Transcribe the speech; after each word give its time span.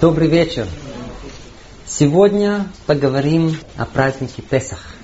Добрый 0.00 0.28
вечер. 0.28 0.66
Сегодня 1.86 2.68
поговорим 2.86 3.56
о 3.76 3.84
празднике 3.84 4.42
Песах. 4.42 4.94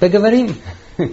Поговорим, 0.00 0.56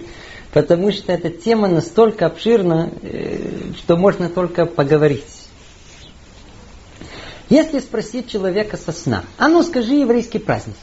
потому 0.52 0.90
что 0.90 1.12
эта 1.12 1.30
тема 1.30 1.68
настолько 1.68 2.26
обширна, 2.26 2.92
э, 3.02 3.72
что 3.76 3.96
можно 3.96 4.28
только 4.28 4.66
поговорить. 4.66 5.24
Если 7.48 7.78
спросить 7.78 8.28
человека 8.28 8.76
со 8.76 8.92
сна, 8.92 9.24
а 9.38 9.48
ну 9.48 9.62
скажи 9.62 9.94
еврейский 9.94 10.38
праздник, 10.38 10.76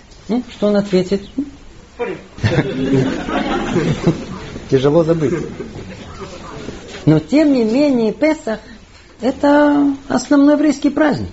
что 0.51 0.67
он 0.67 0.77
ответит? 0.77 1.21
Тяжело 4.69 5.03
забыть. 5.03 5.33
Но 7.05 7.19
тем 7.19 7.53
не 7.53 7.63
менее 7.63 8.13
Песах 8.13 8.59
это 9.21 9.93
основной 10.07 10.53
еврейский 10.55 10.89
праздник. 10.89 11.31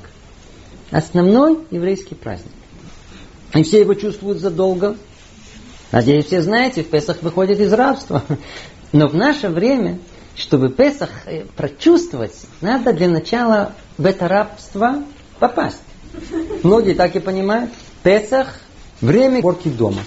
Основной 0.91 1.59
еврейский 1.71 2.15
праздник. 2.15 2.53
И 3.55 3.63
все 3.63 3.81
его 3.81 3.95
чувствуют 3.95 4.39
задолго. 4.39 4.97
Надеюсь, 5.93 6.27
все 6.27 6.43
знаете, 6.43 6.83
в 6.83 6.89
Песах 6.89 7.23
выходит 7.23 7.61
из 7.61 7.73
рабства. 7.73 8.23
Но 8.93 9.09
в 9.09 9.15
наше 9.15 9.49
время, 9.49 9.99
чтобы 10.37 10.71
Песах 10.71 11.11
э, 11.27 11.45
прочувствовать, 11.57 12.35
надо 12.61 12.93
для 12.93 13.09
начала 13.09 13.73
в 13.99 14.07
это 14.07 14.29
рабство 14.29 15.03
попасть. 15.39 15.81
Многие 16.63 16.95
так 16.95 17.15
и 17.17 17.21
понимают. 17.21 17.71
Песах– 18.03 18.61
время 19.01 19.39
уборки 19.39 19.69
дома. 19.69 20.01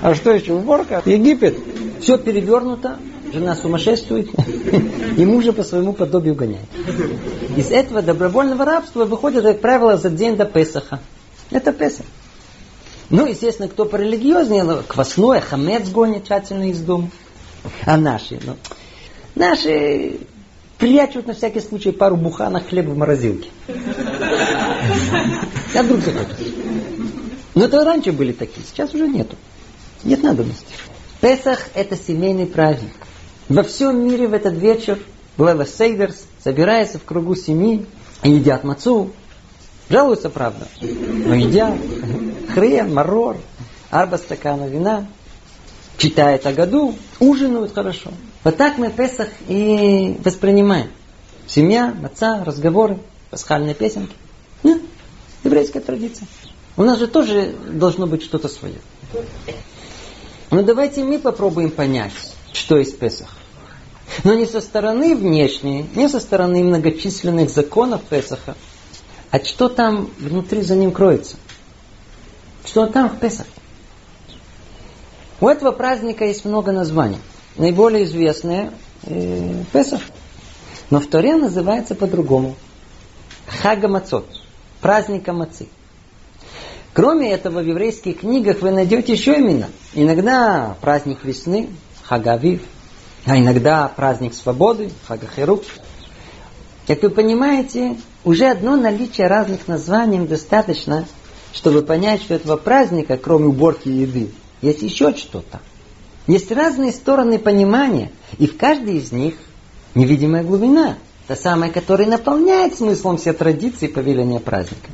А 0.00 0.14
что 0.14 0.32
еще? 0.32 0.54
Уборка? 0.54 1.02
Египет. 1.04 1.58
Все 2.00 2.18
перевернуто, 2.18 2.98
жена 3.32 3.56
сумасшествует, 3.56 4.28
и 5.16 5.24
мужа 5.24 5.52
по 5.52 5.64
своему 5.64 5.92
подобию 5.92 6.34
гоняет. 6.34 6.66
Из 7.56 7.70
этого 7.70 8.02
добровольного 8.02 8.64
рабства 8.64 9.04
выходит, 9.04 9.44
как 9.44 9.60
правило, 9.60 9.96
за 9.96 10.10
день 10.10 10.36
до 10.36 10.44
Песаха. 10.44 11.00
Это 11.50 11.72
Песах. 11.72 12.06
Ну, 13.10 13.26
естественно, 13.26 13.68
кто 13.68 13.84
порелигиознее, 13.84 14.64
ну, 14.64 14.82
квасное, 14.86 15.40
хамец 15.40 15.88
гонит 15.90 16.24
тщательно 16.24 16.70
из 16.70 16.80
дома. 16.80 17.10
А 17.84 17.96
наши, 17.96 18.40
ну, 18.42 18.56
наши 19.34 20.18
прячут 20.78 21.26
на 21.26 21.34
всякий 21.34 21.60
случай 21.60 21.92
пару 21.92 22.16
буханок 22.16 22.68
хлеба 22.68 22.90
в 22.90 22.96
морозилке. 22.96 23.50
А 25.74 25.82
вдруг 25.82 26.00
захочется. 26.00 26.44
Но 27.54 27.64
это 27.66 27.84
раньше 27.84 28.12
были 28.12 28.32
такие, 28.32 28.66
сейчас 28.66 28.94
уже 28.94 29.06
нету. 29.06 29.36
Нет 30.04 30.22
надобности. 30.22 30.74
Песах– 31.20 31.68
это 31.74 31.96
семейный 31.96 32.46
праздник. 32.46 32.90
Во 33.48 33.62
всем 33.62 34.06
мире 34.06 34.28
в 34.28 34.34
этот 34.34 34.54
вечер 34.54 34.98
Лева 35.38 35.64
Сейдерс 35.64 36.24
собирается 36.42 36.98
в 36.98 37.04
кругу 37.04 37.34
семьи 37.34 37.86
и 38.22 38.30
едят 38.30 38.64
мацу. 38.64 39.10
Жалуются, 39.88 40.30
правда, 40.30 40.68
но 40.80 41.34
едят. 41.34 41.74
Хрен, 42.54 42.94
марор, 42.94 43.36
арба 43.90 44.18
стакана 44.18 44.66
вина. 44.66 45.06
Читают 45.98 46.46
о 46.46 46.52
году, 46.52 46.94
ужинают 47.20 47.74
хорошо. 47.74 48.10
Вот 48.44 48.56
так 48.56 48.78
мы 48.78 48.90
Песах 48.90 49.28
и 49.48 50.18
воспринимаем. 50.24 50.90
Семья, 51.46 51.94
маца, 51.94 52.42
разговоры, 52.44 52.98
пасхальные 53.30 53.74
песенки. 53.74 54.14
Ну, 54.62 54.80
еврейская 55.44 55.80
традиция. 55.80 56.26
У 56.76 56.84
нас 56.84 56.98
же 56.98 57.06
тоже 57.06 57.54
должно 57.68 58.06
быть 58.06 58.22
что-то 58.22 58.48
свое. 58.48 58.76
Но 60.50 60.62
давайте 60.62 61.04
мы 61.04 61.18
попробуем 61.18 61.70
понять, 61.70 62.12
что 62.52 62.78
есть 62.78 62.98
Песах. 62.98 63.28
Но 64.24 64.34
не 64.34 64.46
со 64.46 64.60
стороны 64.60 65.16
внешней, 65.16 65.88
не 65.94 66.08
со 66.08 66.20
стороны 66.20 66.62
многочисленных 66.62 67.50
законов 67.50 68.02
Песаха, 68.02 68.56
а 69.30 69.38
что 69.38 69.68
там 69.68 70.10
внутри 70.18 70.62
за 70.62 70.76
ним 70.76 70.92
кроется. 70.92 71.36
Что 72.64 72.86
там 72.86 73.08
в 73.08 73.18
Песах. 73.18 73.46
У 75.40 75.48
этого 75.48 75.72
праздника 75.72 76.24
есть 76.24 76.44
много 76.44 76.72
названий. 76.72 77.18
Наиболее 77.56 78.04
известное 78.04 78.72
э, 79.04 79.64
Песах. 79.72 80.02
Но 80.90 81.00
в 81.00 81.06
Торе 81.06 81.36
называется 81.36 81.94
по-другому. 81.94 82.54
Хага 83.46 83.88
Мацот. 83.88 84.26
Праздника 84.80 85.32
Мацы. 85.32 85.68
Кроме 86.92 87.32
этого, 87.32 87.60
в 87.60 87.66
еврейских 87.66 88.20
книгах 88.20 88.60
вы 88.60 88.70
найдете 88.70 89.12
еще 89.12 89.38
имена. 89.38 89.68
Иногда 89.94 90.76
праздник 90.80 91.24
весны, 91.24 91.70
Хагавив, 92.04 92.62
а 93.24 93.38
иногда 93.38 93.88
праздник 93.88 94.34
свободы, 94.34 94.90
Хагахерук. 95.06 95.62
Как 96.86 97.02
вы 97.02 97.10
понимаете, 97.10 97.96
уже 98.24 98.46
одно 98.46 98.76
наличие 98.76 99.28
разных 99.28 99.68
названий 99.68 100.26
достаточно, 100.26 101.06
чтобы 101.52 101.82
понять, 101.82 102.22
что 102.22 102.34
этого 102.34 102.56
праздника, 102.56 103.16
кроме 103.16 103.46
уборки 103.46 103.88
еды, 103.88 104.30
есть 104.60 104.82
еще 104.82 105.14
что-то. 105.16 105.60
Есть 106.26 106.50
разные 106.52 106.92
стороны 106.92 107.38
понимания, 107.38 108.10
и 108.38 108.46
в 108.46 108.56
каждой 108.56 108.96
из 108.96 109.12
них 109.12 109.34
невидимая 109.94 110.42
глубина, 110.42 110.96
та 111.26 111.36
самая, 111.36 111.70
которая 111.70 112.08
наполняет 112.08 112.76
смыслом 112.76 113.16
все 113.16 113.32
традиции 113.32 113.86
повеления 113.86 114.40
праздника. 114.40 114.88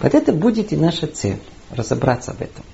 Вот 0.00 0.14
это 0.14 0.32
будет 0.32 0.72
и 0.72 0.76
наша 0.76 1.06
цель, 1.06 1.38
разобраться 1.70 2.32
об 2.32 2.42
этом. 2.42 2.64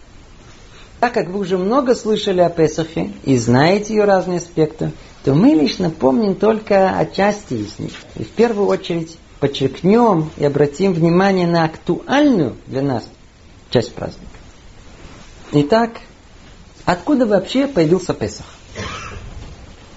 Так 1.00 1.14
как 1.14 1.28
вы 1.28 1.40
уже 1.40 1.58
много 1.58 1.94
слышали 1.94 2.40
о 2.40 2.50
Песахе 2.50 3.12
и 3.24 3.38
знаете 3.38 3.94
ее 3.94 4.04
разные 4.04 4.38
аспекты, 4.38 4.90
то 5.24 5.32
мы 5.32 5.50
лишь 5.50 5.78
напомним 5.78 6.34
только 6.34 6.98
о 6.98 7.06
части 7.06 7.54
из 7.54 7.78
них. 7.78 7.92
И 8.16 8.24
в 8.24 8.30
первую 8.30 8.66
очередь 8.66 9.16
подчеркнем 9.38 10.32
и 10.36 10.44
обратим 10.44 10.92
внимание 10.92 11.46
на 11.46 11.62
актуальную 11.64 12.56
для 12.66 12.82
нас 12.82 13.08
часть 13.70 13.94
праздника. 13.94 14.26
Итак, 15.52 16.00
откуда 16.84 17.26
вообще 17.26 17.68
появился 17.68 18.12
Песах? 18.12 18.46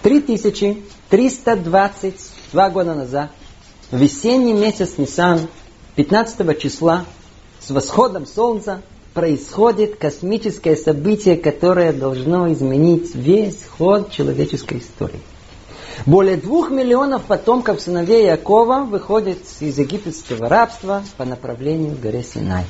3322 0.03 2.69
года 2.69 2.93
назад, 2.93 3.31
в 3.89 3.97
весенний 3.97 4.53
месяц 4.53 4.97
Нисан, 4.97 5.47
15 5.95 6.59
числа, 6.59 7.05
с 7.59 7.71
восходом 7.71 8.25
солнца, 8.25 8.81
происходит 9.13 9.97
космическое 9.97 10.75
событие, 10.75 11.35
которое 11.35 11.91
должно 11.91 12.51
изменить 12.53 13.13
весь 13.13 13.59
ход 13.77 14.11
человеческой 14.11 14.79
истории. 14.79 15.19
Более 16.05 16.37
двух 16.37 16.71
миллионов 16.71 17.23
потомков 17.23 17.81
сыновей 17.81 18.25
Якова 18.25 18.83
выходят 18.83 19.37
из 19.59 19.77
египетского 19.77 20.47
рабства 20.47 21.03
по 21.17 21.25
направлению 21.25 21.95
к 21.95 21.99
горе 21.99 22.23
Синай. 22.23 22.65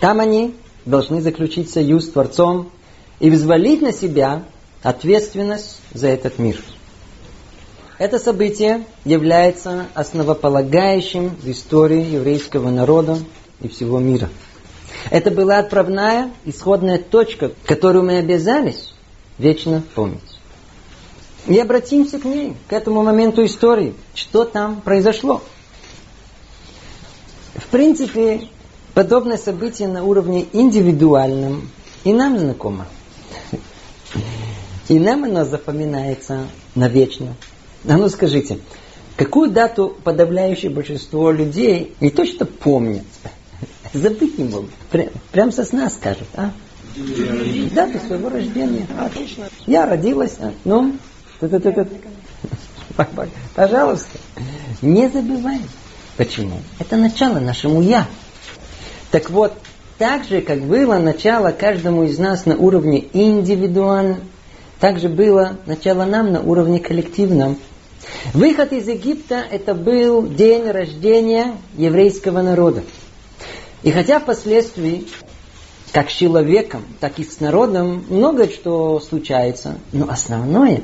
Там 0.00 0.20
они 0.20 0.54
должны 0.86 1.20
заключить 1.20 1.70
союз 1.70 2.06
с 2.06 2.10
Творцом 2.10 2.70
и 3.20 3.30
взвалить 3.30 3.82
на 3.82 3.92
себя 3.92 4.44
ответственность 4.82 5.80
за 5.92 6.08
этот 6.08 6.38
мир. 6.38 6.56
Это 7.98 8.18
событие 8.18 8.84
является 9.04 9.86
основополагающим 9.94 11.36
в 11.40 11.48
истории 11.48 12.14
еврейского 12.14 12.70
народа 12.70 13.18
и 13.60 13.68
всего 13.68 14.00
мира– 14.00 14.30
это 15.10 15.30
была 15.30 15.58
отправная, 15.58 16.30
исходная 16.44 16.98
точка, 16.98 17.52
которую 17.64 18.04
мы 18.04 18.18
обязались 18.18 18.92
вечно 19.38 19.82
помнить. 19.94 20.20
И 21.46 21.58
обратимся 21.58 22.18
к 22.18 22.24
ней, 22.24 22.56
к 22.68 22.72
этому 22.72 23.02
моменту 23.02 23.44
истории. 23.44 23.94
Что 24.14 24.44
там 24.44 24.80
произошло? 24.80 25.42
В 27.54 27.66
принципе, 27.66 28.48
подобное 28.94 29.38
событие 29.38 29.88
на 29.88 30.04
уровне 30.04 30.46
индивидуальном 30.52 31.68
и 32.04 32.12
нам 32.12 32.38
знакомо. 32.38 32.86
И 34.88 34.98
нам 34.98 35.24
оно 35.24 35.44
запоминается 35.44 36.46
навечно. 36.74 37.34
А 37.88 37.96
ну 37.96 38.08
скажите, 38.08 38.58
какую 39.16 39.50
дату 39.50 39.96
подавляющее 40.04 40.70
большинство 40.70 41.32
людей 41.32 41.94
не 42.00 42.10
то 42.10 42.24
что 42.24 42.44
помнят, 42.44 43.04
забыть 43.92 44.38
не 44.38 44.44
могут. 44.44 44.70
Прям, 45.30 45.52
со 45.52 45.64
сна 45.64 45.90
скажут, 45.90 46.28
а? 46.34 46.52
Дату 47.74 47.98
своего 48.06 48.28
рождения. 48.28 48.86
Отлично. 48.98 49.48
Я 49.66 49.86
родилась. 49.86 50.36
А? 50.40 50.52
Ну, 50.64 50.96
пожалуйста. 53.54 54.18
Не 54.82 55.08
забывай. 55.08 55.60
Почему? 56.16 56.60
Это 56.78 56.96
начало 56.96 57.38
нашему 57.38 57.80
я. 57.80 58.06
Так 59.10 59.30
вот, 59.30 59.54
так 59.98 60.24
же, 60.24 60.40
как 60.40 60.62
было 60.62 60.98
начало 60.98 61.50
каждому 61.52 62.04
из 62.04 62.18
нас 62.18 62.44
на 62.44 62.56
уровне 62.56 63.04
индивидуальном, 63.12 64.20
так 64.80 64.98
же 64.98 65.08
было 65.08 65.56
начало 65.66 66.04
нам 66.04 66.32
на 66.32 66.40
уровне 66.40 66.80
коллективном. 66.80 67.56
Выход 68.34 68.72
из 68.72 68.88
Египта– 68.88 69.42
это 69.50 69.74
был 69.74 70.26
день 70.26 70.68
рождения 70.70 71.54
еврейского 71.76 72.42
народа. 72.42 72.82
И 73.82 73.90
хотя 73.90 74.20
впоследствии, 74.20 75.06
как 75.92 76.10
с 76.10 76.14
человеком, 76.14 76.84
так 77.00 77.18
и 77.18 77.24
с 77.24 77.40
народом, 77.40 78.04
много 78.08 78.48
что 78.48 79.00
случается, 79.00 79.78
но 79.92 80.08
основное, 80.08 80.82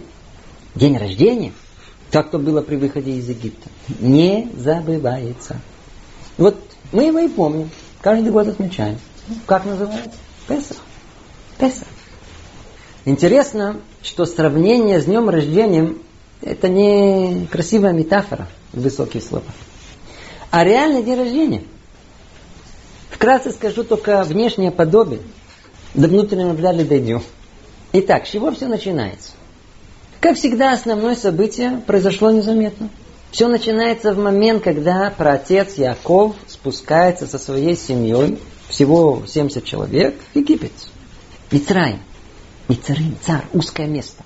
день 0.74 0.96
рождения, 0.96 1.52
как 2.10 2.30
то 2.30 2.38
было 2.38 2.60
при 2.62 2.76
выходе 2.76 3.12
из 3.12 3.28
Египта. 3.28 3.68
Не 4.00 4.50
забывается. 4.56 5.60
Вот 6.36 6.56
мы 6.92 7.04
его 7.04 7.18
и 7.18 7.28
помним. 7.28 7.70
Каждый 8.00 8.32
год 8.32 8.48
отмечаем. 8.48 8.98
Как 9.46 9.64
называется? 9.64 10.18
Песах. 10.46 10.78
Песах. 11.58 11.88
Интересно, 13.04 13.80
что 14.02 14.24
сравнение 14.26 15.00
с 15.00 15.04
днем 15.04 15.28
рождения 15.28 15.94
это 16.40 16.68
не 16.68 17.46
красивая 17.50 17.92
метафора, 17.92 18.48
высокие 18.72 19.22
слова, 19.22 19.46
а 20.50 20.64
реальный 20.64 21.02
день 21.02 21.18
рождения. 21.18 21.62
Вкратце 23.18 23.50
скажу 23.50 23.82
только 23.82 24.22
внешнее 24.22 24.70
подобие. 24.70 25.22
До 25.92 26.06
внутреннего 26.06 26.52
вряд 26.52 26.76
ли 26.76 26.84
дойдем. 26.84 27.20
Итак, 27.92 28.24
с 28.24 28.30
чего 28.30 28.52
все 28.52 28.68
начинается? 28.68 29.32
Как 30.20 30.36
всегда, 30.36 30.72
основное 30.72 31.16
событие 31.16 31.82
произошло 31.84 32.30
незаметно. 32.30 32.90
Все 33.32 33.48
начинается 33.48 34.12
в 34.12 34.18
момент, 34.18 34.62
когда 34.62 35.10
праотец 35.10 35.78
Яков 35.78 36.36
спускается 36.46 37.26
со 37.26 37.38
своей 37.38 37.76
семьей, 37.76 38.38
всего 38.68 39.24
70 39.26 39.64
человек, 39.64 40.14
в 40.32 40.38
Египет. 40.38 40.70
Мицраим. 41.50 41.98
Мицарим, 42.68 43.16
царь, 43.26 43.46
узкое 43.52 43.88
место. 43.88 44.22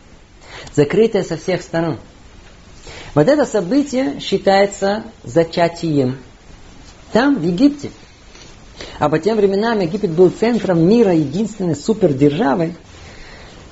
Закрытое 0.75 1.23
со 1.23 1.39
всех 1.39 1.62
сторон. 1.62 1.99
Вот 3.15 3.27
это 3.27 3.47
событие 3.47 4.21
считается 4.21 5.05
зачатием. 5.25 6.19
Там, 7.12 7.39
в 7.39 7.43
Египте. 7.43 7.91
А 8.99 9.08
по 9.08 9.19
тем 9.19 9.37
временам 9.37 9.81
Египет 9.81 10.11
был 10.11 10.31
центром 10.31 10.87
мира, 10.87 11.12
единственной 11.12 11.76
супердержавой. 11.76 12.75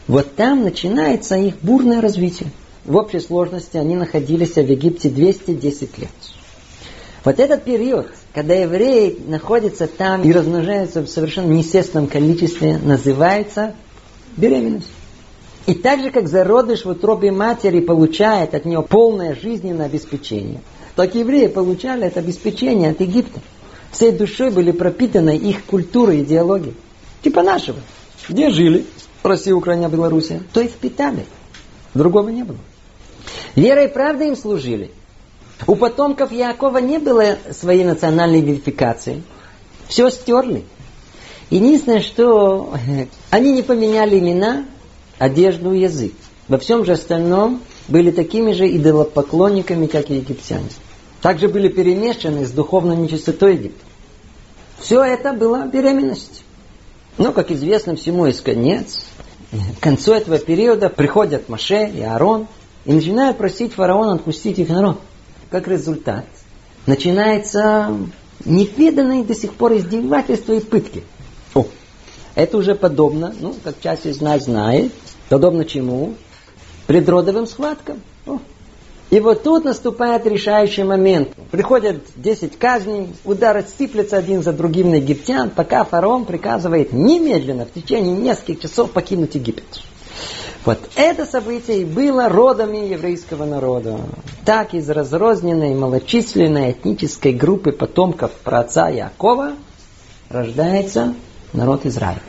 Вот 0.08 0.34
там 0.34 0.64
начинается 0.64 1.36
их 1.36 1.54
бурное 1.62 2.00
развитие. 2.00 2.50
В 2.84 2.96
общей 2.96 3.20
сложности 3.20 3.76
они 3.76 3.94
находились 3.94 4.54
в 4.54 4.58
Египте 4.58 5.08
210 5.08 5.98
лет. 5.98 6.10
Вот 7.24 7.38
этот 7.38 7.64
период, 7.64 8.06
когда 8.34 8.54
евреи 8.54 9.18
находятся 9.26 9.86
там 9.86 10.22
и 10.22 10.32
размножаются 10.32 11.02
в 11.02 11.08
совершенно 11.08 11.52
неестественном 11.52 12.06
количестве, 12.06 12.78
называется 12.78 13.74
беременность. 14.36 14.88
И 15.66 15.74
так 15.74 16.00
же, 16.00 16.10
как 16.10 16.28
зародыш 16.28 16.84
в 16.84 16.88
утробе 16.88 17.30
матери 17.30 17.80
получает 17.80 18.54
от 18.54 18.64
нее 18.64 18.82
полное 18.82 19.36
жизненное 19.36 19.86
обеспечение, 19.86 20.62
так 20.96 21.14
евреи 21.14 21.48
получали 21.48 22.06
это 22.06 22.20
обеспечение 22.20 22.90
от 22.90 23.00
Египта. 23.00 23.40
Всей 23.92 24.12
душой 24.12 24.50
были 24.50 24.70
пропитаны 24.70 25.36
их 25.36 25.64
культурой 25.64 26.18
и 26.18 26.22
идеологией. 26.22 26.74
Типа 27.22 27.42
нашего. 27.42 27.78
Где 28.28 28.50
жили? 28.50 28.86
Россия, 29.22 29.54
Украина, 29.54 29.88
Белоруссия. 29.88 30.42
То 30.52 30.60
и 30.60 30.68
впитали. 30.68 31.26
Другого 31.94 32.28
не 32.28 32.44
было. 32.44 32.58
Верой 33.56 33.86
и 33.86 33.88
правдой 33.88 34.28
им 34.28 34.36
служили. 34.36 34.90
У 35.66 35.74
потомков 35.74 36.32
Якова 36.32 36.78
не 36.78 36.98
было 36.98 37.36
своей 37.52 37.84
национальной 37.84 38.40
идентификации. 38.40 39.22
Все 39.88 40.08
стерли. 40.10 40.64
Единственное, 41.50 42.00
что 42.00 42.72
они 43.30 43.52
не 43.52 43.62
поменяли 43.62 44.18
имена, 44.18 44.64
одежду 45.18 45.72
и 45.72 45.80
язык. 45.80 46.12
Во 46.48 46.58
всем 46.58 46.84
же 46.84 46.92
остальном 46.92 47.60
были 47.88 48.10
такими 48.10 48.52
же 48.52 48.66
идолопоклонниками, 48.66 49.86
как 49.86 50.10
и 50.10 50.14
египтяне. 50.14 50.68
Также 51.22 51.48
были 51.48 51.68
перемешаны 51.68 52.46
с 52.46 52.50
духовной 52.50 52.96
нечистотой 52.96 53.54
Египта. 53.54 53.84
Все 54.78 55.02
это 55.02 55.32
была 55.32 55.66
беременность. 55.66 56.44
Но, 57.18 57.32
как 57.32 57.50
известно, 57.50 57.96
всему 57.96 58.26
есть 58.26 58.42
конец. 58.42 59.04
К 59.78 59.82
концу 59.82 60.12
этого 60.12 60.38
периода 60.38 60.88
приходят 60.88 61.48
Маше 61.48 61.86
и 61.88 62.00
Аарон 62.00 62.46
и 62.86 62.92
начинают 62.92 63.36
просить 63.36 63.74
фараона 63.74 64.14
отпустить 64.14 64.58
их 64.58 64.68
народ. 64.68 65.00
Как 65.50 65.68
результат, 65.68 66.24
начинается 66.86 67.94
неведанное 68.44 69.24
до 69.24 69.34
сих 69.34 69.52
пор 69.54 69.76
издевательство 69.76 70.52
и 70.52 70.60
пытки. 70.60 71.04
О, 71.54 71.66
это 72.34 72.56
уже 72.56 72.74
подобно, 72.74 73.34
ну, 73.38 73.54
как 73.62 73.80
часть 73.80 74.06
из 74.06 74.20
нас 74.20 74.44
знает, 74.44 74.92
подобно 75.28 75.64
чему? 75.64 76.14
Предродовым 76.86 77.46
схваткам. 77.46 78.00
О. 78.26 78.38
И 79.10 79.18
вот 79.18 79.42
тут 79.42 79.64
наступает 79.64 80.24
решающий 80.24 80.84
момент. 80.84 81.30
Приходят 81.50 81.96
10 82.14 82.56
казней, 82.56 83.08
удары 83.24 83.64
сыплются 83.76 84.16
один 84.16 84.42
за 84.42 84.52
другим 84.52 84.90
на 84.90 84.94
египтян, 84.96 85.50
пока 85.50 85.82
фараон 85.84 86.24
приказывает 86.24 86.92
немедленно, 86.92 87.66
в 87.66 87.72
течение 87.72 88.16
нескольких 88.16 88.60
часов 88.60 88.92
покинуть 88.92 89.34
Египет. 89.34 89.64
Вот 90.64 90.78
это 90.94 91.26
событие 91.26 91.82
и 91.82 91.84
было 91.84 92.28
родами 92.28 92.76
еврейского 92.76 93.46
народа. 93.46 93.98
Так 94.44 94.74
из 94.74 94.88
разрозненной 94.88 95.74
малочисленной 95.74 96.72
этнической 96.72 97.32
группы 97.32 97.72
потомков 97.72 98.30
праотца 98.44 98.88
Якова 98.88 99.54
рождается 100.28 101.14
народ 101.52 101.84
Израиля. 101.86 102.20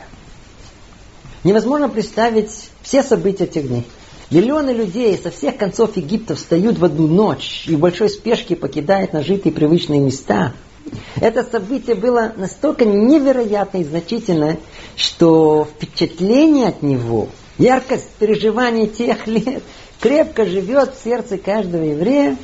Невозможно 1.44 1.88
представить 1.88 2.70
все 2.82 3.02
события 3.02 3.46
тех 3.46 3.68
дней. 3.68 3.86
Миллионы 4.32 4.70
людей 4.70 5.14
со 5.18 5.30
всех 5.30 5.58
концов 5.58 5.94
Египта 5.98 6.34
встают 6.34 6.78
в 6.78 6.84
одну 6.86 7.06
ночь 7.06 7.64
и 7.66 7.76
в 7.76 7.80
большой 7.80 8.08
спешке 8.08 8.56
покидают 8.56 9.12
нажитые 9.12 9.52
привычные 9.52 10.00
места. 10.00 10.54
Это 11.20 11.44
событие 11.44 11.94
было 11.94 12.32
настолько 12.38 12.86
невероятно 12.86 13.78
и 13.78 13.84
значительно, 13.84 14.56
что 14.96 15.68
впечатление 15.74 16.68
от 16.68 16.82
него, 16.82 17.28
яркость 17.58 18.08
переживаний 18.18 18.86
тех 18.86 19.26
лет 19.26 19.62
крепко 20.00 20.46
живет 20.46 20.94
в 20.94 21.04
сердце 21.04 21.36
каждого 21.36 21.82
еврея 21.82 22.38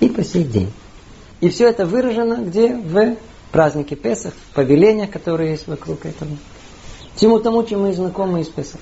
и 0.00 0.08
по 0.08 0.24
сей 0.24 0.42
день. 0.42 0.72
И 1.40 1.48
все 1.48 1.68
это 1.68 1.86
выражено 1.86 2.38
где? 2.44 2.74
В 2.74 3.16
празднике 3.52 3.94
Песах, 3.94 4.34
в 4.50 4.54
повелениях, 4.56 5.10
которые 5.10 5.52
есть 5.52 5.68
вокруг 5.68 6.06
этого. 6.06 6.32
Всему 7.14 7.38
тому, 7.38 7.62
чем 7.62 7.82
мы 7.82 7.92
знакомы 7.92 8.40
из 8.40 8.48
Песах. 8.48 8.80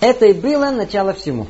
Это 0.00 0.26
и 0.26 0.32
было 0.32 0.70
начало 0.70 1.12
всему. 1.12 1.46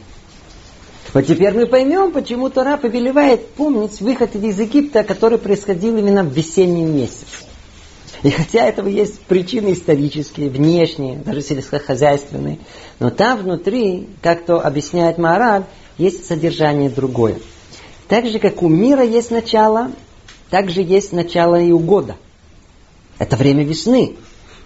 Вот 1.13 1.27
теперь 1.27 1.55
мы 1.55 1.67
поймем, 1.67 2.13
почему 2.13 2.51
Тора 2.51 2.77
повелевает 2.77 3.49
помнить 3.51 4.01
выход 4.01 4.35
из 4.37 4.59
Египта, 4.59 5.05
который 5.05 5.39
происходил 5.39 5.97
именно 5.97 6.23
в 6.23 6.33
весенний 6.33 6.85
месяц. 6.85 7.27
И 8.23 8.31
хотя 8.31 8.67
этого 8.67 8.89
есть 8.89 9.21
причины 9.21 9.73
исторические, 9.73 10.51
внешние, 10.51 11.17
даже 11.17 11.41
сельскохозяйственные, 11.41 12.59
но 12.99 13.11
там 13.11 13.39
внутри, 13.39 14.09
как 14.23 14.45
то 14.45 14.61
объясняет 14.61 15.19
Маораль, 15.19 15.65
есть 15.99 16.27
содержание 16.27 16.91
другое. 16.91 17.39
Так 18.09 18.27
же, 18.27 18.39
как 18.39 18.63
у 18.63 18.69
мира 18.69 19.05
есть 19.05 19.31
начало, 19.31 19.93
так 20.51 20.71
же 20.71 20.83
есть 20.83 21.13
начало 21.13 21.61
и 21.61 21.71
у 21.71 21.79
года. 21.79 22.17
Это 23.19 23.37
время 23.37 23.65
весны 23.65 24.17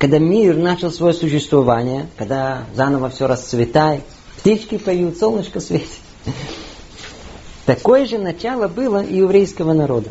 когда 0.02 0.18
мир 0.18 0.56
начал 0.56 0.90
свое 0.90 1.14
существование, 1.14 2.08
когда 2.16 2.64
заново 2.74 3.08
все 3.08 3.28
расцветает, 3.28 4.02
птички 4.36 4.76
поют, 4.76 5.16
солнышко 5.16 5.60
светит. 5.60 6.00
Такое 7.66 8.06
же 8.06 8.18
начало 8.18 8.66
было 8.66 9.00
и 9.00 9.20
у 9.20 9.26
еврейского 9.26 9.74
народа. 9.74 10.10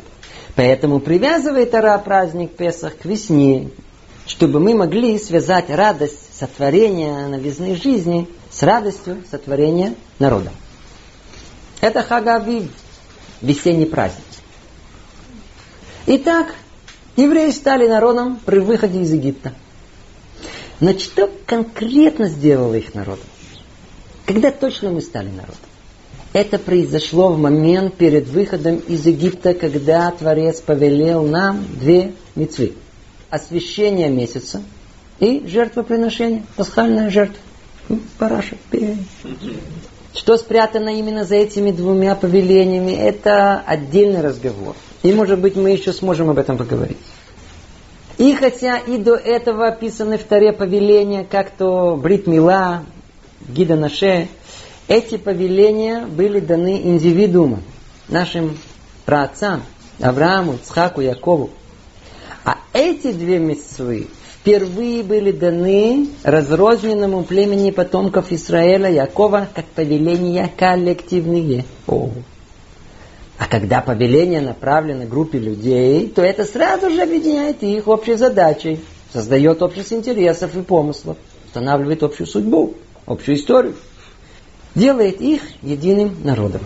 Поэтому 0.55 1.01
привязывает 1.01 1.71
Тара 1.71 1.97
праздник 1.97 2.51
Песах 2.51 2.99
к 2.99 3.03
весне, 3.03 3.71
чтобы 4.27 4.61
мы 4.61 4.75
могли 4.75 5.19
связать 5.19 5.69
радость 5.69 6.37
сотворения 6.39 7.27
новизны 7.27 7.75
жизни 7.75 8.29
с 8.49 8.63
радостью 8.63 9.21
сотворения 9.29 9.95
народа. 10.19 10.53
Это 11.81 12.01
Хагавив, 12.01 12.71
весенний 13.41 13.87
праздник. 13.87 14.23
Итак, 16.05 16.55
евреи 17.17 17.51
стали 17.51 17.89
народом 17.89 18.39
при 18.45 18.59
выходе 18.59 19.01
из 19.01 19.11
Египта. 19.11 19.51
Но 20.81 20.97
что 20.97 21.29
конкретно 21.45 22.27
сделало 22.27 22.73
их 22.73 22.95
народом? 22.95 23.25
Когда 24.25 24.51
точно 24.51 24.89
мы 24.89 25.01
стали 25.01 25.29
народом? 25.29 25.55
Это 26.33 26.57
произошло 26.57 27.29
в 27.31 27.37
момент 27.37 27.95
перед 27.95 28.27
выходом 28.27 28.77
из 28.77 29.05
Египта, 29.05 29.53
когда 29.53 30.09
Творец 30.11 30.59
повелел 30.59 31.23
нам 31.23 31.65
две 31.79 32.13
мецвы. 32.35 32.73
Освящение 33.29 34.09
месяца 34.09 34.63
и 35.19 35.45
жертвоприношение, 35.45 36.45
пасхальная 36.55 37.11
жертва. 37.11 37.37
Ну, 37.87 37.99
параша, 38.17 38.57
Что 40.15 40.37
спрятано 40.37 40.89
именно 40.97 41.25
за 41.25 41.35
этими 41.35 41.71
двумя 41.71 42.15
повелениями, 42.15 42.93
это 42.93 43.59
отдельный 43.59 44.21
разговор. 44.21 44.75
И, 45.03 45.13
может 45.13 45.39
быть, 45.39 45.55
мы 45.55 45.69
еще 45.69 45.93
сможем 45.93 46.29
об 46.29 46.39
этом 46.39 46.57
поговорить. 46.57 46.97
И 48.21 48.35
хотя 48.35 48.77
и 48.77 48.99
до 48.99 49.15
этого 49.15 49.67
описаны 49.67 50.19
в 50.19 50.23
Таре 50.25 50.53
повеления, 50.53 51.25
как 51.27 51.49
то 51.49 51.95
Брит 51.95 52.27
Мила, 52.27 52.83
Гида 53.49 53.75
Наше, 53.75 54.27
эти 54.87 55.17
повеления 55.17 56.05
были 56.05 56.39
даны 56.39 56.83
индивидуумам, 56.83 57.63
нашим 58.09 58.59
праотцам, 59.07 59.63
Аврааму, 59.99 60.59
Цхаку, 60.63 61.01
Якову. 61.01 61.49
А 62.45 62.57
эти 62.73 63.11
две 63.11 63.39
митцвы 63.39 64.05
впервые 64.35 65.01
были 65.01 65.31
даны 65.31 66.09
разрозненному 66.21 67.23
племени 67.23 67.71
потомков 67.71 68.31
Израиля, 68.31 68.91
Якова, 68.91 69.47
как 69.55 69.65
повеления 69.65 70.47
коллективные. 70.55 71.65
О. 71.87 72.11
А 73.41 73.47
когда 73.47 73.81
повеление 73.81 74.39
направлено 74.39 75.07
группе 75.07 75.39
людей, 75.39 76.07
то 76.07 76.21
это 76.21 76.45
сразу 76.45 76.91
же 76.91 77.01
объединяет 77.01 77.63
их 77.63 77.87
общей 77.87 78.13
задачей, 78.13 78.81
создает 79.11 79.63
общество 79.63 79.95
интересов 79.95 80.55
и 80.55 80.61
помыслов, 80.61 81.17
устанавливает 81.47 82.03
общую 82.03 82.27
судьбу, 82.27 82.75
общую 83.07 83.37
историю, 83.37 83.73
делает 84.75 85.21
их 85.21 85.41
единым 85.63 86.17
народом. 86.23 86.61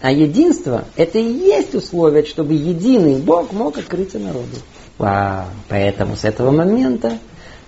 А 0.00 0.10
единство– 0.10 0.86
это 0.96 1.18
и 1.18 1.30
есть 1.30 1.74
условие, 1.74 2.24
чтобы 2.24 2.54
единый 2.54 3.16
Бог 3.16 3.52
мог 3.52 3.76
открыться 3.76 4.18
народу. 4.18 4.56
Вау! 4.96 5.48
Поэтому 5.68 6.16
с 6.16 6.24
этого 6.24 6.50
момента 6.50 7.18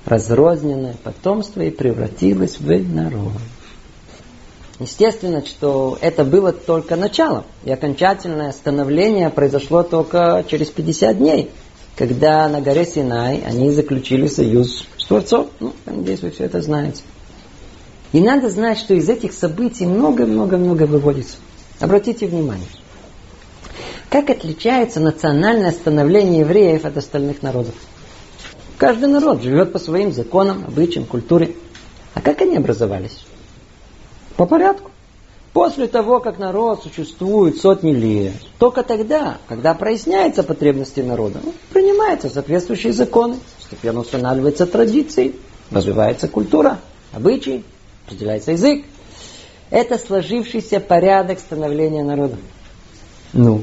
разрозненное 0.07 0.97
потомство 1.05 1.61
и 1.61 1.69
превратилось 1.69 2.59
в 2.59 2.95
народ. 2.95 3.33
Естественно, 4.79 5.45
что 5.45 5.99
это 6.01 6.25
было 6.25 6.53
только 6.53 6.97
началом, 6.97 7.45
и 7.65 7.71
окончательное 7.71 8.53
становление 8.53 9.31
произошло 9.31 9.83
только 9.83 10.45
через 10.49 10.69
50 10.69 11.19
дней, 11.19 11.51
когда 11.97 12.49
на 12.49 12.61
горе 12.61 12.85
Синай 12.85 13.43
они 13.47 13.71
заключили 13.71 14.27
союз 14.27 14.87
с 14.97 15.07
Творцом. 15.07 15.49
Ну, 15.61 15.73
надеюсь, 15.85 16.23
вы 16.23 16.31
все 16.31 16.45
это 16.45 16.63
знаете. 16.63 17.03
И 18.13 18.21
надо 18.21 18.51
знать, 18.51 18.79
что 18.79 18.95
из 18.95 19.09
этих 19.09 19.33
событий 19.33 19.87
много-много-много 19.87 20.85
выводится. 20.85 21.37
Обратите 21.81 22.27
внимание. 22.27 22.67
Как 24.11 24.29
отличается 24.29 25.01
национальное 25.01 25.71
становление 25.71 26.41
евреев 26.41 26.85
от 26.85 26.97
остальных 26.99 27.43
народов? 27.43 27.75
Каждый 28.77 29.09
народ 29.09 29.43
живет 29.43 29.73
по 29.73 29.79
своим 29.79 30.13
законам, 30.13 30.65
обычаям, 30.67 31.07
культуре. 31.07 31.55
А 32.15 32.21
как 32.21 32.43
они 32.43 32.57
образовались? 32.57 33.25
По 34.43 34.47
порядку. 34.47 34.91
После 35.53 35.87
того, 35.87 36.19
как 36.19 36.41
народ 36.41 36.83
существует 36.83 37.59
сотни 37.59 37.93
лет, 37.93 38.33
только 38.59 38.83
тогда, 38.83 39.39
когда 39.47 39.73
проясняются 39.73 40.43
потребности 40.43 40.99
народа, 40.99 41.39
ну, 41.45 41.55
принимаются 41.73 42.29
соответствующие 42.29 42.93
законы, 42.93 43.37
постепенно 43.61 44.01
устанавливаются 44.01 44.67
традиции, 44.67 45.37
развивается 45.71 46.27
культура, 46.27 46.81
обычаи, 47.13 47.63
определяется 48.05 48.51
язык. 48.51 48.85
Это 49.71 49.97
сложившийся 49.97 50.81
порядок 50.81 51.39
становления 51.39 52.03
народа. 52.03 52.35
Ну, 53.33 53.63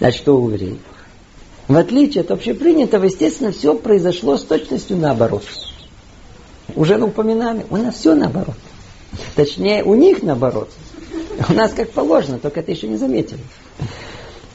а 0.00 0.10
что 0.10 0.40
у 0.40 0.48
евреев? 0.48 0.78
В 1.66 1.76
отличие 1.76 2.22
от 2.22 2.30
общепринятого, 2.30 3.04
естественно, 3.04 3.52
все 3.52 3.74
произошло 3.74 4.38
с 4.38 4.42
точностью 4.42 4.96
наоборот. 4.96 5.44
Уже 6.76 6.98
упоминали, 6.98 7.66
у 7.68 7.76
нас 7.76 7.96
все 7.96 8.14
наоборот. 8.14 8.56
Точнее, 9.34 9.84
у 9.84 9.94
них 9.94 10.22
наоборот. 10.22 10.70
У 11.48 11.52
нас 11.52 11.72
как 11.72 11.90
положено, 11.90 12.38
только 12.38 12.60
это 12.60 12.72
еще 12.72 12.88
не 12.88 12.96
заметили. 12.96 13.40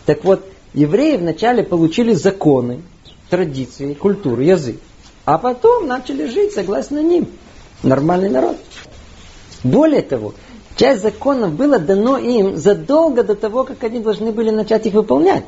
Так 0.06 0.24
вот, 0.24 0.46
евреи 0.74 1.18
вначале 1.18 1.64
получили 1.64 2.14
законы, 2.14 2.82
традиции, 3.30 3.94
культуру, 3.94 4.42
язык. 4.42 4.78
А 5.26 5.38
потом 5.38 5.88
начали 5.88 6.28
жить 6.28 6.54
согласно 6.54 7.02
ним. 7.02 7.28
Нормальный 7.82 8.30
народ. 8.30 8.58
Более 9.64 10.02
того, 10.02 10.34
часть 10.76 11.02
законов 11.02 11.54
было 11.54 11.80
дано 11.80 12.18
им 12.18 12.58
задолго 12.58 13.24
до 13.24 13.36
того, 13.36 13.64
как 13.64 13.84
они 13.84 14.00
должны 14.00 14.32
были 14.32 14.50
начать 14.50 14.86
их 14.86 14.94
выполнять. 14.94 15.46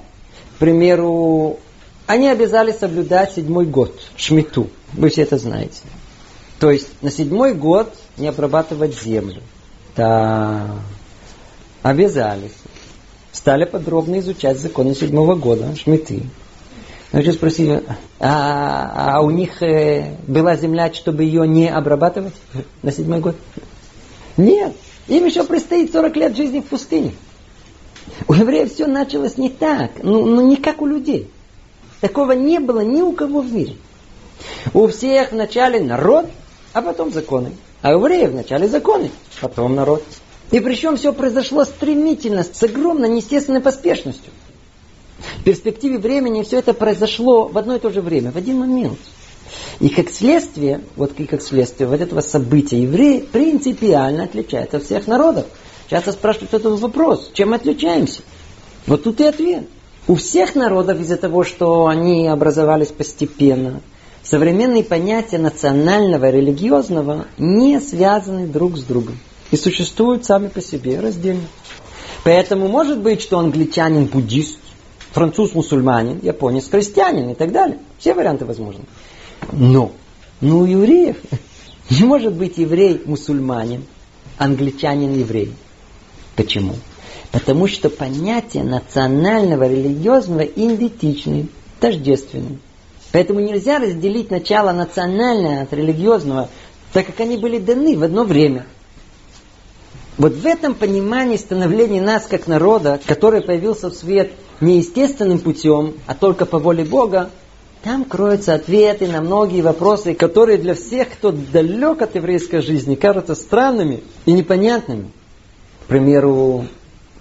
К 0.55 0.59
примеру, 0.59 1.59
они 2.07 2.29
обязались 2.29 2.77
соблюдать 2.77 3.33
седьмой 3.33 3.65
год, 3.65 3.99
шмиту. 4.15 4.69
Вы 4.93 5.09
все 5.09 5.23
это 5.23 5.37
знаете. 5.37 5.81
То 6.59 6.71
есть 6.71 6.87
на 7.01 7.11
седьмой 7.11 7.53
год 7.53 7.93
не 8.17 8.27
обрабатывать 8.27 8.99
землю. 8.99 9.41
Да, 9.95 10.75
обязались. 11.81 12.55
Стали 13.31 13.65
подробно 13.65 14.19
изучать 14.19 14.59
законы 14.59 14.95
седьмого 14.95 15.35
года, 15.35 15.75
шмиты. 15.75 16.23
Я 17.11 17.19
хочу 17.19 17.33
спросить, 17.33 17.69
а, 18.19 19.15
а 19.17 19.21
у 19.21 19.29
них 19.29 19.61
э, 19.61 20.17
была 20.27 20.55
земля, 20.55 20.91
чтобы 20.93 21.23
ее 21.23 21.47
не 21.47 21.69
обрабатывать 21.69 22.33
на 22.81 22.91
седьмой 22.91 23.19
год? 23.19 23.35
Нет. 24.37 24.73
Им 25.07 25.25
еще 25.25 25.43
предстоит 25.43 25.91
40 25.91 26.15
лет 26.15 26.35
жизни 26.35 26.61
в 26.61 26.65
пустыне. 26.65 27.13
У 28.27 28.33
евреев 28.33 28.73
все 28.73 28.87
началось 28.87 29.37
не 29.37 29.49
так, 29.49 29.91
ну, 30.03 30.25
ну 30.25 30.47
не 30.47 30.57
как 30.57 30.81
у 30.81 30.85
людей. 30.85 31.29
Такого 32.01 32.33
не 32.33 32.59
было 32.59 32.81
ни 32.81 33.01
у 33.01 33.13
кого 33.13 33.41
в 33.41 33.51
мире. 33.53 33.75
У 34.73 34.87
всех 34.87 35.31
вначале 35.31 35.79
народ, 35.81 36.25
а 36.75 36.81
потом 36.81 37.13
законы. 37.13 37.53
А 37.81 37.95
у 37.95 37.99
евреев 37.99 38.31
вначале 38.31 38.67
законы, 38.67 39.09
потом 39.39 39.75
народ. 39.75 40.03
И 40.51 40.59
причем 40.59 40.97
все 40.97 41.13
произошло 41.13 41.63
стремительно, 41.63 42.43
с 42.43 42.61
огромной 42.61 43.07
неестественной 43.07 43.61
поспешностью. 43.61 44.33
В 45.39 45.43
перспективе 45.45 45.97
времени 45.97 46.43
все 46.43 46.59
это 46.59 46.73
произошло 46.73 47.47
в 47.47 47.57
одно 47.57 47.77
и 47.77 47.79
то 47.79 47.91
же 47.91 48.01
время, 48.01 48.31
в 48.31 48.35
один 48.35 48.59
момент. 48.59 48.99
И 49.79 49.87
как 49.87 50.09
следствие, 50.09 50.81
вот 50.97 51.17
и 51.17 51.25
как 51.25 51.41
следствие 51.41 51.87
вот 51.87 52.01
этого 52.01 52.19
события, 52.19 52.81
евреи 52.81 53.19
принципиально 53.21 54.25
отличаются 54.25 54.77
от 54.77 54.83
всех 54.83 55.07
народов. 55.07 55.45
Часто 55.89 56.11
спрашивают 56.11 56.53
этот 56.53 56.77
вопрос, 56.81 57.31
чем 57.33 57.53
отличаемся? 57.53 58.21
Вот 58.85 59.03
тут 59.03 59.21
и 59.21 59.23
ответ. 59.23 59.63
У 60.07 60.15
всех 60.15 60.55
народов 60.55 60.99
из-за 60.99 61.15
того, 61.15 61.45
что 61.45 61.87
они 61.87 62.27
образовались 62.27 62.89
постепенно, 62.89 63.79
современные 64.25 64.83
понятия 64.83 65.37
национального 65.37 66.29
и 66.29 66.33
религиозного 66.33 67.27
не 67.37 67.79
связаны 67.79 68.47
друг 68.47 68.77
с 68.77 68.83
другом 68.83 69.19
и 69.51 69.55
существуют 69.55 70.25
сами 70.25 70.47
по 70.47 70.61
себе 70.61 70.99
раздельно. 70.99 71.45
Поэтому 72.23 72.67
может 72.67 72.99
быть, 72.99 73.21
что 73.21 73.37
англичанин 73.37 74.05
буддист, 74.05 74.57
француз 75.11 75.53
мусульманин, 75.53 76.19
японец 76.23 76.67
христианин 76.69 77.29
и 77.29 77.35
так 77.35 77.51
далее. 77.51 77.77
Все 77.99 78.13
варианты 78.13 78.45
возможны. 78.45 78.83
Но, 79.51 79.91
ну 80.41 80.59
у 80.59 80.65
евреев 80.65 81.17
не 81.91 82.03
может 82.03 82.33
быть 82.33 82.57
еврей 82.57 83.01
мусульманин, 83.05 83.85
англичанин 84.37 85.13
еврей. 85.13 85.53
Почему? 86.35 86.73
Потому 87.31 87.67
что 87.67 87.89
понятие 87.89 88.63
национального, 88.63 89.67
религиозного 89.67 90.41
идентичны, 90.41 91.47
тождественны. 91.79 92.57
Поэтому 93.15 93.39
нельзя 93.39 93.79
разделить 93.79 94.29
начало 94.29 94.73
национальное 94.73 95.63
от 95.63 95.71
религиозного, 95.71 96.49
так 96.91 97.05
как 97.05 97.21
они 97.21 97.37
были 97.37 97.59
даны 97.59 97.97
в 97.97 98.03
одно 98.03 98.25
время. 98.25 98.65
Вот 100.17 100.33
в 100.33 100.45
этом 100.45 100.73
понимании 100.73 101.37
становления 101.37 102.01
нас 102.01 102.25
как 102.25 102.47
народа, 102.47 102.99
который 103.05 103.39
появился 103.39 103.89
в 103.89 103.93
свет 103.93 104.33
не 104.59 104.79
естественным 104.79 105.39
путем, 105.39 105.93
а 106.07 106.13
только 106.13 106.45
по 106.45 106.59
воле 106.59 106.83
Бога, 106.83 107.29
там 107.83 108.03
кроются 108.03 108.53
ответы 108.53 109.07
на 109.07 109.21
многие 109.21 109.61
вопросы, 109.61 110.13
которые 110.13 110.57
для 110.57 110.75
всех, 110.75 111.09
кто 111.11 111.31
далек 111.31 112.01
от 112.01 112.15
еврейской 112.15 112.59
жизни, 112.59 112.95
кажутся 112.95 113.35
странными 113.35 114.03
и 114.25 114.33
непонятными. 114.33 115.09
К 115.85 115.87
примеру, 115.87 116.65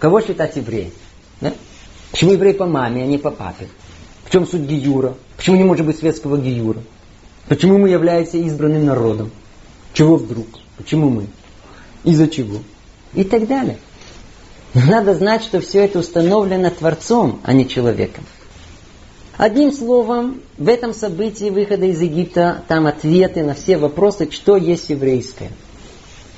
кого 0.01 0.21
считать 0.23 0.57
евреем? 0.57 0.91
Да? 1.41 1.53
Почему 2.11 2.33
еврей 2.33 2.55
по 2.55 2.67
маме, 2.67 3.05
а 3.05 3.07
не 3.07 3.19
по 3.19 3.31
папе? 3.31 3.69
В 4.25 4.31
чем 4.31 4.47
суть 4.47 4.63
Гиюра? 4.63 5.15
Почему 5.37 5.57
не 5.57 5.65
может 5.65 5.87
быть 5.87 5.99
светского 5.99 6.39
Гиюра? 6.39 6.81
Почему 7.49 7.79
мы 7.79 7.91
являемся 7.91 8.39
избранным 8.39 8.87
народом? 8.87 9.31
Чего 9.93 10.17
вдруг? 10.17 10.47
Почему 10.77 11.11
мы? 11.11 11.27
Из-за 12.05 12.27
чего? 12.29 12.59
И 13.13 13.23
так 13.23 13.47
далее. 13.47 13.79
Надо 14.73 15.15
знать, 15.15 15.45
что 15.45 15.61
все 15.61 15.85
это 15.85 16.01
установлено 16.01 16.71
Творцом, 16.71 17.41
а 17.45 17.53
не 17.53 17.69
человеком. 17.69 18.25
Одним 19.37 19.73
словом, 19.73 20.41
в 20.59 20.69
этом 20.69 20.95
событии 20.95 21.51
выхода 21.51 21.87
из 21.87 22.01
Египта 22.01 22.63
там 22.67 22.87
ответы 22.87 23.45
на 23.45 23.55
все 23.55 23.77
вопросы, 23.77 24.31
что 24.31 24.57
есть 24.57 24.91
еврейское. 24.91 25.51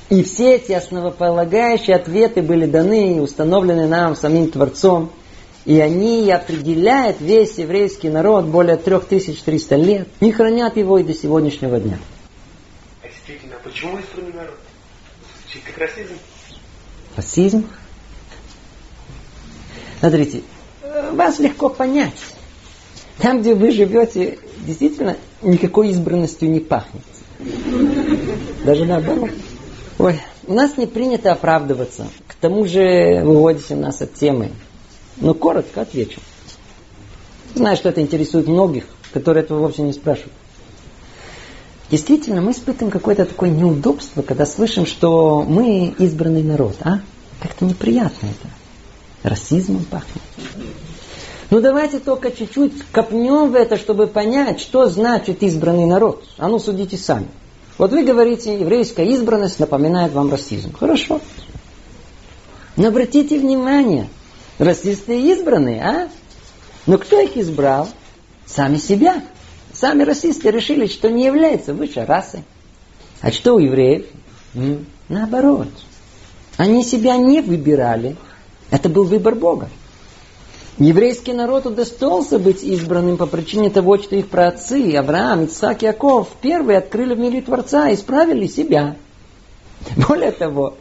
И 0.09 0.23
все 0.23 0.55
эти 0.55 0.71
основополагающие 0.71 1.95
ответы 1.95 2.41
были 2.41 2.65
даны 2.65 3.17
и 3.17 3.19
установлены 3.19 3.87
нам 3.87 4.15
самим 4.15 4.51
Творцом– 4.51 5.11
и 5.67 5.81
они 5.81 6.31
определяют 6.31 7.19
весь 7.19 7.57
еврейский 7.57 8.09
народ 8.09 8.45
более 8.45 8.77
3300 8.77 9.75
лет. 9.75 10.07
Не 10.21 10.31
хранят 10.31 10.77
его 10.77 10.97
и 10.97 11.03
до 11.03 11.13
сегодняшнего 11.13 11.77
дня. 11.77 11.99
А 13.03 13.07
действительно, 13.07 13.55
а 13.57 13.67
почему 13.67 13.99
избранный 13.99 14.31
народ? 14.31 14.57
Звучит 15.43 15.63
как 15.65 15.77
расизм. 15.77 16.13
Расизм? 17.17 17.67
Смотрите, 19.99 20.43
вас 21.11 21.37
легко 21.39 21.67
понять. 21.67 22.13
Там, 23.17 23.41
где 23.41 23.53
вы 23.53 23.71
живете, 23.71 24.39
действительно 24.59 25.17
никакой 25.41 25.89
избранностью 25.89 26.49
не 26.49 26.61
пахнет. 26.61 27.03
Даже 28.63 28.85
наоборот. 28.85 29.31
Ой, 29.97 30.21
у 30.45 30.53
нас 30.53 30.77
не 30.77 30.85
принято 30.85 31.33
оправдываться. 31.33 32.07
К 32.25 32.35
тому 32.35 32.65
же 32.65 33.21
выводите 33.25 33.75
нас 33.75 34.01
от 34.01 34.13
темы. 34.13 34.51
Но 35.19 35.33
коротко 35.33 35.81
отвечу. 35.81 36.19
Знаю, 37.55 37.75
что 37.75 37.89
это 37.89 38.01
интересует 38.01 38.47
многих, 38.47 38.85
которые 39.13 39.43
этого 39.43 39.59
вовсе 39.59 39.81
не 39.81 39.93
спрашивают. 39.93 40.33
Действительно, 41.89 42.41
мы 42.41 42.51
испытываем 42.51 42.91
какое-то 42.91 43.25
такое 43.25 43.49
неудобство, 43.49 44.21
когда 44.21 44.45
слышим, 44.45 44.85
что 44.85 45.43
мы 45.47 45.95
избранный 45.97 46.43
народ. 46.43 46.75
А? 46.81 46.99
Как-то 47.41 47.65
неприятно 47.65 48.27
это. 48.27 49.29
Расизмом 49.29 49.85
пахнет. 49.85 50.21
Ну 51.49 51.61
давайте 51.61 51.99
только 51.99 52.29
чуть-чуть 52.31 52.73
копнем 52.91 53.51
в 53.51 53.55
это, 53.55 53.77
чтобы 53.77 54.07
понять, 54.07 54.59
что 54.59 54.87
значит 54.87 55.43
избранный 55.43 55.85
народ. 55.85 56.25
А 56.37 56.49
ну 56.49 56.59
судите 56.59 56.97
сами. 56.97 57.27
Вот 57.77 57.91
вы 57.91 58.03
говорите, 58.03 58.59
еврейская 58.59 59.05
избранность 59.13 59.59
напоминает 59.59 60.11
вам 60.11 60.29
расизм. 60.29 60.73
Хорошо. 60.73 61.21
Но 62.75 62.89
обратите 62.89 63.39
внимание, 63.39 64.09
расисты 64.57 65.19
избранные, 65.31 65.81
а? 65.81 66.09
Но 66.85 66.97
кто 66.97 67.19
их 67.19 67.37
избрал? 67.37 67.89
Сами 68.45 68.77
себя. 68.77 69.21
Сами 69.73 70.03
расисты 70.03 70.49
решили, 70.51 70.87
что 70.87 71.09
не 71.09 71.25
являются 71.25 71.73
высшей 71.73 72.05
расой. 72.05 72.43
А 73.21 73.31
что 73.31 73.55
у 73.55 73.59
евреев? 73.59 74.05
Наоборот. 75.09 75.67
Они 76.55 76.83
себя 76.83 77.17
не 77.17 77.41
выбирали. 77.41 78.15
Это 78.71 78.89
был 78.89 79.03
выбор 79.03 79.35
Бога. 79.35 79.69
Еврейский 80.79 81.33
народ 81.33 81.65
удостоился 81.65 82.37
быть 82.37 82.63
избранным 82.63 83.17
по 83.17 83.25
причине 83.25 83.69
того, 83.69 83.97
что 83.97 84.15
их 84.15 84.27
праотцы 84.27 84.95
Авраам, 84.95 85.45
Ицхак, 85.45 85.81
Яков 85.81 86.29
первые 86.39 86.77
открыли 86.77 87.15
в 87.15 87.19
мире 87.19 87.41
Творца 87.41 87.89
и 87.89 87.95
исправили 87.95 88.45
себя. 88.45 88.95
Более 90.07 90.31
того, 90.31 90.75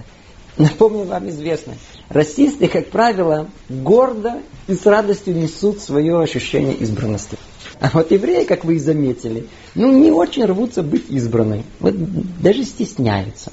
напомню 0.59 1.04
вам 1.04 1.28
известно, 1.30 1.75
расисты, 2.08 2.68
как 2.68 2.88
правило, 2.88 3.48
гордо 3.68 4.40
и 4.66 4.75
с 4.75 4.86
радостью 4.86 5.36
несут 5.36 5.80
свое 5.80 6.20
ощущение 6.20 6.75
избранности. 6.75 7.36
А 7.80 7.90
вот 7.92 8.10
евреи, 8.10 8.44
как 8.44 8.64
вы 8.64 8.76
и 8.76 8.78
заметили, 8.78 9.46
ну 9.75 9.92
не 9.92 10.10
очень 10.10 10.44
рвутся 10.44 10.82
быть 10.82 11.10
избранными. 11.10 11.64
Вот 11.80 11.94
даже 12.40 12.64
стесняются. 12.64 13.52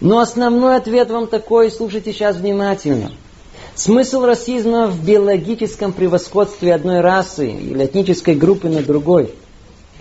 Но 0.00 0.20
основной 0.20 0.76
ответ 0.76 1.10
вам 1.10 1.26
такой, 1.26 1.70
слушайте 1.70 2.12
сейчас 2.12 2.36
внимательно. 2.36 3.12
Смысл 3.74 4.22
расизма 4.24 4.86
в 4.86 5.04
биологическом 5.04 5.92
превосходстве 5.92 6.74
одной 6.74 7.00
расы 7.00 7.50
или 7.50 7.84
этнической 7.84 8.34
группы 8.34 8.68
над 8.68 8.86
другой. 8.86 9.34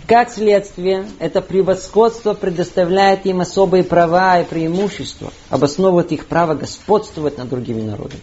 Как 0.09 0.31
следствие, 0.31 1.05
это 1.19 1.39
превосходство 1.39 2.33
предоставляет 2.33 3.27
им 3.27 3.41
особые 3.41 3.83
права 3.83 4.41
и 4.41 4.43
преимущества, 4.43 5.31
обосновывает 5.51 6.11
их 6.11 6.25
право 6.25 6.55
господствовать 6.55 7.37
над 7.37 7.47
другими 7.47 7.83
народами. 7.83 8.19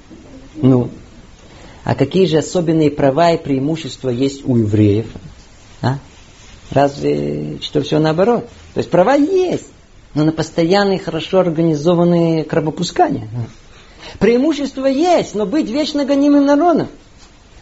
Ну, 0.57 0.91
а 1.85 1.95
какие 1.95 2.27
же 2.27 2.39
особенные 2.39 2.91
права 2.91 3.31
и 3.31 3.39
преимущества 3.39 4.09
есть 4.09 4.45
у 4.45 4.57
евреев? 4.57 5.07
А? 5.81 5.99
Разве 6.73 7.59
что 7.63 7.83
все 7.83 8.01
наоборот? 8.01 8.49
То 8.75 8.79
есть 8.79 8.91
права 8.91 9.15
есть, 9.15 9.69
но 10.15 10.25
на 10.25 10.33
постоянные, 10.33 10.99
хорошо 10.99 11.39
организованные 11.39 12.43
крабопускания. 12.43 13.29
Преимущество 14.19 14.87
есть, 14.87 15.37
но 15.37 15.47
быть 15.47 15.71
вечно 15.71 16.05
гонимым 16.05 16.47
народом. 16.47 16.89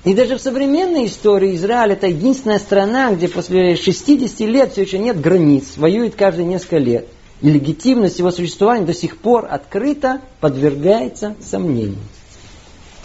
И 0.04 0.12
даже 0.12 0.36
в 0.36 0.40
современной 0.40 1.06
истории 1.06 1.56
Израиль 1.56 1.92
это 1.92 2.08
единственная 2.08 2.58
страна, 2.58 3.12
где 3.12 3.26
после 3.26 3.74
60 3.74 4.40
лет 4.40 4.72
все 4.72 4.82
еще 4.82 4.98
нет 4.98 5.18
границ, 5.18 5.76
воюет 5.76 6.14
каждые 6.14 6.44
несколько 6.44 6.76
лет. 6.76 7.08
И 7.40 7.50
легитимность 7.50 8.18
его 8.18 8.30
существования 8.30 8.84
до 8.84 8.92
сих 8.92 9.16
пор 9.16 9.46
открыто 9.50 10.20
подвергается 10.40 11.36
сомнению. 11.40 11.98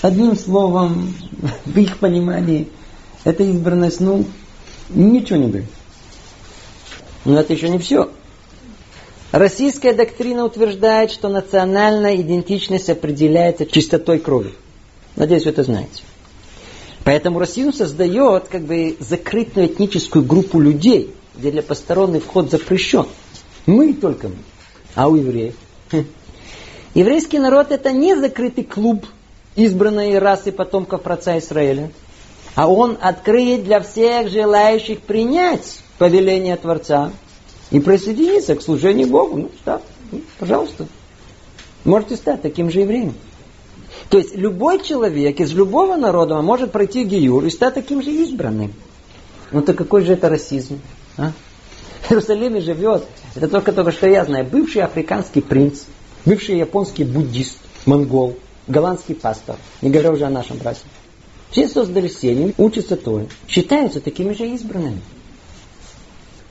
Одним 0.01 0.35
словом, 0.35 1.13
в 1.65 1.77
их 1.77 1.99
понимании, 1.99 2.67
эта 3.23 3.43
избранность, 3.43 4.01
ну, 4.01 4.25
ничего 4.89 5.39
не 5.39 5.47
дает. 5.47 5.69
Но 7.23 7.39
это 7.39 7.53
еще 7.53 7.69
не 7.69 7.79
все. 7.79 8.09
Российская 9.31 9.93
доктрина 9.93 10.43
утверждает, 10.43 11.11
что 11.11 11.29
национальная 11.29 12.17
идентичность 12.17 12.89
определяется 12.89 13.65
чистотой 13.65 14.19
крови. 14.19 14.53
Надеюсь, 15.15 15.45
вы 15.45 15.51
это 15.51 15.63
знаете. 15.63 16.01
Поэтому 17.03 17.39
расизм 17.39 17.73
создает 17.73 18.47
как 18.49 18.63
бы 18.63 18.97
закрытую 18.99 19.67
этническую 19.67 20.23
группу 20.23 20.59
людей, 20.59 21.13
где 21.35 21.51
для 21.51 21.63
посторонних 21.63 22.23
вход 22.23 22.51
запрещен. 22.51 23.05
Мы 23.65 23.93
только 23.93 24.29
мы. 24.29 24.35
А 24.95 25.07
у 25.07 25.15
евреев? 25.15 25.55
Еврейский 26.93 27.39
народ 27.39 27.71
это 27.71 27.91
не 27.91 28.15
закрытый 28.15 28.63
клуб 28.63 29.05
избранной 29.55 30.17
расы 30.19 30.51
потомков 30.51 31.01
праца 31.01 31.37
Израиля, 31.37 31.91
а 32.55 32.67
он 32.67 32.97
открыт 32.99 33.63
для 33.63 33.79
всех 33.79 34.29
желающих 34.29 35.01
принять 35.01 35.81
повеление 35.97 36.55
Творца 36.55 37.11
и 37.71 37.79
присоединиться 37.79 38.55
к 38.55 38.61
служению 38.61 39.07
Богу. 39.07 39.37
Ну, 39.37 39.51
да, 39.65 39.81
ну, 40.11 40.21
пожалуйста. 40.39 40.87
Можете 41.85 42.15
стать 42.15 42.41
таким 42.41 42.71
же 42.71 42.81
евреем. 42.81 43.13
То 44.09 44.17
есть 44.17 44.35
любой 44.35 44.81
человек 44.83 45.39
из 45.39 45.53
любого 45.53 45.95
народа 45.95 46.41
может 46.41 46.71
пройти 46.71 47.03
гиюр 47.03 47.45
и 47.45 47.49
стать 47.49 47.75
таким 47.75 48.01
же 48.01 48.11
избранным. 48.11 48.73
Ну 49.51 49.61
то 49.61 49.73
какой 49.73 50.03
же 50.03 50.13
это 50.13 50.29
расизм? 50.29 50.79
А? 51.17 51.31
В 52.01 52.11
Иерусалиме 52.11 52.59
живет, 52.61 53.05
это 53.35 53.47
только 53.47 53.71
только 53.71 53.91
что 53.91 54.07
я 54.07 54.25
знаю, 54.25 54.45
бывший 54.45 54.81
африканский 54.81 55.41
принц, 55.41 55.81
бывший 56.25 56.57
японский 56.57 57.03
буддист, 57.03 57.57
монгол, 57.85 58.37
голландский 58.67 59.13
пастор, 59.13 59.57
не 59.81 59.91
говоря 59.91 60.11
уже 60.11 60.25
о 60.25 60.29
нашем 60.29 60.57
брате. 60.57 60.81
Все 61.51 61.67
создали 61.67 62.07
семьи, 62.07 62.53
учатся 62.57 62.95
Торе, 62.95 63.27
считаются 63.47 63.99
такими 63.99 64.33
же 64.33 64.47
избранными. 64.47 65.01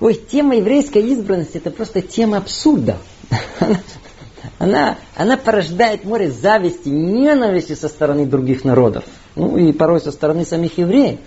Ой, 0.01 0.15
тема 0.15 0.57
еврейской 0.57 1.03
избранности 1.03 1.57
это 1.57 1.73
просто 1.73 2.03
тема 2.03 2.39
абсурда. 2.39 2.99
Она, 4.59 4.99
она 5.15 5.37
порождает 5.37 6.05
море 6.05 6.31
зависти, 6.31 6.89
ненависти 6.89 7.75
со 7.75 7.89
стороны 7.89 8.27
других 8.27 8.65
народов. 8.65 9.05
Ну 9.37 9.57
и 9.57 9.73
порой 9.73 10.01
со 10.01 10.13
стороны 10.13 10.45
самих 10.45 10.79
евреев. 10.79 11.21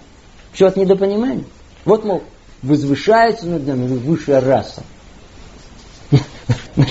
Все 0.52 0.68
от 0.68 0.76
недопонимания. 0.76 1.46
Вот, 1.86 2.04
мол, 2.04 2.24
возвышается 2.62 3.48
над 3.48 3.66
нами 3.66 3.88
высшая 3.88 4.42
раса. 4.42 4.84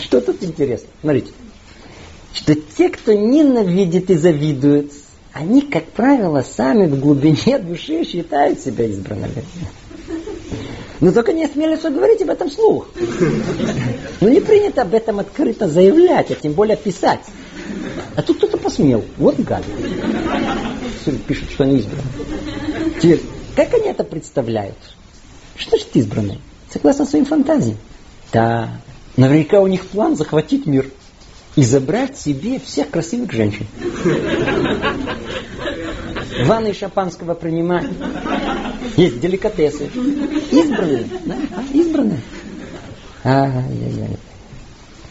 Что 0.02 0.20
тут 0.20 0.42
интересно? 0.42 0.88
Смотрите 1.00 1.32
что 2.32 2.54
те, 2.54 2.88
кто 2.88 3.12
ненавидит 3.12 4.10
и 4.10 4.16
завидует, 4.16 4.92
они, 5.32 5.62
как 5.62 5.84
правило, 5.86 6.42
сами 6.42 6.86
в 6.86 6.98
глубине 6.98 7.58
души 7.58 8.04
считают 8.04 8.60
себя 8.60 8.86
избранными. 8.86 9.44
Но 11.00 11.12
только 11.12 11.32
не 11.32 11.44
осмелятся 11.44 11.90
говорить 11.90 12.20
об 12.22 12.30
этом 12.30 12.50
слух. 12.50 12.88
Но 14.20 14.28
не 14.28 14.40
принято 14.40 14.82
об 14.82 14.94
этом 14.94 15.18
открыто 15.18 15.68
заявлять, 15.68 16.30
а 16.30 16.34
тем 16.34 16.52
более 16.52 16.76
писать. 16.76 17.20
А 18.16 18.22
тут 18.22 18.36
кто-то 18.36 18.58
посмел. 18.58 19.04
Вот 19.16 19.38
гад. 19.40 19.64
Пишут, 21.26 21.50
что 21.50 21.64
они 21.64 21.78
избраны. 21.78 22.02
Теперь, 23.00 23.22
как 23.56 23.72
они 23.74 23.88
это 23.88 24.04
представляют? 24.04 24.76
Что 25.56 25.70
значит 25.70 25.88
избранные? 25.94 26.38
Согласно 26.70 27.06
своим 27.06 27.24
фантазиям. 27.24 27.78
Да. 28.32 28.68
Наверняка 29.16 29.60
у 29.60 29.66
них 29.66 29.86
план 29.86 30.16
захватить 30.16 30.66
мир 30.66 30.86
и 31.56 31.64
забрать 31.64 32.18
себе 32.18 32.60
всех 32.60 32.90
красивых 32.90 33.32
женщин. 33.32 33.66
Ванны 36.46 36.74
шампанского 36.74 37.34
принимать. 37.34 37.88
Есть 38.96 39.20
деликатесы. 39.20 39.90
Избранные. 40.50 41.06
Да? 41.24 41.36
А, 41.56 41.76
избранные. 41.76 42.20
Ай-яй-яй. 43.24 44.16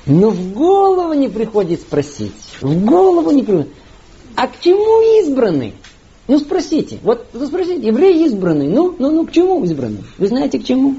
Но 0.06 0.30
в 0.32 0.54
голову 0.54 1.14
не 1.14 1.30
приходит 1.30 1.82
спросить. 1.82 2.34
В 2.62 2.86
голову 2.86 3.32
не 3.32 3.44
приходит. 3.44 3.70
А 4.36 4.48
к 4.48 4.60
чему 4.60 5.22
избранный? 5.22 5.76
Ну 6.28 6.40
спросите. 6.40 7.00
Вот 7.04 7.28
спросите, 7.34 7.88
еврей 7.88 8.26
избранный. 8.26 8.68
Ну, 8.68 8.96
ну, 8.98 9.12
ну 9.12 9.26
к 9.26 9.32
чему 9.32 9.64
избранный? 9.64 10.04
Вы 10.18 10.28
знаете 10.28 10.60
к 10.60 10.64
чему? 10.64 10.96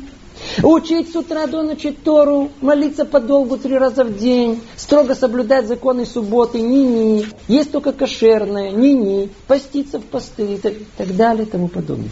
Учить 0.63 1.13
с 1.13 1.17
утра 1.17 1.47
до 1.47 1.63
ночи 1.63 1.91
Тору, 1.93 2.51
молиться 2.61 3.05
подолгу 3.05 3.57
три 3.57 3.77
раза 3.77 4.05
в 4.05 4.17
день, 4.19 4.61
строго 4.77 5.15
соблюдать 5.15 5.67
законы 5.67 6.07
субботы, 6.07 6.61
ни-ни, 6.61 7.27
есть 7.49 7.73
только 7.73 7.93
кошерное, 7.93 8.71
ни-ни, 8.71 9.31
поститься 9.47 9.99
в 9.99 10.05
посты 10.05 10.55
и 10.55 10.59
так, 10.59 11.17
далее 11.17 11.45
и 11.45 11.49
тому 11.49 11.69
подобное. 11.69 12.11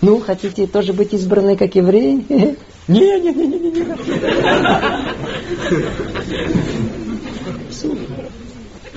Ну, 0.00 0.20
хотите 0.20 0.66
тоже 0.66 0.92
быть 0.92 1.12
избранной, 1.14 1.56
как 1.56 1.74
евреи? 1.74 2.24
Не, 2.88 3.20
не, 3.20 3.34
не, 3.34 3.46
не, 3.46 3.58
не, 3.58 3.70
не. 3.70 3.82
Абсурд. 7.66 7.98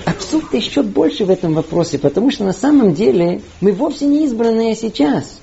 Абсурд 0.06 0.54
еще 0.54 0.82
больше 0.82 1.26
в 1.26 1.30
этом 1.30 1.52
вопросе, 1.52 1.98
потому 1.98 2.30
что 2.30 2.44
на 2.44 2.54
самом 2.54 2.94
деле 2.94 3.42
мы 3.60 3.72
вовсе 3.72 4.06
не 4.06 4.24
избранные 4.24 4.74
сейчас 4.76 5.41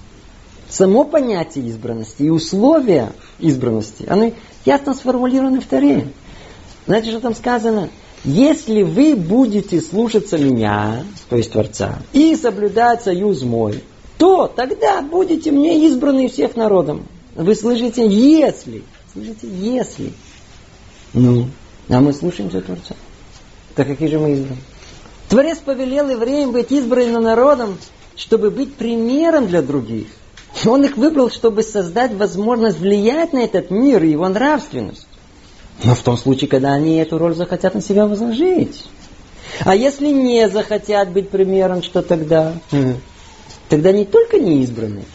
само 0.69 1.03
понятие 1.03 1.67
избранности 1.67 2.23
и 2.23 2.29
условия 2.29 3.11
избранности, 3.39 4.05
они 4.07 4.35
ясно 4.65 4.93
сформулированы 4.93 5.59
в 5.61 5.65
Таре. 5.65 6.07
Знаете, 6.85 7.09
что 7.11 7.19
там 7.19 7.35
сказано? 7.35 7.89
Если 8.23 8.83
вы 8.83 9.15
будете 9.15 9.81
слушаться 9.81 10.37
меня, 10.37 11.03
то 11.29 11.37
есть 11.37 11.51
Творца, 11.51 11.99
и 12.11 12.35
соблюдать 12.35 13.03
союз 13.03 13.43
мой, 13.43 13.83
то 14.17 14.47
тогда 14.47 15.01
будете 15.01 15.51
мне 15.51 15.85
избраны 15.87 16.27
всех 16.27 16.55
народом. 16.55 17.05
Вы 17.35 17.55
слышите, 17.55 18.05
если. 18.05 18.83
Слышите, 19.13 19.47
если. 19.47 20.11
Ну, 21.13 21.47
а 21.87 22.01
мы 22.01 22.11
слушаемся 22.11 22.61
Творца. 22.61 22.95
Так 23.75 23.87
какие 23.87 24.09
же 24.09 24.19
мы 24.19 24.33
избраны? 24.33 24.61
Творец 25.29 25.59
повелел 25.59 26.09
евреям 26.09 26.51
быть 26.51 26.71
избранным 26.71 27.23
народом, 27.23 27.77
чтобы 28.15 28.51
быть 28.51 28.73
примером 28.73 29.47
для 29.47 29.61
других. 29.61 30.07
Он 30.65 30.83
их 30.83 30.97
выбрал, 30.97 31.29
чтобы 31.29 31.63
создать 31.63 32.13
возможность 32.13 32.79
влиять 32.79 33.33
на 33.33 33.39
этот 33.39 33.71
мир 33.71 34.03
и 34.03 34.11
его 34.11 34.27
нравственность. 34.27 35.07
Но 35.83 35.95
в 35.95 36.01
том 36.01 36.17
случае, 36.17 36.49
когда 36.49 36.73
они 36.73 36.97
эту 36.97 37.17
роль 37.17 37.35
захотят 37.35 37.73
на 37.73 37.81
себя 37.81 38.05
возложить. 38.05 38.83
А 39.61 39.75
если 39.75 40.07
не 40.07 40.49
захотят 40.49 41.11
быть 41.11 41.29
примером, 41.29 41.81
что 41.83 42.01
тогда? 42.01 42.53
Тогда 43.69 43.91
не 43.91 44.05
только 44.05 44.39
не 44.39 44.63
избранные, 44.63 45.05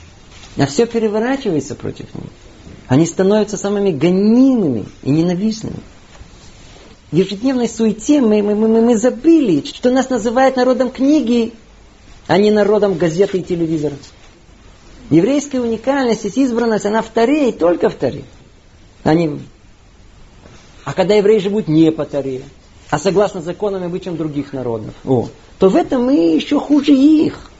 а 0.56 0.66
все 0.66 0.86
переворачивается 0.86 1.74
против 1.74 2.14
них. 2.14 2.30
Они 2.86 3.06
становятся 3.06 3.56
самыми 3.56 3.90
гонимыми 3.90 4.86
и 5.02 5.10
ненавистными. 5.10 5.80
В 7.10 7.16
ежедневной 7.16 7.68
суете 7.68 8.20
мы, 8.20 8.42
мы, 8.42 8.54
мы, 8.54 8.80
мы 8.80 8.96
забыли, 8.96 9.64
что 9.66 9.90
нас 9.90 10.10
называют 10.10 10.56
народом 10.56 10.90
книги, 10.90 11.52
а 12.26 12.38
не 12.38 12.50
народом 12.50 12.94
газеты 12.94 13.38
и 13.38 13.42
телевизора. 13.42 13.94
Еврейская 15.10 15.60
уникальность 15.60 16.24
избранность, 16.24 16.86
она 16.86 17.02
в 17.02 17.08
Таре 17.08 17.50
и 17.50 17.52
только 17.52 17.88
в 17.90 17.94
Таре. 17.94 18.24
Они... 19.02 19.40
А 20.84 20.92
когда 20.92 21.14
евреи 21.14 21.38
живут 21.38 21.68
не 21.68 21.90
по 21.90 22.04
Таре, 22.04 22.42
а 22.90 22.98
согласно 22.98 23.40
законам 23.40 23.82
и 23.82 23.86
обычаям 23.86 24.16
других 24.16 24.52
народов, 24.52 24.94
о, 25.04 25.28
то 25.58 25.68
в 25.68 25.76
этом 25.76 26.04
мы 26.04 26.34
еще 26.34 26.60
хуже 26.60 26.92
их. 26.92 27.50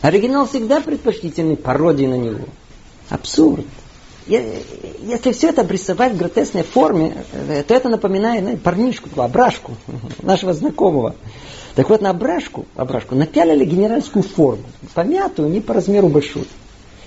Оригинал 0.00 0.46
всегда 0.46 0.80
предпочтительный 0.80 1.56
пародии 1.56 2.06
на 2.06 2.16
него. 2.16 2.44
Абсурд. 3.08 3.66
Если 4.26 5.32
все 5.32 5.50
это 5.50 5.60
обрисовать 5.60 6.14
в 6.14 6.16
гротесной 6.16 6.62
форме, 6.62 7.24
э, 7.32 7.62
то 7.66 7.74
это 7.74 7.90
напоминает 7.90 8.40
знаете, 8.40 8.60
парнишку, 8.60 9.08
обрашку 9.20 9.72
нашего 10.22 10.54
знакомого. 10.54 11.14
Так 11.74 11.90
вот, 11.90 12.00
на 12.00 12.10
обрашку, 12.10 12.66
обрашку 12.74 13.14
напялили 13.14 13.64
генеральскую 13.64 14.22
форму, 14.22 14.64
помятую, 14.94 15.50
не 15.50 15.60
по 15.60 15.74
размеру 15.74 16.08
большую. 16.08 16.46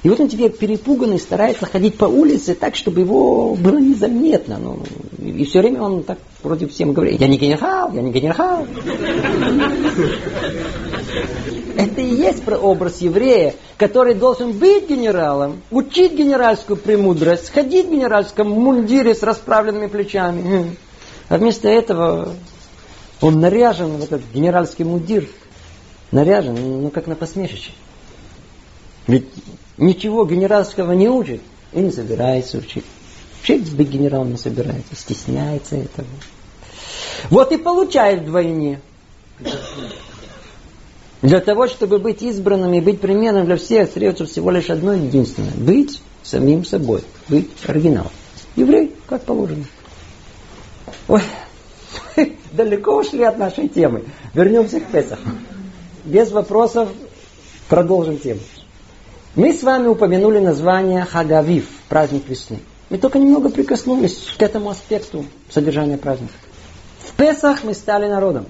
И 0.08 0.10
вот 0.10 0.22
он 0.22 0.30
теперь 0.30 0.52
перепуганный 0.52 1.20
старается 1.20 1.66
ходить 1.66 1.98
по 1.98 2.06
улице 2.06 2.56
так, 2.56 2.78
чтобы 2.78 3.02
его 3.02 3.56
было 3.56 3.78
незаметно. 3.78 4.58
Ну, 4.58 4.80
и 5.20 5.44
все 5.44 5.60
время 5.60 5.82
он 5.82 6.04
так 6.04 6.18
вроде 6.44 6.66
всем 6.66 6.94
говорит, 6.94 7.20
я 7.20 7.28
не 7.28 7.38
генерал, 7.38 7.92
я 7.92 8.02
не 8.02 8.14
генерал. 8.14 8.66
Это 11.76 12.00
и 12.00 12.16
есть 12.16 12.48
образ 12.48 13.02
еврея, 13.02 13.56
который 13.76 14.14
должен 14.14 14.54
быть 14.54 14.90
генералом, 14.90 15.62
учить 15.72 16.14
генеральскую 16.14 16.78
премудрость, 16.78 17.50
ходить 17.50 17.88
в 17.88 17.92
генеральском 17.92 18.50
мундире 18.50 19.14
с 19.14 19.24
расправленными 19.24 19.88
плечами. 19.88 20.78
А 21.28 21.38
вместо 21.38 21.68
этого 21.68 22.34
он 23.20 23.42
наряжен 23.42 23.98
в 23.98 24.04
этот 24.06 24.22
генеральский 24.34 24.86
мундир. 24.86 25.28
Наряжен, 26.14 26.56
ну 26.84 26.92
как 26.92 27.08
на 27.08 27.16
посмешище. 27.16 27.72
Ведь 29.08 29.26
ничего 29.78 30.26
генеральского 30.26 30.92
не 30.94 31.10
учит 31.10 31.42
и 31.74 31.80
не 31.80 31.92
собирается 31.92 32.58
учить. 32.58 32.86
Вообще 33.38 33.58
быть 33.58 33.90
генералом 33.90 34.32
не 34.32 34.38
собирается, 34.38 34.96
стесняется 34.96 35.78
этого. 35.78 36.08
Вот 37.30 37.52
и 37.52 37.58
получает 37.58 38.22
вдвойне. 38.22 38.82
Для 41.22 41.40
того, 41.40 41.68
чтобы 41.68 42.00
быть 42.00 42.22
избранным 42.22 42.74
и 42.74 42.82
быть 42.82 43.00
примерным 43.00 43.46
для 43.46 43.58
всех, 43.58 43.88
остается 43.88 44.26
всего 44.26 44.52
лишь 44.52 44.70
одно 44.70 44.94
единственное. 44.94 45.54
Быть 45.54 46.02
самим 46.24 46.64
собой. 46.64 47.04
Быть 47.28 47.50
оригиналом. 47.66 48.12
Еврей, 48.56 48.94
как 49.08 49.24
положено. 49.24 49.64
Ой, 51.08 51.22
далеко 52.52 52.98
ушли 52.98 53.24
от 53.24 53.38
нашей 53.38 53.68
темы. 53.68 54.06
Вернемся 54.34 54.80
к 54.80 54.88
Песаху. 54.88 55.30
Без 56.06 56.32
вопросов 56.32 56.90
продолжим 57.68 58.20
тему. 58.20 58.42
Мы 59.38 59.54
с 59.54 59.62
вами 59.62 59.86
упомянули 59.86 60.40
название 60.40 61.06
Хагавив, 61.06 61.70
праздник 61.90 62.28
весны. 62.28 62.58
Мы 62.90 62.98
только 62.98 63.20
немного 63.20 63.50
прикоснулись 63.50 64.34
к 64.36 64.42
этому 64.42 64.72
аспекту 64.72 65.26
содержания 65.52 65.96
праздника. 65.96 66.34
В 67.02 67.14
Песах 67.14 67.64
мы 67.64 67.76
стали 67.76 68.08
народом. 68.08 68.48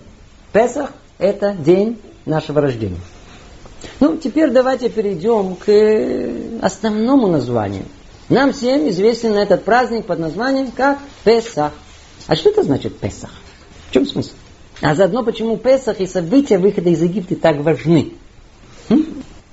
Песах– 0.53 0.93
это 1.17 1.53
день 1.53 1.99
нашего 2.25 2.61
рождения. 2.61 3.01
Ну, 3.99 4.15
теперь 4.15 4.49
давайте 4.51 4.87
перейдем 4.87 5.57
к 5.57 6.65
основному 6.65 7.27
названию. 7.27 7.83
Нам 8.29 8.53
всем 8.53 8.87
известен 8.87 9.33
этот 9.33 9.65
праздник 9.65 10.05
под 10.05 10.19
названием 10.19 10.71
как 10.71 10.99
Песах. 11.25 11.73
А 12.27 12.35
что 12.37 12.51
это 12.51 12.63
значит 12.63 12.97
Песах? 12.97 13.31
В 13.89 13.93
чем 13.93 14.05
смысл? 14.05 14.31
А 14.81 14.95
заодно 14.95 15.25
почему 15.25 15.57
Песах 15.57 15.99
и 15.99 16.07
события 16.07 16.57
выхода 16.57 16.89
из 16.89 17.01
Египта 17.01 17.35
так 17.35 17.57
важны? 17.57 18.13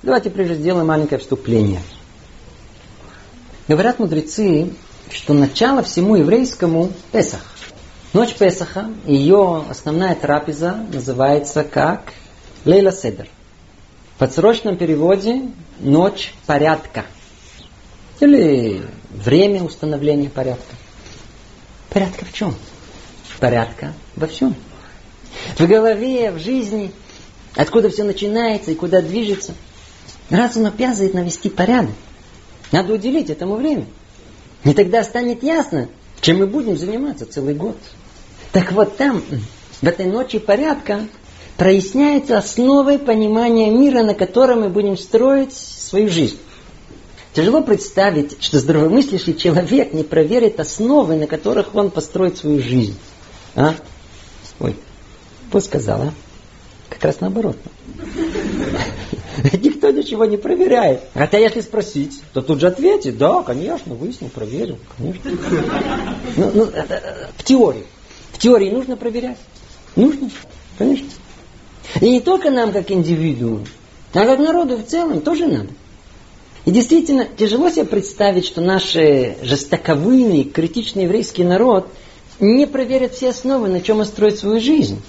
Давайте 0.05 0.29
прежде 0.29 0.53
сделаем 0.53 0.85
маленькое 0.85 1.19
вступление. 1.19 1.81
Говорят 3.67 3.97
мудрецы, 3.97 4.71
что 5.09 5.33
начало 5.33 5.81
всему 5.81 6.15
еврейскому 6.15 6.91
Песах. 7.11 7.43
Ночь 8.13 8.35
Песаха, 8.35 8.91
ее 9.07 9.65
основная 9.67 10.13
трапеза 10.13 10.85
называется 10.93 11.63
как 11.63 12.13
Лейла 12.65 12.91
Седер. 12.91 13.27
В 14.13 14.19
подсрочном 14.19 14.77
переводе 14.77 15.49
ночь 15.79 16.35
порядка. 16.45 17.05
Или 18.19 18.83
время 19.09 19.63
установления 19.63 20.29
порядка. 20.29 20.75
Порядка 21.89 22.25
в 22.25 22.31
чем? 22.31 22.53
Порядка 23.39 23.93
во 24.15 24.27
всем. 24.27 24.53
В 25.57 25.65
голове, 25.65 26.29
в 26.29 26.37
жизни, 26.37 26.91
откуда 27.55 27.89
все 27.89 28.03
начинается 28.03 28.69
и 28.69 28.75
куда 28.75 29.01
движется– 29.01 29.55
Разум 30.29 30.65
обязывает 30.65 31.13
навести 31.13 31.49
порядок. 31.49 31.91
Надо 32.71 32.93
уделить 32.93 33.29
этому 33.29 33.55
время. 33.55 33.85
И 34.63 34.73
тогда 34.73 35.03
станет 35.03 35.43
ясно, 35.43 35.87
чем 36.21 36.39
мы 36.39 36.47
будем 36.47 36.77
заниматься 36.77 37.25
целый 37.25 37.53
год. 37.53 37.77
Так 38.51 38.71
вот 38.71 38.97
там, 38.97 39.21
в 39.81 39.83
этой 39.83 40.05
ночи 40.05 40.39
порядка, 40.39 41.01
проясняется 41.57 42.37
основой 42.37 42.97
понимания 42.97 43.69
мира, 43.69 44.03
на 44.03 44.13
котором 44.13 44.61
мы 44.61 44.69
будем 44.69 44.97
строить 44.97 45.53
свою 45.53 46.09
жизнь. 46.09 46.37
Тяжело 47.33 47.61
представить, 47.61 48.41
что 48.41 48.59
здравомыслящий 48.59 49.35
человек 49.35 49.93
не 49.93 50.03
проверит 50.03 50.59
основы, 50.59 51.15
на 51.15 51.27
которых 51.27 51.75
он 51.75 51.91
построит 51.91 52.37
свою 52.37 52.61
жизнь. 52.61 52.97
А? 53.55 53.75
Ой, 54.59 54.77
пусть 55.51 55.65
сказала. 55.67 56.13
Как 56.89 57.03
раз 57.03 57.19
наоборот. 57.19 57.57
Никто 59.61 59.91
ничего 59.91 60.25
не 60.25 60.37
проверяет. 60.37 61.01
Хотя 61.13 61.37
если 61.37 61.61
спросить, 61.61 62.21
то 62.33 62.41
тут 62.41 62.59
же 62.59 62.67
ответит, 62.67 63.17
да, 63.17 63.43
конечно, 63.43 63.95
выяснил, 63.95 64.29
проверил, 64.29 64.77
конечно. 64.97 65.31
Ну, 66.37 66.51
ну, 66.53 66.65
в 67.37 67.43
теории. 67.43 67.85
В 68.33 68.37
теории 68.37 68.69
нужно 68.69 68.97
проверять. 68.97 69.37
Нужно, 69.95 70.29
конечно. 70.77 71.07
И 72.01 72.09
не 72.09 72.19
только 72.19 72.49
нам, 72.49 72.71
как 72.71 72.91
индивидууму, 72.91 73.65
а 74.13 74.25
как 74.25 74.39
народу 74.39 74.77
в 74.77 74.85
целом 74.85 75.21
тоже 75.21 75.47
надо. 75.47 75.69
И 76.65 76.71
действительно, 76.71 77.25
тяжело 77.25 77.69
себе 77.69 77.85
представить, 77.85 78.45
что 78.45 78.59
наш 78.59 78.93
жестоковыйный, 78.93 80.45
критичный 80.45 81.03
еврейский 81.03 81.43
народ 81.43 81.87
не 82.39 82.65
проверит 82.65 83.13
все 83.13 83.29
основы, 83.29 83.69
на 83.69 83.81
чем 83.81 83.99
он 83.99 84.05
строит 84.05 84.39
свою 84.39 84.59
жизнь. 84.59 85.01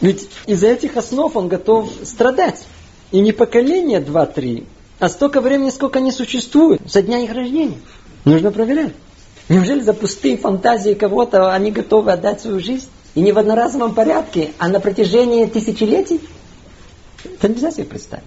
Ведь 0.00 0.28
из-за 0.46 0.68
этих 0.68 0.96
основ 0.96 1.34
он 1.36 1.48
готов 1.48 1.90
страдать. 2.04 2.64
И 3.10 3.20
не 3.20 3.32
поколение 3.32 4.00
два-три, 4.00 4.66
а 4.98 5.08
столько 5.08 5.40
времени, 5.40 5.70
сколько 5.70 5.98
они 5.98 6.12
существуют, 6.12 6.82
со 6.86 7.02
дня 7.02 7.20
их 7.20 7.32
рождения. 7.32 7.78
Нужно 8.24 8.50
проверять. 8.50 8.92
Неужели 9.48 9.80
за 9.80 9.94
пустые 9.94 10.36
фантазии 10.36 10.92
кого-то 10.92 11.52
они 11.52 11.70
готовы 11.70 12.12
отдать 12.12 12.40
свою 12.40 12.60
жизнь? 12.60 12.88
И 13.14 13.20
не 13.20 13.32
в 13.32 13.38
одноразовом 13.38 13.94
порядке, 13.94 14.52
а 14.58 14.68
на 14.68 14.80
протяжении 14.80 15.46
тысячелетий? 15.46 16.20
Это 17.24 17.48
нельзя 17.48 17.70
себе 17.70 17.84
представить. 17.84 18.24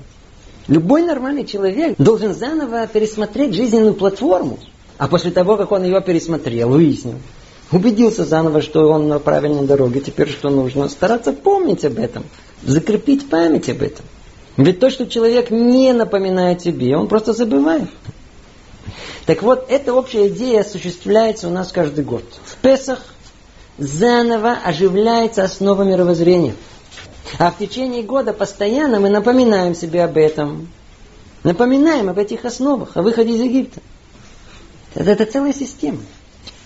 Любой 0.67 1.04
нормальный 1.04 1.46
человек 1.46 1.96
должен 1.98 2.34
заново 2.34 2.88
пересмотреть 2.88 3.54
жизненную 3.54 3.94
платформу. 3.94 4.58
А 4.98 5.08
после 5.08 5.32
того, 5.32 5.58
как 5.58 5.72
он 5.72 5.84
ее 5.84 6.02
пересмотрел, 6.02 6.70
выяснил, 6.70 7.15
убедился 7.72 8.26
заново, 8.26 8.62
что 8.62 8.89
он 8.89 9.08
на 9.08 9.20
правильной 9.20 9.65
дороге, 9.65 10.00
теперь 10.00 10.30
что 10.30 10.50
нужно? 10.50 10.89
Стараться 10.89 11.34
помнить 11.34 11.86
об 11.86 12.00
этом, 12.00 12.24
закрепить 12.63 13.30
память 13.30 13.70
об 13.70 13.82
этом. 13.82 14.06
Ведь 14.62 14.80
то, 14.80 14.89
что 14.91 15.08
человек 15.08 15.50
не 15.50 15.91
напоминает 15.91 16.62
себе, 16.62 16.95
он 16.95 17.08
просто 17.08 17.34
забывает. 17.34 17.89
Так 19.26 19.41
вот, 19.41 19.65
эта 19.69 19.93
общая 19.93 20.28
идея 20.28 20.62
осуществляется 20.62 21.47
у 21.47 21.52
нас 21.52 21.71
каждый 21.71 22.04
год. 22.04 22.24
В 22.45 22.56
Песах 22.58 23.04
заново 23.78 24.54
оживляется 24.63 25.43
основа 25.43 25.84
мировоззрения. 25.84 26.56
А 27.39 27.50
в 27.52 27.58
течение 27.58 28.04
года 28.04 28.34
постоянно 28.34 29.00
мы 29.00 29.10
напоминаем 29.10 29.74
себе 29.74 30.04
об 30.04 30.17
этом. 30.17 30.69
Напоминаем 31.43 32.10
об 32.10 32.19
этих 32.19 32.45
основах, 32.45 32.97
о 32.97 33.02
выходе 33.02 33.34
из 33.34 33.41
Египта. 33.41 33.82
Это, 34.93 35.12
это 35.12 35.26
целая 35.26 35.54
система. 35.54 36.00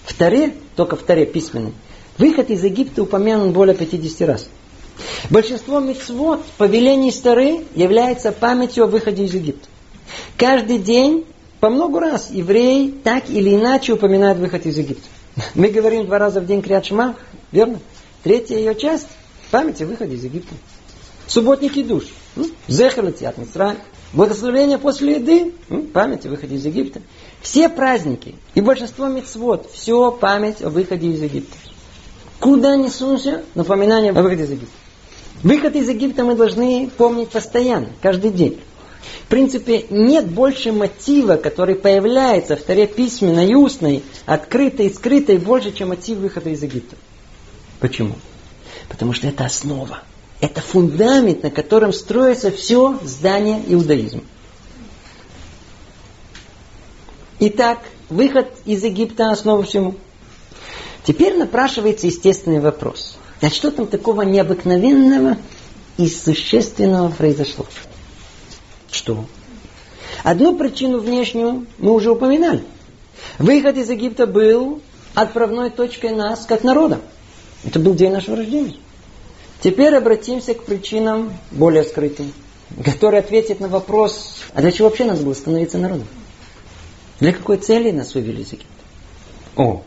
В 0.03 0.13
Таре, 0.13 0.53
только 0.75 0.97
в 0.97 1.03
Таре 1.03 1.25
письменной, 1.25 1.73
выход 2.17 2.49
из 2.49 2.63
Египта 2.63 3.03
упомянут 3.03 3.53
более 3.53 3.75
50 3.75 4.27
раз. 4.27 4.49
Большинство 5.29 5.79
мецвод, 5.79 6.43
повелений 6.57 7.11
стары, 7.11 7.65
является 7.73 8.31
памятью 8.31 8.85
о 8.85 8.87
выходе 8.87 9.25
из 9.25 9.33
Египта. 9.33 9.67
Каждый 10.37 10.77
день, 10.77 11.25
по 11.59 11.69
много 11.69 11.99
раз, 11.99 12.29
евреи 12.31 12.93
так 13.03 13.29
или 13.29 13.55
иначе 13.55 13.93
упоминают 13.93 14.39
выход 14.39 14.65
из 14.65 14.77
Египта. 14.77 15.07
Мы 15.53 15.67
говорим 15.69 16.05
два 16.05 16.19
раза 16.19 16.41
в 16.41 16.45
день 16.45 16.61
Криат 16.61 16.85
Шма, 16.85 17.15
верно? 17.51 17.79
Третья 18.23 18.57
ее 18.57 18.75
часть– 18.75 19.07
память 19.51 19.81
о 19.81 19.85
выходе 19.85 20.15
из 20.15 20.23
Египта. 20.23 20.55
Субботники 21.27 21.83
душ. 21.83 22.05
Зехер 22.67 23.05
от 23.05 23.37
Мисра. 23.37 23.75
Благословение 24.13 24.77
после 24.77 25.15
еды. 25.15 25.53
Память 25.93 26.25
о 26.25 26.29
выходе 26.29 26.55
из 26.55 26.65
Египта. 26.65 27.01
Все 27.41 27.69
праздники 27.69 28.35
и 28.53 28.61
большинство 28.61 29.07
мецвод, 29.07 29.69
все 29.71 30.11
память 30.11 30.61
о 30.61 30.69
выходе 30.69 31.07
из 31.07 31.21
Египта. 31.21 31.55
Куда 32.39 32.75
ни 32.75 32.89
сунься, 32.89 33.43
напоминание 33.53 34.11
о 34.11 34.21
выходе 34.21 34.43
из 34.43 34.51
Египта. 34.51 34.73
Выход 35.45 35.75
из 35.75 35.87
Египта 35.87 36.23
мы 36.23 36.33
должны 36.33 36.89
помнить 36.97 37.29
постоянно, 37.29 37.89
каждый 38.01 38.31
день. 38.31 38.59
В 39.25 39.27
принципе, 39.27 39.85
нет 39.91 40.25
больше 40.25 40.71
мотива, 40.71 41.35
который 41.35 41.75
появляется 41.75 42.55
в 42.55 42.63
Таре 42.63 42.87
письменной, 42.87 43.53
устной, 43.53 44.01
открытой 44.25 44.87
и 44.87 44.93
скрытой, 44.93 45.37
больше, 45.37 45.71
чем 45.71 45.89
мотив 45.89 46.17
выхода 46.17 46.49
из 46.49 46.63
Египта. 46.63 46.95
Почему? 47.79 48.15
Потому 48.89 49.13
что 49.13 49.27
это 49.27 49.45
основа. 49.45 49.99
Это 50.41 50.61
фундамент, 50.61 51.43
на 51.43 51.51
котором 51.51 51.93
строится 51.93 52.49
все 52.49 52.97
здание 53.03 53.61
иудаизма. 53.67 54.23
Итак, 57.37 57.81
выход 58.09 58.47
из 58.65 58.83
Египта 58.83 59.29
основа 59.29 59.61
всему. 59.61 59.93
Теперь 61.03 61.37
напрашивается 61.37 62.07
естественный 62.07 62.61
вопрос. 62.61 63.19
А 63.45 63.51
что 63.51 63.69
там 63.69 63.85
такого 63.85 64.23
необыкновенного 64.23 65.37
и 65.97 66.07
существенного 66.07 67.11
произошло? 67.11 67.67
Что? 68.89 69.25
Одну 70.23 70.57
причину 70.57 70.97
внешнюю 70.97 71.67
мы 71.77 71.91
уже 71.91 72.09
упоминали. 72.09 72.63
Выход 73.37 73.77
из 73.77 73.87
Египта 73.87 74.25
был 74.25 74.81
отправной 75.13 75.69
точкой 75.69 76.09
нас 76.09 76.47
как 76.47 76.63
народа. 76.63 77.01
Это 77.63 77.77
был 77.77 77.93
день 77.93 78.13
нашего 78.13 78.37
рождения. 78.37 78.77
Теперь 79.61 79.93
обратимся 79.93 80.55
к 80.55 80.63
причинам 80.63 81.31
более 81.51 81.83
скрытым, 81.83 82.33
которые 82.83 83.19
ответят 83.19 83.59
на 83.59 83.67
вопрос, 83.67 84.37
а 84.55 84.61
для 84.61 84.71
чего 84.71 84.89
вообще 84.89 85.05
надо 85.05 85.21
было 85.21 85.35
становиться 85.35 85.77
народом? 85.77 86.07
Для 87.19 87.31
какой 87.31 87.57
цели 87.57 87.91
нас 87.91 88.15
вывели 88.15 88.41
из 88.41 88.53
Египта? 88.53 88.73
О, 89.55 89.83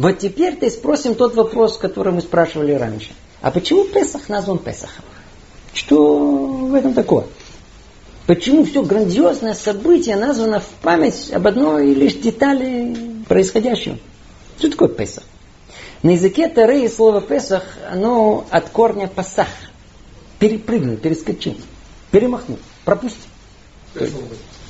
вот 0.00 0.18
теперь 0.18 0.56
ты 0.56 0.70
спросим 0.70 1.14
тот 1.14 1.34
вопрос, 1.34 1.76
который 1.76 2.10
мы 2.10 2.22
спрашивали 2.22 2.72
раньше. 2.72 3.10
А 3.42 3.50
почему 3.50 3.84
Песах 3.84 4.30
назван 4.30 4.56
Песахом? 4.56 5.04
Что 5.74 6.16
в 6.16 6.74
этом 6.74 6.94
такое? 6.94 7.26
Почему 8.26 8.64
все 8.64 8.82
грандиозное 8.82 9.52
событие 9.52 10.16
названо 10.16 10.60
в 10.60 10.68
память 10.80 11.30
об 11.32 11.46
одной 11.46 11.92
лишь 11.92 12.14
детали 12.14 12.96
происходящего? 13.28 13.98
Что 14.58 14.70
такое 14.70 14.88
Песах? 14.88 15.24
На 16.02 16.12
языке 16.12 16.48
Тары 16.48 16.88
слово 16.88 17.20
Песах, 17.20 17.64
оно 17.90 18.46
от 18.48 18.70
корня 18.70 19.06
пасах. 19.06 19.48
Перепрыгнул, 20.38 20.96
перескочил, 20.96 21.58
перемахнул, 22.10 22.58
пропустил. 22.86 23.20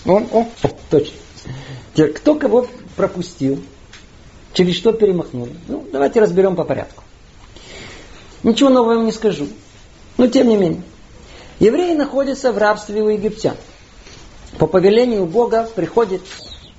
Он, 0.07 0.27
о, 0.33 0.49
точно. 0.91 1.15
Теперь, 1.95 2.15
кто 2.15 2.35
кого 2.35 2.67
пропустил, 2.97 3.63
через 4.53 4.77
что 4.77 4.93
перемахнул? 4.93 5.49
Ну, 5.69 5.87
давайте 5.93 6.21
разберем 6.21 6.57
по 6.57 6.65
порядку. 6.65 7.05
Ничего 8.43 8.71
нового 8.71 8.95
вам 8.95 9.07
не 9.07 9.13
скажу. 9.13 9.47
Но 10.17 10.27
тем 10.27 10.49
не 10.49 10.57
менее. 10.57 10.83
Евреи 11.59 11.95
находятся 11.95 12.53
в 12.53 12.59
рабстве 12.59 13.03
у 13.03 13.09
египтян. 13.09 13.57
По 14.59 14.67
повелению 14.67 15.27
Бога 15.27 15.69
приходит 15.75 16.23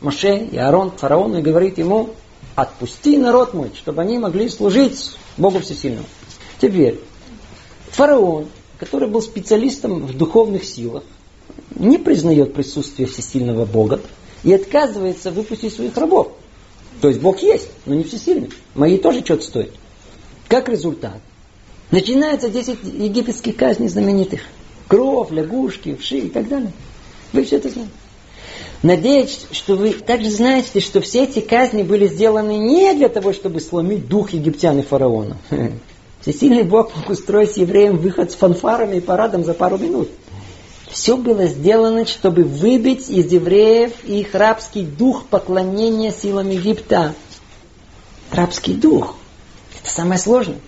Моше 0.01 0.37
и 0.37 0.57
Аарон 0.57 0.91
к 0.91 0.97
фараону 0.97 1.39
и 1.39 1.41
говорит 1.41 1.77
ему, 1.77 2.15
отпусти 2.55 3.17
народ 3.17 3.53
мой, 3.53 3.71
чтобы 3.75 4.01
они 4.01 4.17
могли 4.17 4.49
служить 4.49 5.11
Богу 5.37 5.59
Всесильному. 5.59 6.07
Теперь, 6.59 6.99
фараон, 7.91 8.47
который 8.79 9.07
был 9.07 9.21
специалистом 9.21 10.05
в 10.05 10.17
духовных 10.17 10.65
силах, 10.65 11.03
не 11.75 11.97
признает 11.97 12.53
присутствие 12.53 13.07
всесильного 13.07 13.65
Бога, 13.65 14.01
и 14.43 14.53
отказывается 14.53 15.31
выпустить 15.31 15.73
своих 15.73 15.95
рабов. 15.97 16.33
То 17.01 17.09
есть 17.09 17.19
Бог 17.19 17.39
есть, 17.41 17.67
но 17.85 17.95
не 17.95 18.03
всесильный. 18.03 18.49
Мои 18.75 18.97
тоже 18.97 19.25
что-то 19.25 19.43
стоят. 19.43 19.71
Как 20.47 20.69
результат? 20.69 21.17
Начинается 21.89 22.47
10 22.47 22.77
египетских 22.83 23.57
казней 23.57 23.89
знаменитых. 23.89 24.41
Кровь, 24.87 25.31
лягушки, 25.31 25.95
вши 25.99 26.19
и 26.19 26.29
так 26.29 26.47
далее. 26.47 26.71
Вы 27.33 27.43
все 27.43 27.57
это 27.57 27.69
знаете. 27.69 27.91
Надеюсь, 28.83 29.45
что 29.51 29.75
вы 29.75 29.93
также 29.93 30.29
знаете, 30.29 30.79
что 30.79 31.01
все 31.01 31.23
эти 31.23 31.39
казни 31.39 31.83
были 31.83 32.07
сделаны 32.07 32.57
не 32.57 32.93
для 32.93 33.09
того, 33.09 33.33
чтобы 33.33 33.61
сломить 33.61 34.07
дух 34.07 34.31
египтян 34.31 34.79
и 34.79 34.81
фараона. 34.81 35.37
Всесильный 36.21 36.63
Бог 36.63 36.95
мог 36.95 37.09
устроить 37.09 37.57
евреям 37.57 37.97
выход 37.97 38.31
с 38.31 38.35
фанфарами 38.35 38.97
и 38.97 39.01
парадом 39.01 39.43
за 39.43 39.53
пару 39.53 39.77
минут. 39.77 40.09
Все 40.91 41.15
было 41.15 41.45
сделано, 41.45 42.05
чтобы 42.05 42.43
выбить 42.43 43.09
из 43.09 43.31
евреев 43.31 44.03
их 44.03 44.35
рабский 44.35 44.83
дух 44.83 45.25
поклонения 45.25 46.11
силам 46.11 46.49
Египта. 46.49 47.15
Рабский 48.31 48.73
дух. 48.73 49.15
Это 49.81 49.89
самое 49.89 50.19
сложное. 50.19 50.59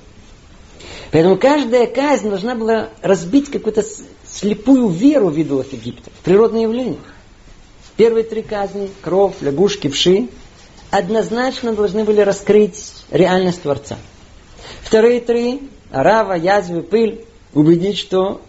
Поэтому 1.11 1.37
каждая 1.37 1.87
казнь 1.87 2.29
должна 2.29 2.55
была 2.55 2.89
разбить 3.01 3.51
какую-то 3.51 3.83
слепую 4.25 4.87
веру 4.87 5.27
в 5.29 5.37
идолов 5.37 5.71
Египта, 5.73 6.09
в 6.09 6.23
природное 6.23 6.61
явление. 6.61 6.99
Первые 7.97 8.23
три 8.23 8.41
казни, 8.41 8.89
кровь, 9.01 9.35
лягушки, 9.41 9.89
вши, 9.89 10.29
однозначно 10.89 11.73
должны 11.73 12.05
были 12.05 12.21
раскрыть 12.21 12.93
реальность 13.11 13.61
Творца. 13.61 13.97
Вторые 14.81 15.19
три, 15.19 15.69
арава, 15.91 16.33
язвы, 16.33 16.81
пыль, 16.81 17.25
убедить, 17.53 17.97
что 17.97 18.41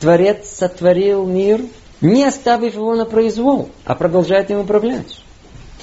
Творец 0.00 0.48
сотворил 0.48 1.24
мир, 1.26 1.62
не 2.00 2.24
оставив 2.24 2.74
его 2.74 2.94
на 2.94 3.06
произвол, 3.06 3.70
а 3.84 3.94
продолжает 3.94 4.50
им 4.50 4.60
управлять. 4.60 5.20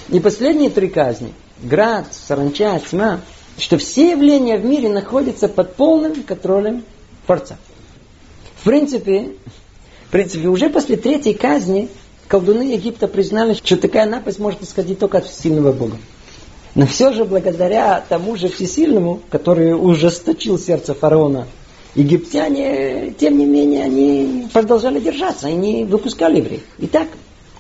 И 0.09 0.19
последние 0.19 0.69
три 0.69 0.89
казни, 0.89 1.33
град, 1.61 2.07
саранча, 2.11 2.79
тьма, 2.79 3.21
что 3.57 3.77
все 3.77 4.11
явления 4.11 4.57
в 4.57 4.65
мире 4.65 4.89
находятся 4.89 5.47
под 5.47 5.75
полным 5.75 6.23
контролем 6.23 6.83
Творца. 7.25 7.57
В 8.57 8.65
принципе, 8.65 9.33
в 10.07 10.11
принципе, 10.11 10.47
уже 10.47 10.69
после 10.69 10.97
третьей 10.97 11.33
казни 11.33 11.89
колдуны 12.27 12.73
Египта 12.73 13.07
признали, 13.07 13.53
что 13.53 13.77
такая 13.77 14.05
напасть 14.05 14.39
может 14.39 14.61
исходить 14.61 14.99
только 14.99 15.19
от 15.19 15.25
всесильного 15.25 15.71
Бога. 15.71 15.97
Но 16.75 16.87
все 16.87 17.13
же 17.13 17.25
благодаря 17.25 18.03
тому 18.07 18.35
же 18.35 18.47
всесильному, 18.47 19.21
который 19.29 19.73
ужесточил 19.73 20.57
сердце 20.57 20.93
фараона 20.93 21.47
египтяне, 21.95 23.13
тем 23.17 23.37
не 23.37 23.45
менее, 23.45 23.83
они 23.83 24.47
продолжали 24.51 24.99
держаться, 24.99 25.47
они 25.47 25.85
выпускали 25.85 26.37
евреев. 26.37 26.63
И 26.79 26.87
так, 26.87 27.07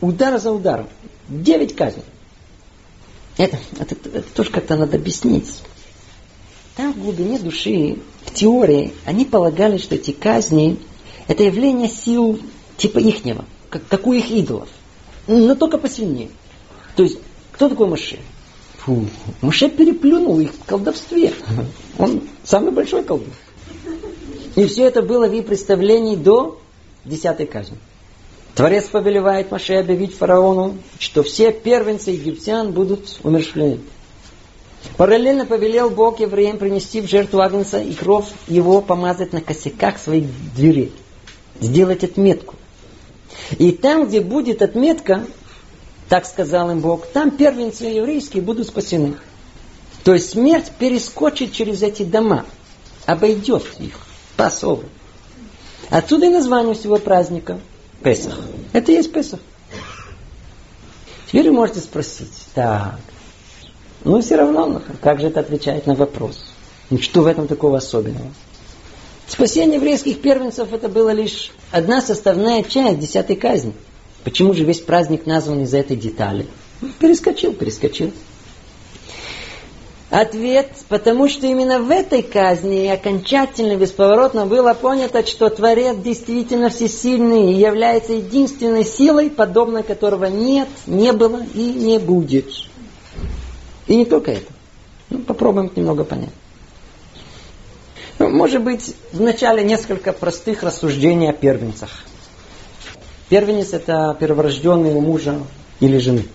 удар 0.01 0.39
за 0.39 0.51
ударом. 0.51 0.87
Девять 1.29 1.75
казней. 1.75 2.03
Это, 3.37 3.57
это, 3.79 3.95
это 4.09 4.33
тоже 4.33 4.51
как-то 4.51 4.75
надо 4.75 4.97
объяснить. 4.97 5.51
Там 6.75 6.93
в 6.93 7.01
глубине 7.01 7.37
души, 7.39 7.97
в 8.25 8.33
теории, 8.33 8.93
они 9.05 9.25
полагали, 9.25 9.77
что 9.77 9.95
эти 9.95 10.11
казни 10.11 10.79
это 11.27 11.43
явление 11.43 11.89
сил 11.89 12.39
типа 12.77 12.99
ихнего, 12.99 13.45
как, 13.69 13.87
как 13.87 14.07
у 14.07 14.13
их 14.13 14.29
идолов. 14.29 14.69
Но 15.27 15.55
только 15.55 15.77
посильнее. 15.77 16.29
То 16.95 17.03
есть, 17.03 17.17
кто 17.51 17.69
такой 17.69 17.87
Моше? 17.87 18.19
Фу, 18.79 19.05
Моше 19.41 19.69
переплюнул 19.69 20.39
их 20.39 20.53
в 20.53 20.65
колдовстве. 20.65 21.33
Он 21.97 22.21
самый 22.43 22.71
большой 22.71 23.03
колдун. 23.03 23.29
И 24.55 24.65
все 24.65 24.85
это 24.85 25.01
было 25.01 25.27
в 25.27 25.33
их 25.33 25.45
представлении 25.45 26.15
до 26.15 26.59
десятой 27.05 27.45
казни. 27.45 27.77
Творец 28.55 28.85
повелевает 28.85 29.49
Маше 29.49 29.73
объявить 29.73 30.15
фараону, 30.15 30.77
что 30.99 31.23
все 31.23 31.51
первенцы 31.51 32.11
египтян 32.11 32.71
будут 32.71 33.19
умершлены. 33.23 33.79
Параллельно 34.97 35.45
повелел 35.45 35.89
Бог 35.89 36.19
евреям 36.19 36.57
принести 36.57 37.01
в 37.01 37.09
жертву 37.09 37.39
Агнца 37.39 37.79
и 37.79 37.93
кровь 37.93 38.27
его 38.47 38.81
помазать 38.81 39.33
на 39.33 39.41
косяках 39.41 39.97
своих 39.97 40.25
дверей. 40.55 40.91
Сделать 41.59 42.03
отметку. 42.03 42.55
И 43.57 43.71
там, 43.71 44.07
где 44.07 44.21
будет 44.21 44.61
отметка, 44.61 45.25
так 46.09 46.25
сказал 46.25 46.69
им 46.69 46.79
Бог, 46.81 47.07
там 47.07 47.31
первенцы 47.31 47.85
еврейские 47.85 48.43
будут 48.43 48.67
спасены. 48.67 49.15
То 50.03 50.13
есть 50.13 50.31
смерть 50.31 50.71
перескочит 50.77 51.53
через 51.53 51.81
эти 51.81 52.03
дома, 52.03 52.45
обойдет 53.05 53.63
их. 53.79 54.02
Пасова. 54.35 54.83
Отсюда 55.89 56.25
и 56.25 56.29
название 56.29 56.73
всего 56.73 56.97
праздника 56.97 57.59
Песах. 58.01 58.39
Это 58.71 58.91
и 58.91 58.95
есть 58.95 59.11
Песах. 59.11 59.39
Теперь 61.27 61.49
вы 61.49 61.53
можете 61.53 61.79
спросить, 61.79 62.31
так, 62.53 62.99
ну 64.03 64.21
все 64.21 64.35
равно, 64.35 64.81
как 65.01 65.19
же 65.19 65.27
это 65.27 65.39
отвечает 65.39 65.87
на 65.87 65.95
вопрос? 65.95 66.45
Ну 66.89 66.99
что 66.99 67.21
в 67.21 67.27
этом 67.27 67.47
такого 67.47 67.77
особенного? 67.77 68.31
Спасение 69.27 69.77
еврейских 69.77 70.21
первенцев 70.21 70.73
это 70.73 70.89
было 70.89 71.09
лишь 71.09 71.51
одна 71.71 72.01
составная 72.01 72.61
часть 72.63 72.99
десятой 72.99 73.35
казни. 73.35 73.73
Почему 74.23 74.53
же 74.53 74.63
весь 74.63 74.79
праздник 74.79 75.25
назван 75.25 75.63
из-за 75.63 75.77
этой 75.77 75.97
детали? 75.97 76.45
Перескочил, 76.99 77.53
перескочил. 77.53 78.11
Ответ, 80.13 80.69
потому 80.89 81.27
что 81.27 81.47
именно 81.47 81.79
в 81.79 81.89
этой 81.89 82.21
казни 82.21 82.85
окончательно, 82.85 83.75
бесповоротно 83.77 84.45
было 84.45 84.75
понято, 84.75 85.25
что 85.25 85.49
Творец 85.49 85.97
действительно 85.97 86.69
всесильный 86.69 87.51
и 87.51 87.59
является 87.59 88.13
единственной 88.13 88.85
силой, 88.85 89.31
подобной 89.31 89.81
которого 89.81 90.25
нет, 90.25 90.67
не 90.85 91.11
было 91.13 91.41
и 91.55 91.63
не 91.63 91.97
будет. 91.97 92.45
И 93.87 93.95
не 93.95 94.05
только 94.05 94.33
это. 94.33 94.51
Ну, 95.09 95.17
попробуем 95.17 95.71
немного 95.75 96.03
понять. 96.03 96.29
Ну, 98.19 98.29
может 98.29 98.61
быть, 98.61 98.95
вначале 99.13 99.63
несколько 99.63 100.13
простых 100.13 100.61
рассуждений 100.61 101.31
о 101.31 101.33
первенцах. 101.33 101.89
Первенец– 103.29 103.69
это 103.73 104.15
перворожденный 104.19 104.93
у 104.93 105.01
мужа 105.01 105.39
или 105.79 105.97
жены. 105.97 106.25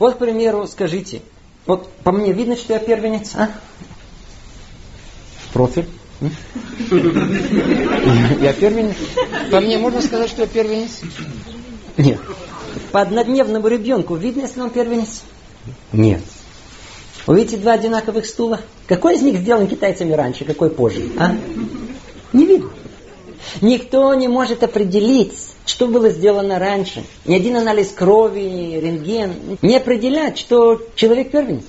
Вот, 0.00 0.16
к 0.16 0.18
примеру, 0.18 0.66
скажите– 0.66 1.22
вот 1.66 1.90
по 2.04 2.12
мне 2.12 2.32
видно, 2.32 2.56
что 2.56 2.74
я 2.74 2.78
первенец, 2.78 3.34
а? 3.34 3.50
Профиль. 5.52 5.88
Я 8.40 8.52
первенец. 8.52 8.96
По 9.50 9.60
мне 9.60 9.78
можно 9.78 10.02
сказать, 10.02 10.28
что 10.28 10.42
я 10.42 10.48
первенец? 10.48 11.00
Нет. 11.96 12.20
По 12.92 13.00
однодневному 13.00 13.66
ребенку 13.68 14.14
видно, 14.16 14.42
если 14.42 14.60
он 14.60 14.70
первенец? 14.70 15.22
Нет. 15.92 16.22
Вы 17.26 17.36
видите 17.36 17.56
два 17.56 17.72
одинаковых 17.72 18.26
стула? 18.26 18.60
Какой 18.86 19.14
из 19.14 19.22
них 19.22 19.38
сделан 19.38 19.66
китайцами 19.66 20.12
раньше, 20.12 20.44
какой 20.44 20.70
позже? 20.70 21.10
А? 21.18 21.34
Не 22.32 22.46
видно. 22.46 22.70
Никто 23.60 24.14
не 24.14 24.28
может 24.28 24.62
определить, 24.62 25.34
что 25.66 25.86
было 25.86 26.10
сделано 26.10 26.58
раньше. 26.58 27.04
Ни 27.24 27.34
один 27.34 27.56
анализ 27.56 27.88
крови, 27.88 28.80
рентген 28.80 29.58
не 29.62 29.76
определяет, 29.76 30.38
что 30.38 30.80
человек 30.94 31.30
первенец. 31.30 31.64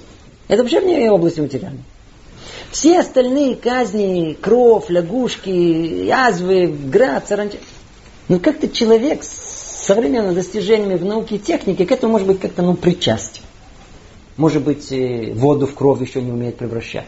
Это 0.48 0.62
вообще 0.62 0.80
вне 0.80 1.12
области 1.12 1.40
материальной. 1.40 1.84
Все 2.72 3.00
остальные 3.00 3.56
казни, 3.56 4.38
кровь, 4.40 4.90
лягушки, 4.90 5.50
язвы, 5.50 6.68
град, 6.68 7.28
саранча. 7.28 7.58
Ну 8.28 8.40
как-то 8.40 8.68
человек 8.68 9.24
с 9.24 9.86
современными 9.86 10.34
достижениями 10.34 10.96
в 10.96 11.06
науке 11.06 11.36
и 11.36 11.40
технике 11.40 11.86
к 11.86 11.92
этому 11.92 12.14
может 12.14 12.28
быть 12.28 12.40
как-то 12.40 12.64
ну, 12.64 12.76
причастен. 12.76 13.44
Может 14.36 14.64
быть, 14.64 14.92
э, 14.92 15.32
воду 15.34 15.68
в 15.68 15.76
кровь 15.76 16.02
еще 16.02 16.22
не 16.22 16.32
умеет 16.32 16.58
превращать. 16.58 17.08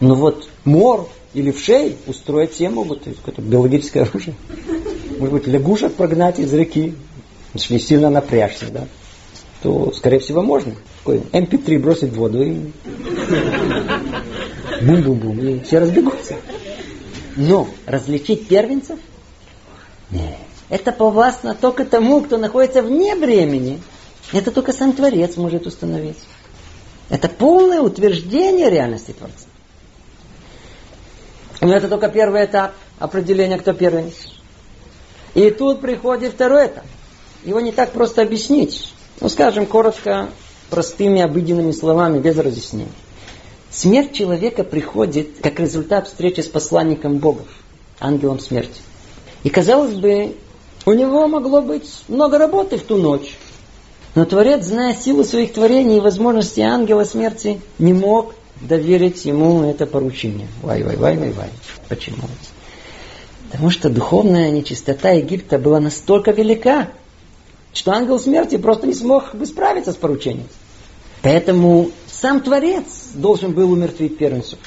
Но 0.00 0.14
вот 0.14 0.48
мор 0.64 1.08
или 1.34 1.50
в 1.50 1.60
шею 1.60 1.96
устроить 2.06 2.52
все 2.52 2.70
могут. 2.70 3.02
То 3.02 3.10
есть 3.10 3.20
какое-то 3.20 3.42
биологическое 3.42 4.04
оружие. 4.04 4.34
Может 5.18 5.32
быть, 5.32 5.46
лягушек 5.46 5.94
прогнать 5.94 6.38
из 6.38 6.52
реки. 6.52 6.94
Если 7.52 7.78
сильно 7.78 8.10
напрячься, 8.10 8.66
да, 8.70 8.86
то, 9.62 9.92
скорее 9.92 10.18
всего, 10.18 10.42
можно. 10.42 10.74
Такой 10.98 11.18
MP3 11.32 11.78
бросить 11.78 12.10
в 12.10 12.16
воду 12.16 12.42
и 12.42 12.58
бум-бум-бум, 14.82 15.38
и 15.38 15.60
все 15.60 15.78
разбегутся. 15.78 16.36
Но 17.36 17.68
различить 17.86 18.48
первенцев? 18.48 18.98
Нет. 20.10 20.36
Это 20.68 20.92
повластно 20.92 21.54
только 21.54 21.84
тому, 21.84 22.22
кто 22.22 22.38
находится 22.38 22.82
вне 22.82 23.14
времени. 23.14 23.80
Это 24.32 24.50
только 24.50 24.72
сам 24.72 24.92
Творец 24.92 25.36
может 25.36 25.66
установить. 25.66 26.18
Это 27.10 27.28
полное 27.28 27.80
утверждение 27.80 28.70
реальности 28.70 29.12
Творца. 29.12 29.46
Но 31.64 31.74
это 31.74 31.88
только 31.88 32.10
первый 32.10 32.44
этап 32.44 32.72
определения, 32.98 33.56
кто 33.56 33.72
первенец. 33.72 34.12
И 35.34 35.50
тут 35.50 35.80
приходит 35.80 36.34
второй 36.34 36.66
этап. 36.66 36.84
Его 37.42 37.58
не 37.60 37.72
так 37.72 37.92
просто 37.92 38.20
объяснить. 38.20 38.92
Ну, 39.20 39.30
скажем 39.30 39.64
коротко, 39.64 40.28
простыми 40.68 41.22
обыденными 41.22 41.72
словами, 41.72 42.18
без 42.18 42.36
разъяснений. 42.36 42.92
Смерть 43.70 44.12
человека 44.12 44.62
приходит 44.62 45.38
как 45.42 45.58
результат 45.58 46.06
встречи 46.06 46.42
с 46.42 46.48
посланником 46.48 47.16
Бога, 47.16 47.44
ангелом 47.98 48.40
смерти. 48.40 48.82
И 49.42 49.48
казалось 49.48 49.94
бы, 49.94 50.36
у 50.84 50.92
него 50.92 51.26
могло 51.28 51.62
быть 51.62 51.90
много 52.08 52.36
работы 52.36 52.76
в 52.76 52.82
ту 52.82 52.96
ночь. 52.98 53.38
Но 54.14 54.26
Творец, 54.26 54.66
зная 54.66 54.94
силу 54.94 55.24
своих 55.24 55.54
творений 55.54 55.96
и 55.96 56.00
возможности 56.00 56.60
ангела 56.60 57.04
смерти, 57.04 57.60
не 57.78 57.94
мог 57.94 58.34
доверить 58.66 59.24
ему 59.24 59.62
это 59.64 59.86
поручение. 59.86 60.48
Вай, 60.62 60.82
вай, 60.82 60.96
вай, 60.96 61.16
вай, 61.16 61.30
вай. 61.32 61.50
Почему? 61.88 62.24
Потому 63.50 63.70
что 63.70 63.88
духовная 63.90 64.50
нечистота 64.50 65.10
Египта 65.10 65.58
была 65.58 65.80
настолько 65.80 66.32
велика, 66.32 66.88
что 67.72 67.92
ангел 67.92 68.18
смерти 68.18 68.56
просто 68.56 68.86
не 68.86 68.94
смог 68.94 69.34
бы 69.34 69.46
справиться 69.46 69.92
с 69.92 69.96
поручением. 69.96 70.48
Поэтому 71.22 71.90
сам 72.06 72.40
Творец 72.40 72.84
должен 73.14 73.52
был 73.52 73.72
умертвить 73.72 74.18
первенцев. 74.18 74.58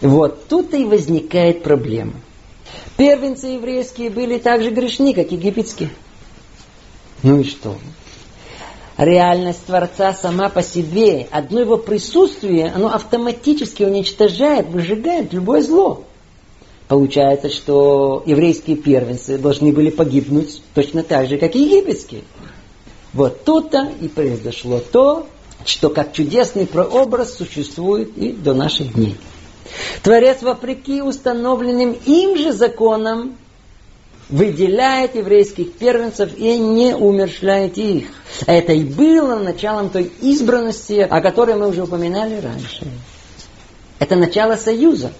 Вот 0.00 0.48
тут 0.48 0.74
и 0.74 0.84
возникает 0.84 1.62
проблема. 1.62 2.14
Первенцы 2.96 3.48
еврейские 3.48 4.10
были 4.10 4.38
так 4.38 4.62
же 4.62 4.70
грешны, 4.70 5.14
как 5.14 5.32
египетские. 5.32 5.90
Ну 7.22 7.40
и 7.40 7.44
что? 7.44 7.76
Реальность 9.00 9.64
Творца 9.64 10.12
сама 10.12 10.50
по 10.50 10.62
себе, 10.62 11.26
одно 11.30 11.60
его 11.60 11.78
присутствие, 11.78 12.66
оно 12.66 12.92
автоматически 12.92 13.82
уничтожает, 13.82 14.68
выжигает 14.68 15.32
любое 15.32 15.62
зло. 15.62 16.04
Получается, 16.86 17.48
что 17.48 18.22
еврейские 18.26 18.76
первенцы 18.76 19.38
должны 19.38 19.72
были 19.72 19.88
погибнуть 19.88 20.60
точно 20.74 21.02
так 21.02 21.28
же, 21.28 21.38
как 21.38 21.56
и 21.56 21.62
египетские. 21.62 22.24
Вот 23.14 23.42
тут-то 23.44 23.90
и 24.02 24.08
произошло 24.08 24.80
то, 24.80 25.26
что 25.64 25.88
как 25.88 26.12
чудесный 26.12 26.66
прообраз 26.66 27.32
существует 27.32 28.18
и 28.18 28.32
до 28.32 28.52
наших 28.52 28.92
дней. 28.92 29.16
Творец, 30.02 30.42
вопреки 30.42 31.00
установленным 31.00 31.96
им 32.04 32.36
же 32.36 32.52
законам, 32.52 33.38
выделяет 34.30 35.16
еврейских 35.16 35.72
первенцев 35.72 36.36
и 36.36 36.58
не 36.58 36.94
умершляет 36.94 37.78
их. 37.78 38.08
Это 38.46 38.72
и 38.72 38.84
было 38.84 39.36
началом 39.36 39.90
той 39.90 40.10
избранности, 40.20 41.00
о 41.00 41.20
которой 41.20 41.56
мы 41.56 41.68
уже 41.68 41.82
упоминали 41.82 42.40
раньше. 42.40 42.86
Это 43.98 44.16
начало 44.16 44.56
союза 44.56 45.12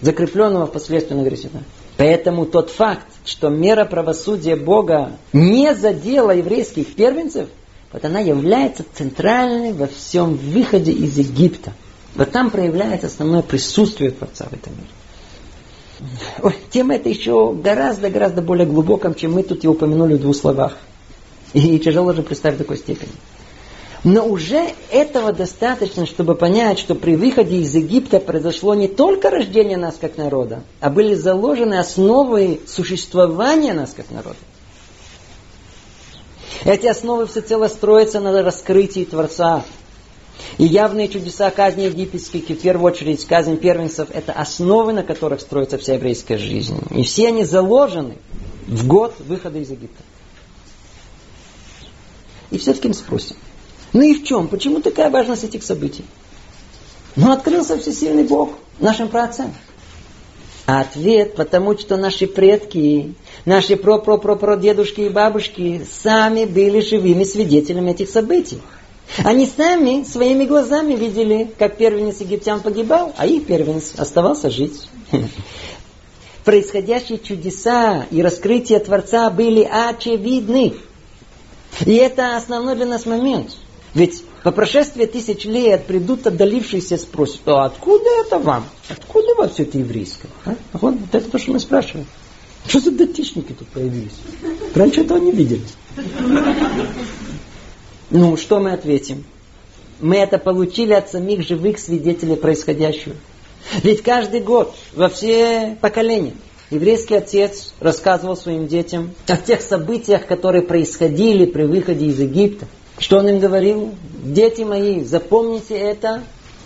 закрепленного 0.00 0.66
впоследствии 0.66 1.14
на 1.14 1.22
грехе. 1.22 1.50
Поэтому 1.96 2.46
тот 2.46 2.70
факт, 2.70 3.06
что 3.24 3.48
мера 3.48 3.84
правосудия 3.84 4.56
Бога 4.56 5.12
не 5.32 5.74
задела 5.74 6.30
еврейских 6.30 6.94
первенцев, 6.94 7.48
вот 7.92 8.04
она 8.04 8.20
является 8.20 8.84
центральной 8.94 9.72
во 9.72 9.86
всем 9.86 10.34
выходе 10.34 10.92
из 10.92 11.18
Египта. 11.18 11.72
Вот 12.14 12.30
там 12.30 12.50
проявляется 12.50 13.06
основное 13.08 13.42
присутствие 13.42 14.10
Творца 14.10 14.46
в 14.50 14.52
этом 14.54 14.72
мире. 14.72 14.88
Тема 16.70 16.94
эта 16.94 17.08
еще 17.08 17.52
гораздо-гораздо 17.52 18.42
более 18.42 18.66
глубокая, 18.66 19.14
чем 19.14 19.34
мы 19.34 19.42
тут 19.42 19.64
и 19.64 19.68
упомянули 19.68 20.14
в 20.14 20.20
двух 20.20 20.36
словах. 20.36 20.76
И 21.52 21.78
тяжело 21.78 22.12
же 22.12 22.22
представить 22.22 22.58
такой 22.58 22.78
степени. 22.78 23.12
Но 24.04 24.26
уже 24.26 24.70
этого 24.90 25.32
достаточно, 25.32 26.06
чтобы 26.06 26.34
понять, 26.34 26.78
что 26.78 26.96
при 26.96 27.14
выходе 27.14 27.58
из 27.58 27.72
Египта 27.74 28.18
произошло 28.18 28.74
не 28.74 28.88
только 28.88 29.30
рождение 29.30 29.76
нас 29.76 29.96
как 30.00 30.16
народа, 30.16 30.64
а 30.80 30.90
были 30.90 31.14
заложены 31.14 31.78
основы 31.78 32.60
существования 32.66 33.74
нас 33.74 33.94
как 33.94 34.10
народа. 34.10 34.38
Эти 36.64 36.86
основы 36.86 37.26
всецело 37.26 37.68
строятся 37.68 38.18
на 38.18 38.42
раскрытии 38.42 39.04
Творца. 39.04 39.64
И 40.58 40.64
явные 40.64 41.08
чудеса 41.08 41.50
казни 41.50 41.84
египетских, 41.84 42.50
и 42.50 42.54
в 42.54 42.60
первую 42.60 42.92
очередь 42.92 43.24
казнь 43.24 43.56
первенцев, 43.56 44.08
это 44.12 44.32
основы, 44.32 44.92
на 44.92 45.02
которых 45.02 45.40
строится 45.40 45.78
вся 45.78 45.94
еврейская 45.94 46.38
жизнь. 46.38 46.78
И 46.90 47.02
все 47.02 47.28
они 47.28 47.44
заложены 47.44 48.16
в 48.66 48.86
год 48.86 49.14
выхода 49.20 49.58
из 49.58 49.70
Египта. 49.70 50.02
И 52.50 52.58
все-таки 52.58 52.88
мы 52.88 52.94
спросим, 52.94 53.36
ну 53.92 54.02
и 54.02 54.14
в 54.14 54.24
чем? 54.24 54.48
Почему 54.48 54.80
такая 54.80 55.10
важность 55.10 55.44
этих 55.44 55.62
событий? 55.62 56.04
Ну, 57.16 57.30
открылся 57.30 57.78
всесильный 57.78 58.24
Бог 58.24 58.52
нашим 58.78 59.08
праотцам. 59.08 59.54
А 60.64 60.80
ответ, 60.82 61.34
потому 61.34 61.76
что 61.76 61.96
наши 61.96 62.26
предки, 62.26 63.14
наши 63.44 63.76
про-про-про-про-дедушки 63.76 65.02
и 65.02 65.08
бабушки 65.08 65.86
сами 65.90 66.44
были 66.44 66.80
живыми 66.80 67.24
свидетелями 67.24 67.90
этих 67.90 68.08
событий. 68.08 68.60
Они 69.18 69.46
сами 69.46 70.04
своими 70.04 70.44
глазами 70.44 70.94
видели, 70.94 71.50
как 71.58 71.76
первенец 71.76 72.20
египтян 72.20 72.60
погибал, 72.60 73.12
а 73.16 73.26
их 73.26 73.46
первенец 73.46 73.94
оставался 73.96 74.50
жить. 74.50 74.88
Происходящие 76.44 77.18
чудеса 77.18 78.06
и 78.10 78.22
раскрытия 78.22 78.80
Творца 78.80 79.30
были 79.30 79.62
очевидны. 79.62 80.74
И 81.86 81.94
это 81.94 82.36
основной 82.36 82.74
для 82.76 82.86
нас 82.86 83.06
момент– 83.06 83.56
Ведь 83.94 84.24
по 84.42 84.50
прошествии 84.50 85.06
тысяч 85.06 85.44
лет 85.44 85.86
придут 85.86 86.26
отдалившиеся 86.26 86.96
спросят, 86.96 87.40
а 87.46 87.66
откуда 87.66 88.08
это 88.24 88.38
вам? 88.38 88.66
Откуда 88.88 89.32
у 89.32 89.36
вас 89.36 89.52
все 89.52 89.64
это 89.64 89.78
еврейское? 89.78 90.28
А? 90.44 90.54
Вот, 90.72 90.94
вот 90.94 91.14
это 91.14 91.30
то, 91.30 91.38
что 91.38 91.52
мы 91.52 91.60
спрашиваем. 91.60 92.06
Что 92.66 92.80
за 92.80 92.90
датичники 92.92 93.52
тут 93.52 93.68
появились? 93.68 94.12
Раньше 94.74 95.02
этого 95.02 95.18
не 95.18 95.32
видели. 95.32 95.62
Ну, 98.14 98.36
что 98.36 98.60
мы 98.60 98.72
ответим? 98.72 99.24
Мы 99.98 100.18
это 100.18 100.36
получили 100.36 100.92
от 100.92 101.10
самих 101.10 101.46
живых 101.46 101.78
свидетелей 101.78 102.36
происходящего. 102.36 103.14
Ведь 103.82 104.02
каждый 104.02 104.40
год 104.40 104.74
во 104.94 105.08
все 105.08 105.78
поколения 105.80 106.34
еврейский 106.70 107.14
отец 107.14 107.72
рассказывал 107.80 108.36
своим 108.36 108.66
детям 108.66 109.12
о 109.28 109.38
тех 109.38 109.62
событиях, 109.62 110.26
которые 110.26 110.60
происходили 110.60 111.46
при 111.46 111.62
выходе 111.62 112.04
из 112.04 112.18
Египта. 112.18 112.66
Что 112.98 113.16
он 113.16 113.30
им 113.30 113.38
говорил? 113.38 113.94
Дети 114.22 114.60
мои, 114.60 115.02
запомните 115.04 115.74
это 115.74 116.22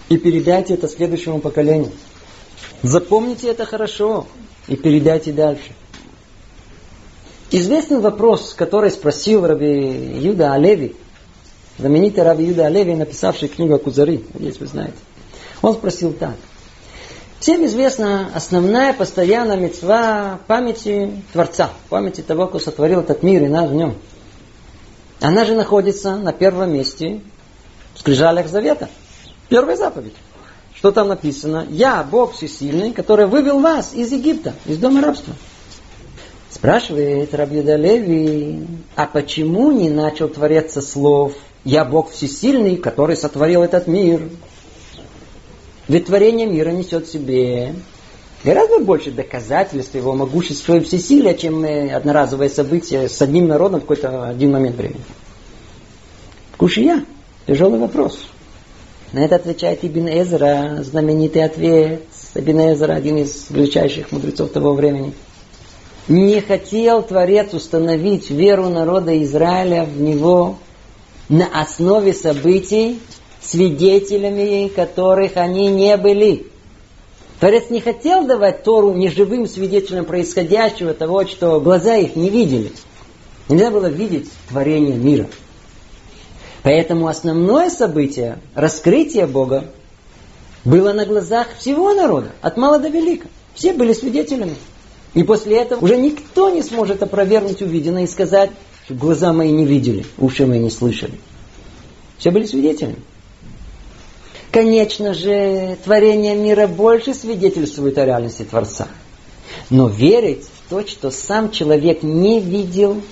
и 0.09 0.17
передайте 0.17 0.75
это 0.75 0.89
следующему 0.89 1.39
поколению. 1.39 1.93
Запомните 2.83 3.47
это 3.51 3.67
хорошо 3.67 4.27
и 4.67 4.75
передайте 4.75 5.31
дальше. 5.31 5.71
Известный 7.53 8.01
вопрос, 8.01 8.53
который 8.55 8.91
спросил 8.91 9.47
Раби 9.47 10.19
Юда 10.19 10.53
Алеви, 10.53 10.97
знаменитый 11.79 12.25
Раби 12.25 12.45
Юда 12.45 12.67
Алеви, 12.67 12.95
написавший 12.95 13.49
книгу 13.49 13.79
Кузари, 13.79 14.25
надеюсь, 14.35 14.59
вы 14.59 14.67
знаете. 14.67 14.97
Он 15.63 15.75
спросил 15.75 16.13
так. 16.13 16.35
Всем 17.41 17.65
известна 17.67 18.31
основная 18.35 18.93
постоянная 18.95 19.57
мецва 19.57 20.41
памяти 20.47 21.23
Творца, 21.33 21.71
памяти 21.91 22.23
того, 22.23 22.47
кто 22.47 22.59
сотворил 22.59 23.01
этот 23.01 23.23
мир 23.23 23.43
и 23.43 23.49
нас 23.49 23.69
в 23.69 23.75
нем. 23.75 23.95
Она 25.21 25.45
же 25.45 25.55
находится 25.55 26.17
на 26.17 26.33
первом 26.33 26.73
месте 26.73 27.21
в 27.95 28.01
скрижалях 28.01 28.49
завета. 28.49 28.89
Первая 29.49 29.77
заповедь. 29.77 30.15
Что 30.75 30.93
там 30.93 31.09
написано? 31.09 31.67
Я, 31.71 32.03
Бог 32.03 32.35
всесильный, 32.35 32.93
который 32.93 33.27
вывел 33.27 33.61
вас 33.61 33.95
из 33.95 34.13
Египта, 34.13 34.55
из 34.67 34.79
дома 34.79 35.01
рабства. 35.03 35.35
Спрашивает 36.51 37.35
Рабьюда 37.35 37.77
Леви, 37.77 38.67
а 38.95 39.07
почему 39.07 39.73
не 39.73 39.91
начал 39.91 40.29
твориться 40.29 40.81
слов 40.81 41.35
«Я 41.67 41.85
Бог 41.85 42.13
всесильный, 42.13 42.77
который 42.77 43.17
сотворил 43.17 43.65
этот 43.65 43.89
мир»? 43.89 44.29
Ведь 45.89 46.07
творение 46.07 46.47
мира 46.47 46.71
несет 46.71 47.09
в 47.09 47.13
себе 47.13 47.75
гораздо 48.45 48.79
больше 48.79 49.11
доказательств 49.11 49.97
его 49.97 50.15
могущества 50.15 50.77
и 50.77 50.81
всесилия, 50.81 51.35
чем 51.35 51.65
одноразовое 51.93 52.51
событие 52.51 53.09
с 53.09 53.21
одним 53.21 53.49
народом 53.49 53.81
в 53.81 53.83
какой-то 53.83 54.29
один 54.29 54.53
момент 54.53 54.77
времени. 54.77 55.01
Кушия. 56.57 57.05
Тяжелый 57.49 57.81
вопрос. 57.81 58.17
На 59.13 59.25
это 59.25 59.35
отвечает 59.35 59.85
Ибн 59.85 60.07
Эзра, 60.07 60.85
знаменитый 60.85 61.43
ответ. 61.43 62.03
Ибн 62.37 62.75
Эзра, 62.75 62.93
один 62.93 63.17
из 63.17 63.51
величайших 63.51 64.13
мудрецов 64.13 64.53
того 64.53 64.73
времени. 64.73 65.15
Не 66.07 66.41
хотел 66.43 67.03
Творец 67.03 67.55
установить 67.55 68.31
веру 68.31 68.69
народа 68.69 69.21
Израиля 69.21 69.83
в 69.83 70.01
него 70.01 70.59
на 71.29 71.47
основе 71.61 72.13
событий, 72.15 73.01
свидетелями 73.41 74.69
которых 74.69 75.37
они 75.37 75.69
не 75.69 75.97
были. 75.97 76.47
Творец 77.41 77.69
не 77.69 77.81
хотел 77.81 78.27
давать 78.27 78.63
Тору 78.63 78.95
неживым 78.95 79.47
свидетелям 79.47 80.05
происходящего, 80.05 80.95
того, 80.95 81.27
что 81.27 81.61
глаза 81.61 81.97
их 81.97 82.17
не 82.17 82.31
видели. 82.31 82.73
Нельзя 83.49 83.71
было 83.71 83.87
видеть 83.87 84.31
творение 84.49 84.97
мира. 84.97 85.27
Поэтому 86.63 87.07
основное 87.09 87.71
событие, 87.71 88.39
раскрытие 88.55 89.27
Бога, 89.27 89.67
было 90.65 90.93
на 90.93 91.05
глазах 91.05 91.49
всего 91.59 91.93
народа, 91.93 92.33
от 92.41 92.57
мала 92.57 92.81
до 92.81 92.89
велика. 92.89 93.29
Все 93.55 93.73
были 93.73 93.93
свидетелями. 93.93 94.57
И 95.15 95.23
после 95.23 95.59
этого 95.59 95.85
уже 95.85 95.97
никто 95.97 96.51
не 96.51 96.63
сможет 96.63 97.03
опровергнуть 97.03 97.63
увиденное 97.63 98.05
и 98.05 98.09
сказать, 98.09 98.51
глаза 98.89 99.33
мои 99.33 99.51
не 99.51 99.65
видели, 99.65 100.07
уши 100.19 100.47
мои 100.47 100.59
не 100.59 100.71
слышали. 100.71 101.19
Все 102.19 102.31
были 102.31 102.47
свидетелями. 102.47 102.99
Конечно 104.51 105.13
же, 105.13 105.77
творение 105.85 106.35
мира 106.35 106.67
больше 106.67 107.13
свидетельствует 107.13 107.99
о 107.99 108.07
реальности 108.07 108.43
Творца. 108.43 108.89
Но 109.69 109.89
верить 109.89 110.45
в 110.45 110.71
то, 110.71 110.87
что 110.87 111.11
сам 111.11 111.51
человек 111.51 112.03
не 112.03 112.41
видел, 112.41 113.03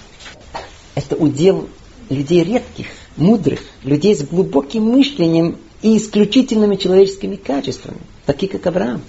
это 0.95 1.17
удел 1.17 1.69
людей 2.09 2.45
редких, 2.45 2.87
мудрых, 3.17 3.61
людей 3.83 4.17
с 4.17 4.23
глубоким 4.23 4.85
мышлением 4.85 5.59
и 5.83 5.99
исключительными 5.99 6.77
человеческими 6.77 7.37
качествами, 7.37 7.99
такие 8.27 8.51
как 8.51 8.67
Авраам. 8.67 9.03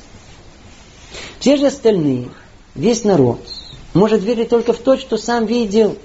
Все 1.39 1.57
же 1.57 1.67
остальные, 1.67 2.29
весь 2.73 3.03
народ, 3.03 3.39
может 3.93 4.23
верить 4.23 4.49
только 4.49 4.73
в 4.73 4.79
то, 4.79 4.97
что 4.97 5.17
сам 5.17 5.45
видел. 5.45 5.97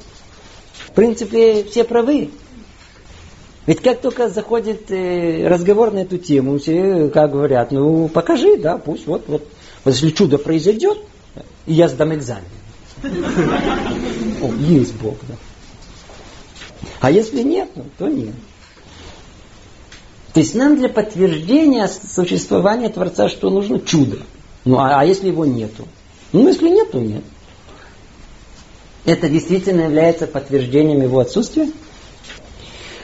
В 0.87 0.93
принципе, 0.93 1.65
все 1.65 1.85
правы. 1.85 2.31
Ведь 3.67 3.81
как 3.81 4.01
только 4.01 4.29
заходит 4.29 4.91
э, 4.91 5.47
разговор 5.47 5.93
на 5.93 6.01
эту 6.01 6.19
тему, 6.19 6.59
все 6.59 7.09
как 7.09 7.31
говорят, 7.33 7.71
ну 7.71 8.09
покажи, 8.09 8.57
да, 8.57 8.79
пусть 8.79 9.07
вот, 9.07 9.29
вот. 9.29 9.47
Вот 9.85 9.95
если 9.95 10.11
чудо 10.11 10.39
произойдет, 10.39 10.99
и 11.67 11.75
я 11.75 11.89
сдам 11.89 12.15
экзамен. 12.15 12.45
О, 13.03 14.53
есть 14.59 14.95
Бог, 14.97 15.17
да. 15.27 15.35
А 17.01 17.11
если 17.11 17.43
нет, 17.43 17.71
ну, 17.75 17.85
то 17.99 18.09
нет. 18.09 18.35
То 20.35 20.41
есть 20.41 20.55
нам 20.55 20.77
для 20.77 20.89
подтверждения 20.89 21.89
существования 21.89 22.89
Творца 22.89 23.29
что 23.29 23.51
нужно? 23.51 23.81
Чудо. 23.81 24.19
Ну 24.65 24.79
а, 24.79 25.01
а 25.01 25.05
если 25.05 25.29
его 25.29 25.45
нету? 25.45 25.89
Ну 26.33 26.47
если 26.47 26.69
нет, 26.69 26.91
то 26.93 27.01
нет. 27.01 27.25
Это 29.05 29.29
действительно 29.29 29.83
является 29.83 30.27
подтверждением 30.27 31.03
его 31.03 31.21
отсутствия? 31.21 31.69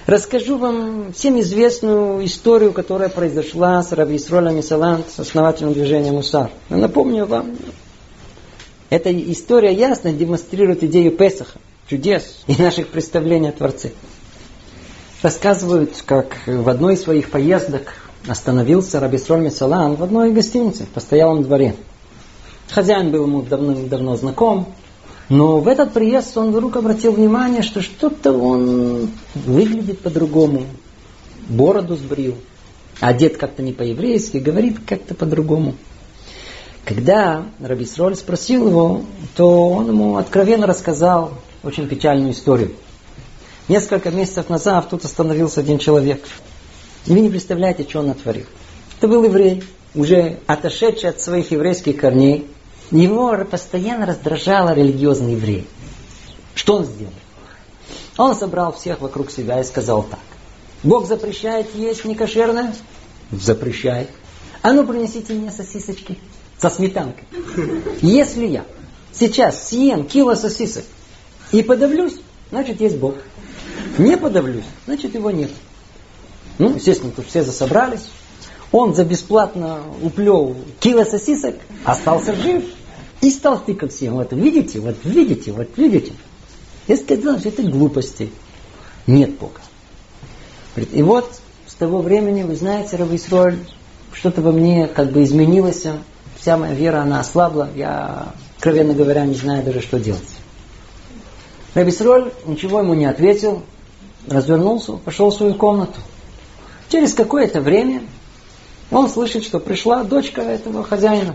Расскажу 0.06 0.56
вам 0.56 1.12
всем 1.12 1.40
известную 1.40 2.24
историю, 2.24 2.72
которая 2.72 3.08
произошла 3.08 3.82
с 3.82 3.90
Раби 3.90 4.16
Исролем 4.16 4.62
Салант, 4.62 5.10
с 5.10 5.18
основателем 5.18 5.72
движения 5.72 6.12
Мусар. 6.12 6.50
Но 6.68 6.76
напомню 6.76 7.26
вам, 7.26 7.56
эта 8.88 9.12
история 9.32 9.72
ясно 9.72 10.12
демонстрирует 10.12 10.84
идею 10.84 11.10
Песаха, 11.10 11.58
чудес 11.88 12.44
и 12.46 12.54
наших 12.60 12.88
представлений 12.88 13.48
о 13.48 13.52
Творце. 13.52 13.90
Рассказывают, 15.22 16.04
как 16.04 16.36
в 16.46 16.68
одной 16.68 16.94
из 16.94 17.02
своих 17.02 17.30
поездок 17.30 17.94
остановился 18.28 19.00
Раби 19.00 19.16
Исроль 19.16 19.50
Салан 19.50 19.96
в 19.96 20.04
одной 20.04 20.30
гостинице, 20.30 20.84
в 20.84 20.90
постоялом 20.90 21.42
дворе. 21.42 21.74
Хозяин 22.70 23.10
был 23.10 23.24
ему 23.24 23.42
давно-давно 23.42 24.16
знаком, 24.16 24.72
но 25.28 25.58
в 25.58 25.66
этот 25.66 25.92
приезд 25.92 26.36
он 26.36 26.50
вдруг 26.50 26.76
обратил 26.76 27.12
внимание, 27.12 27.62
что 27.62 27.82
что-то 27.82 28.32
он 28.32 29.10
выглядит 29.34 30.00
по-другому. 30.00 30.64
Бороду 31.48 31.96
сбрил, 31.96 32.36
одет 33.00 33.36
как-то 33.36 33.62
не 33.62 33.72
по-еврейски, 33.72 34.38
говорит 34.38 34.78
как-то 34.86 35.14
по-другому. 35.14 35.74
Когда 36.84 37.46
Рабисроль 37.58 38.14
спросил 38.14 38.68
его, 38.68 39.02
то 39.34 39.70
он 39.70 39.88
ему 39.88 40.16
откровенно 40.16 40.66
рассказал 40.66 41.32
очень 41.64 41.88
печальную 41.88 42.32
историю. 42.32 42.72
Несколько 43.66 44.10
месяцев 44.10 44.48
назад 44.48 44.88
тут 44.88 45.04
остановился 45.04 45.60
один 45.60 45.78
человек. 45.78 46.22
И 47.06 47.12
вы 47.12 47.20
не 47.20 47.30
представляете, 47.30 47.84
что 47.88 47.98
он 47.98 48.08
натворил. 48.08 48.46
Это 48.98 49.08
был 49.08 49.24
еврей, 49.24 49.64
уже 49.96 50.38
отошедший 50.46 51.10
от 51.10 51.20
своих 51.20 51.50
еврейских 51.50 51.96
корней, 51.96 52.46
его 52.90 53.36
постоянно 53.44 54.06
раздражало 54.06 54.74
религиозный 54.74 55.32
еврей. 55.32 55.66
Что 56.54 56.76
он 56.76 56.84
сделал? 56.84 57.12
Он 58.16 58.34
собрал 58.34 58.72
всех 58.72 59.00
вокруг 59.00 59.30
себя 59.30 59.60
и 59.60 59.64
сказал 59.64 60.02
так. 60.02 60.20
Бог 60.82 61.06
запрещает 61.06 61.74
есть 61.74 62.04
некошерное? 62.04 62.74
Запрещает. 63.30 64.08
А 64.62 64.72
ну 64.72 64.86
принесите 64.86 65.34
мне 65.34 65.50
сосисочки 65.50 66.18
со 66.58 66.70
сметанкой. 66.70 67.24
Если 68.02 68.46
я 68.46 68.64
сейчас 69.12 69.68
съем 69.68 70.04
кило 70.04 70.34
сосисок 70.34 70.84
и 71.52 71.62
подавлюсь, 71.62 72.16
значит 72.50 72.80
есть 72.80 72.96
Бог. 72.96 73.16
Не 73.98 74.16
подавлюсь, 74.16 74.64
значит 74.86 75.14
его 75.14 75.30
нет. 75.30 75.50
Ну, 76.58 76.74
естественно, 76.74 77.12
тут 77.12 77.26
все 77.28 77.42
засобрались. 77.42 78.08
Он 78.72 78.94
за 78.94 79.04
бесплатно 79.04 79.80
уплел 80.02 80.56
кило 80.80 81.04
сосисок, 81.04 81.54
остался 81.84 82.34
жив. 82.34 82.64
И 83.22 83.30
стал 83.30 83.58
тыкать 83.58 83.92
всем. 83.92 84.14
Вот 84.14 84.32
видите, 84.32 84.78
вот 84.78 84.96
видите, 85.04 85.50
вот 85.50 85.68
видите. 85.76 86.12
Я 86.86 86.96
сказал, 86.96 87.38
что 87.38 87.48
это 87.48 87.62
глупости. 87.62 88.30
Нет 89.06 89.30
Бога. 89.38 89.60
И 90.92 91.02
вот 91.02 91.40
с 91.66 91.74
того 91.74 92.02
времени, 92.02 92.42
вы 92.42 92.56
знаете, 92.56 92.96
Рависроль, 92.96 93.58
что-то 94.12 94.42
во 94.42 94.52
мне 94.52 94.86
как 94.86 95.12
бы 95.12 95.24
изменилось. 95.24 95.84
Вся 96.38 96.58
моя 96.58 96.74
вера, 96.74 97.00
она 97.00 97.20
ослабла. 97.20 97.70
Я, 97.74 98.34
откровенно 98.56 98.92
говоря, 98.92 99.24
не 99.24 99.34
знаю 99.34 99.64
даже, 99.64 99.80
что 99.80 99.98
делать. 99.98 100.22
Рабисроль 101.74 102.32
ничего 102.46 102.80
ему 102.80 102.94
не 102.94 103.06
ответил. 103.06 103.62
развернулся, 104.28 104.92
пошел 104.92 105.30
в 105.30 105.34
свою 105.34 105.54
комнату. 105.54 106.00
Через 106.88 107.14
какое-то 107.14 107.60
время 107.60 108.02
он 108.90 109.08
слышит, 109.08 109.44
что 109.44 109.58
пришла 109.58 110.04
дочка 110.04 110.42
этого 110.42 110.84
хозяина. 110.84 111.34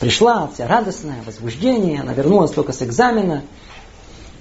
Пришла 0.00 0.48
вся 0.52 0.66
радостная, 0.66 1.22
возбуждение, 1.26 2.00
она 2.00 2.12
вернулась 2.12 2.52
только 2.52 2.72
с 2.72 2.82
экзамена. 2.82 3.42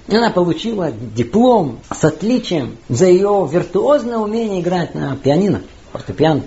И 0.07 0.15
она 0.15 0.29
получила 0.29 0.91
диплом 0.91 1.79
с 1.93 2.03
отличием 2.03 2.77
за 2.87 3.07
ее 3.07 3.47
виртуозное 3.51 4.17
умение 4.17 4.61
играть 4.61 4.95
на 4.95 5.17
пианино, 5.17 5.61
фортепиано. 5.91 6.43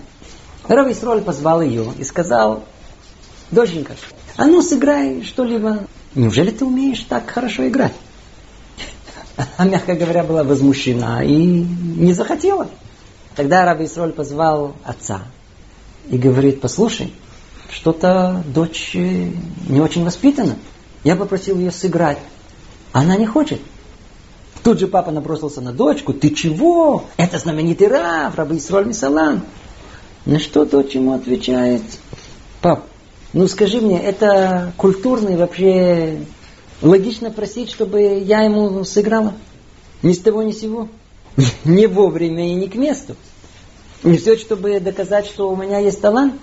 Рави 0.66 0.92
Исроль 0.92 1.20
позвал 1.20 1.60
ее 1.60 1.92
и 1.98 2.04
сказал, 2.04 2.64
доченька, 3.50 3.94
а 4.36 4.46
ну 4.46 4.62
сыграй 4.62 5.22
что-либо. 5.24 5.80
Неужели 6.14 6.50
ты 6.50 6.64
умеешь 6.64 7.04
так 7.08 7.28
хорошо 7.28 7.68
играть? 7.68 7.92
Она, 9.56 9.70
мягко 9.70 9.94
говоря, 9.94 10.22
была 10.22 10.44
возмущена 10.44 11.22
и 11.22 11.34
не 11.34 12.12
захотела. 12.12 12.68
Тогда 13.36 13.64
Раби 13.64 13.84
Исроль 13.84 14.12
позвал 14.12 14.74
отца 14.84 15.22
и 16.08 16.16
говорит, 16.16 16.60
послушай, 16.60 17.12
что-то 17.70 18.42
дочь 18.46 18.92
э, 18.94 19.30
не 19.68 19.80
очень 19.80 20.04
воспитана. 20.04 20.56
Я 21.04 21.16
попросил 21.16 21.58
ее 21.58 21.70
сыграть. 21.70 22.18
Она 22.92 23.16
не 23.16 23.26
хочет. 23.26 23.60
Тут 24.62 24.78
же 24.78 24.88
папа 24.88 25.10
набросился 25.10 25.60
на 25.60 25.72
дочку. 25.72 26.12
Ты 26.12 26.30
чего? 26.30 27.04
Это 27.16 27.38
знаменитый 27.38 27.88
Рав, 27.88 28.34
Раби 28.34 28.58
Исроль 28.58 28.86
Мисалан. 28.86 29.42
На 30.26 30.38
что 30.38 30.66
дочь 30.66 30.94
ему 30.94 31.14
отвечает? 31.14 31.82
Пап, 32.60 32.84
ну 33.32 33.48
скажи 33.48 33.80
мне, 33.80 33.98
это 33.98 34.72
культурно 34.76 35.30
и 35.30 35.36
вообще 35.36 36.20
логично 36.82 37.30
просить, 37.30 37.70
чтобы 37.70 38.18
я 38.18 38.42
ему 38.42 38.84
сыграла? 38.84 39.32
Ни 40.02 40.12
с 40.12 40.18
того, 40.18 40.42
ни 40.42 40.52
с 40.52 40.60
сего. 40.60 40.88
Не 41.64 41.86
вовремя 41.86 42.50
и 42.50 42.54
не 42.54 42.68
к 42.68 42.74
месту. 42.74 43.16
Не 44.02 44.16
все, 44.16 44.36
чтобы 44.36 44.80
доказать, 44.80 45.26
что 45.26 45.50
у 45.50 45.56
меня 45.56 45.78
есть 45.78 46.00
талант. 46.00 46.34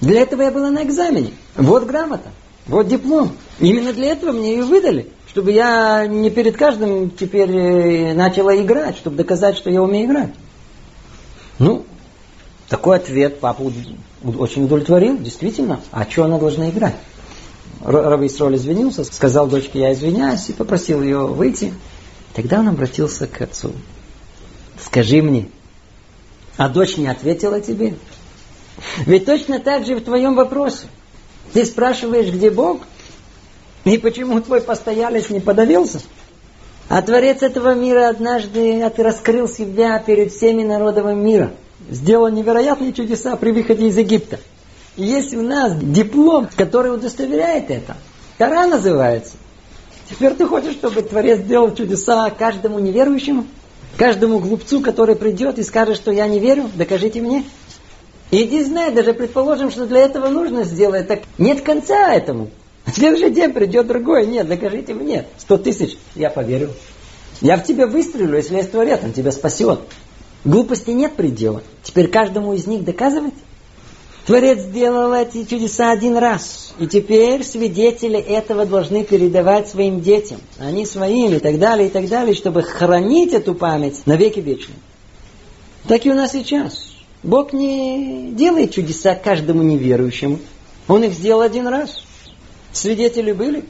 Для 0.00 0.22
этого 0.22 0.42
я 0.42 0.50
была 0.50 0.70
на 0.70 0.82
экзамене. 0.82 1.32
Вот 1.56 1.84
грамота, 1.84 2.30
вот 2.66 2.88
диплом. 2.88 3.32
Именно 3.58 3.92
для 3.92 4.12
этого 4.12 4.32
мне 4.32 4.56
ее 4.56 4.64
выдали. 4.64 5.10
Чтобы 5.28 5.52
я 5.52 6.06
не 6.06 6.30
перед 6.30 6.56
каждым 6.56 7.10
теперь 7.10 7.50
э, 7.50 8.14
начала 8.14 8.56
играть, 8.56 8.96
чтобы 8.96 9.16
доказать, 9.16 9.56
что 9.56 9.70
я 9.70 9.82
умею 9.82 10.06
играть. 10.06 10.30
Ну, 11.58 11.84
такой 12.68 12.96
ответ 12.96 13.38
папу 13.40 13.70
очень 14.24 14.64
удовлетворил, 14.64 15.18
действительно. 15.18 15.80
А 15.92 16.04
что 16.08 16.24
она 16.24 16.38
должна 16.38 16.70
играть? 16.70 16.96
Раби 17.82 18.26
Исроль 18.26 18.56
извинился, 18.56 19.04
сказал 19.04 19.46
дочке, 19.46 19.80
я 19.80 19.92
извиняюсь, 19.92 20.48
и 20.48 20.52
попросил 20.52 21.02
ее 21.02 21.26
выйти. 21.26 21.72
Тогда 22.34 22.60
он 22.60 22.68
обратился 22.68 23.26
к 23.26 23.40
отцу. 23.40 23.72
Скажи 24.82 25.22
мне, 25.22 25.48
а 26.60 26.68
дочь 26.68 26.98
не 26.98 27.08
ответила 27.08 27.58
тебе? 27.58 27.94
Ведь 29.06 29.24
точно 29.24 29.60
так 29.60 29.86
же 29.86 29.94
в 29.94 30.04
твоем 30.04 30.34
вопросе. 30.34 30.88
Ты 31.54 31.64
спрашиваешь, 31.64 32.30
где 32.30 32.50
Бог? 32.50 32.82
И 33.84 33.96
почему 33.96 34.42
твой 34.42 34.60
постоялец 34.60 35.30
не 35.30 35.40
подавился? 35.40 36.02
А 36.90 37.00
Творец 37.00 37.42
этого 37.42 37.74
мира 37.74 38.10
однажды 38.10 38.86
раскрыл 38.98 39.48
себя 39.48 39.98
перед 40.00 40.32
всеми 40.32 40.62
народами 40.62 41.18
мира. 41.18 41.52
Сделал 41.88 42.28
невероятные 42.28 42.92
чудеса 42.92 43.36
при 43.36 43.52
выходе 43.52 43.88
из 43.88 43.96
Египта. 43.96 44.38
И 44.98 45.04
есть 45.04 45.32
у 45.32 45.40
нас 45.40 45.72
диплом, 45.80 46.46
который 46.56 46.92
удостоверяет 46.92 47.70
это. 47.70 47.96
Тара 48.36 48.66
называется. 48.66 49.32
Теперь 50.10 50.34
ты 50.34 50.46
хочешь, 50.46 50.74
чтобы 50.74 51.00
Творец 51.00 51.38
сделал 51.40 51.74
чудеса 51.74 52.28
каждому 52.28 52.80
неверующему? 52.80 53.46
Каждому 54.00 54.38
глупцу, 54.38 54.80
который 54.80 55.14
придет 55.14 55.58
и 55.58 55.62
скажет, 55.62 55.94
что 55.94 56.10
я 56.10 56.26
не 56.26 56.40
верю, 56.40 56.70
докажите 56.74 57.20
мне. 57.20 57.44
Иди 58.30 58.64
знай, 58.64 58.90
даже 58.94 59.12
предположим, 59.12 59.70
что 59.70 59.84
для 59.84 60.00
этого 60.00 60.28
нужно 60.28 60.64
сделать, 60.64 61.06
так 61.06 61.20
нет 61.36 61.60
конца 61.60 62.10
этому. 62.10 62.48
В 62.86 62.92
следующий 62.92 63.28
день 63.28 63.52
придет 63.52 63.88
другой, 63.88 64.26
нет, 64.26 64.48
докажите 64.48 64.94
мне. 64.94 65.26
Сто 65.36 65.58
тысяч, 65.58 65.98
я 66.14 66.30
поверю. 66.30 66.70
Я 67.42 67.58
в 67.58 67.64
тебя 67.64 67.86
выстрелю, 67.86 68.38
если 68.38 68.56
есть 68.56 68.70
Творец, 68.70 69.00
он 69.04 69.12
тебя 69.12 69.32
спасет. 69.32 69.80
Глупости 70.46 70.92
нет 70.92 71.12
предела. 71.12 71.62
Теперь 71.82 72.08
каждому 72.08 72.54
из 72.54 72.66
них 72.66 72.84
доказывать? 72.84 73.34
Творец 74.26 74.60
сделал 74.60 75.12
эти 75.14 75.44
чудеса 75.44 75.90
один 75.90 76.16
раз. 76.16 76.74
И 76.78 76.86
теперь 76.86 77.42
свидетели 77.42 78.18
этого 78.18 78.66
должны 78.66 79.04
передавать 79.04 79.68
своим 79.68 80.00
детям. 80.00 80.40
Они 80.58 80.86
своим 80.86 81.34
и 81.34 81.38
так 81.38 81.58
далее, 81.58 81.88
и 81.88 81.90
так 81.90 82.08
далее, 82.08 82.34
чтобы 82.34 82.62
хранить 82.62 83.32
эту 83.32 83.54
память 83.54 84.06
на 84.06 84.16
веки 84.16 84.40
вечные. 84.40 84.76
Так 85.88 86.04
и 86.04 86.10
у 86.10 86.14
нас 86.14 86.32
сейчас. 86.32 86.92
Бог 87.22 87.52
не 87.52 88.30
делает 88.32 88.72
чудеса 88.72 89.14
каждому 89.14 89.62
неверующему. 89.62 90.38
Он 90.88 91.04
их 91.04 91.12
сделал 91.12 91.40
один 91.40 91.66
раз. 91.66 92.02
Свидетели 92.72 93.32
были. 93.32 93.64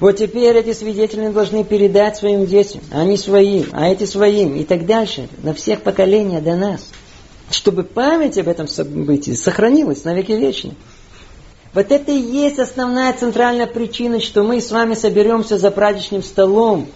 Вот 0.00 0.16
теперь 0.16 0.56
эти 0.56 0.72
свидетели 0.72 1.28
должны 1.28 1.62
передать 1.62 2.16
своим 2.16 2.46
детям. 2.46 2.80
Они 2.90 3.16
своим, 3.16 3.66
а 3.72 3.88
эти 3.88 4.04
своим. 4.04 4.56
И 4.56 4.64
так 4.64 4.84
дальше. 4.84 5.28
На 5.42 5.54
всех 5.54 5.82
поколениях 5.82 6.42
до 6.42 6.56
нас 6.56 6.90
чтобы 7.50 7.84
память 7.84 8.38
об 8.38 8.48
этом 8.48 8.68
событии 8.68 9.32
сохранилась 9.32 10.04
на 10.04 10.14
веки 10.14 10.32
вечные. 10.32 10.74
Вот 11.72 11.92
это 11.92 12.10
и 12.10 12.18
есть 12.18 12.58
основная 12.58 13.12
центральная 13.12 13.66
причина, 13.66 14.20
что 14.20 14.42
мы 14.42 14.60
с 14.60 14.70
вами 14.70 14.94
соберемся 14.94 15.58
за 15.58 15.70
праздничным 15.70 16.22
столом 16.22 16.88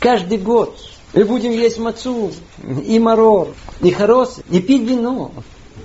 каждый 0.00 0.38
год. 0.38 0.76
И 1.14 1.22
будем 1.22 1.52
есть 1.52 1.78
мацу, 1.78 2.32
и 2.84 2.98
марор, 2.98 3.54
и 3.80 3.90
хорос, 3.90 4.40
и 4.50 4.60
пить 4.60 4.82
вино. 4.82 5.30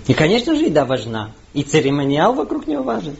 И, 0.07 0.13
конечно 0.13 0.55
же, 0.55 0.63
еда 0.63 0.85
важна. 0.85 1.33
И 1.53 1.63
церемониал 1.63 2.33
вокруг 2.33 2.65
него 2.65 2.83
важен. 2.83 3.17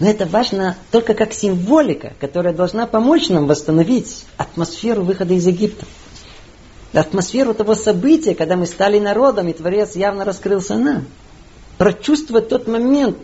Но 0.00 0.08
это 0.08 0.26
важно 0.26 0.76
только 0.90 1.14
как 1.14 1.32
символика, 1.32 2.14
которая 2.18 2.54
должна 2.54 2.86
помочь 2.86 3.28
нам 3.28 3.46
восстановить 3.46 4.24
атмосферу 4.36 5.02
выхода 5.02 5.34
из 5.34 5.46
Египта 5.46 5.86
атмосферу 7.00 7.54
того 7.54 7.74
события, 7.74 8.34
когда 8.34 8.56
мы 8.56 8.66
стали 8.66 8.98
народом, 8.98 9.48
и 9.48 9.52
Творец 9.52 9.96
явно 9.96 10.24
раскрылся 10.24 10.76
нам. 10.76 11.06
Прочувствовать 11.78 12.48
тот 12.48 12.68
момент, 12.68 13.18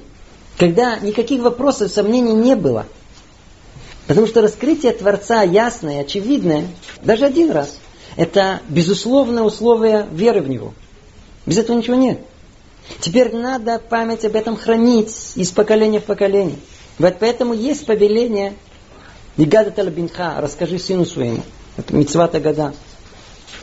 когда 0.58 0.98
никаких 0.98 1.42
вопросов, 1.42 1.90
сомнений 1.90 2.32
не 2.32 2.56
было. 2.56 2.86
Потому 4.06 4.26
что 4.26 4.42
раскрытие 4.42 4.92
Творца 4.92 5.42
ясное, 5.42 6.00
очевидное, 6.00 6.66
даже 7.02 7.24
один 7.24 7.52
раз, 7.52 7.78
это 8.16 8.60
безусловное 8.68 9.44
условие 9.44 10.06
веры 10.10 10.40
в 10.40 10.48
Него. 10.48 10.74
Без 11.46 11.58
этого 11.58 11.76
ничего 11.76 11.96
нет. 11.96 12.20
Теперь 12.98 13.34
надо 13.34 13.78
память 13.78 14.24
об 14.24 14.34
этом 14.34 14.56
хранить 14.56 15.32
из 15.36 15.50
поколения 15.52 16.00
в 16.00 16.04
поколение. 16.04 16.56
Вот 16.98 17.16
поэтому 17.20 17.54
есть 17.54 17.86
повеление 17.86 18.54
Игада 19.36 19.70
Талабинха, 19.70 20.36
расскажи 20.38 20.78
сыну 20.78 21.06
своему. 21.06 21.42
Это 21.76 21.94
Мицвата 21.94 22.40
Гада. 22.40 22.74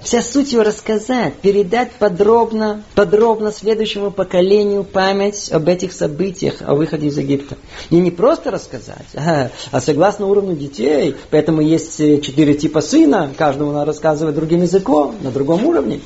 Вся 0.08 0.22
суть 0.22 0.54
его 0.54 0.64
рассказать, 0.64 1.34
передать 1.34 1.92
подробно, 1.92 2.82
подробно 2.96 3.52
следующему 3.52 4.10
поколению 4.10 4.86
память 4.86 5.52
об 5.52 5.68
этих 5.68 5.92
событиях, 5.92 6.62
о 6.62 6.76
выходе 6.76 7.08
из 7.08 7.18
Египта. 7.18 7.58
И 7.90 7.98
не 7.98 8.10
просто 8.10 8.50
рассказать, 8.50 9.06
а, 9.16 9.52
а 9.70 9.82
согласно 9.82 10.28
уровню 10.28 10.56
детей. 10.56 11.18
Поэтому 11.30 11.60
есть 11.60 12.00
э, 12.00 12.22
четыре 12.22 12.54
типа 12.54 12.80
сына, 12.80 13.34
каждому 13.38 13.74
надо 13.74 13.88
рассказывать 13.88 14.36
другим 14.36 14.62
языком, 14.62 15.14
на 15.20 15.30
другом 15.30 15.66
уровне. 15.66 16.00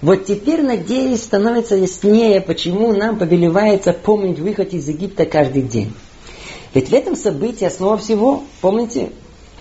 Вот 0.00 0.24
теперь, 0.24 0.62
надеюсь, 0.62 1.20
становится 1.22 1.76
яснее, 1.76 2.40
почему 2.40 2.94
нам 2.94 3.18
повелевается 3.18 3.92
помнить 3.92 4.38
выход 4.38 4.72
из 4.72 4.88
Египта 4.88 5.26
каждый 5.26 5.60
день. 5.60 5.92
Ведь 6.72 6.88
в 6.88 6.94
этом 6.94 7.16
событии 7.16 7.66
основа 7.66 7.98
всего, 7.98 8.44
помните, 8.62 9.10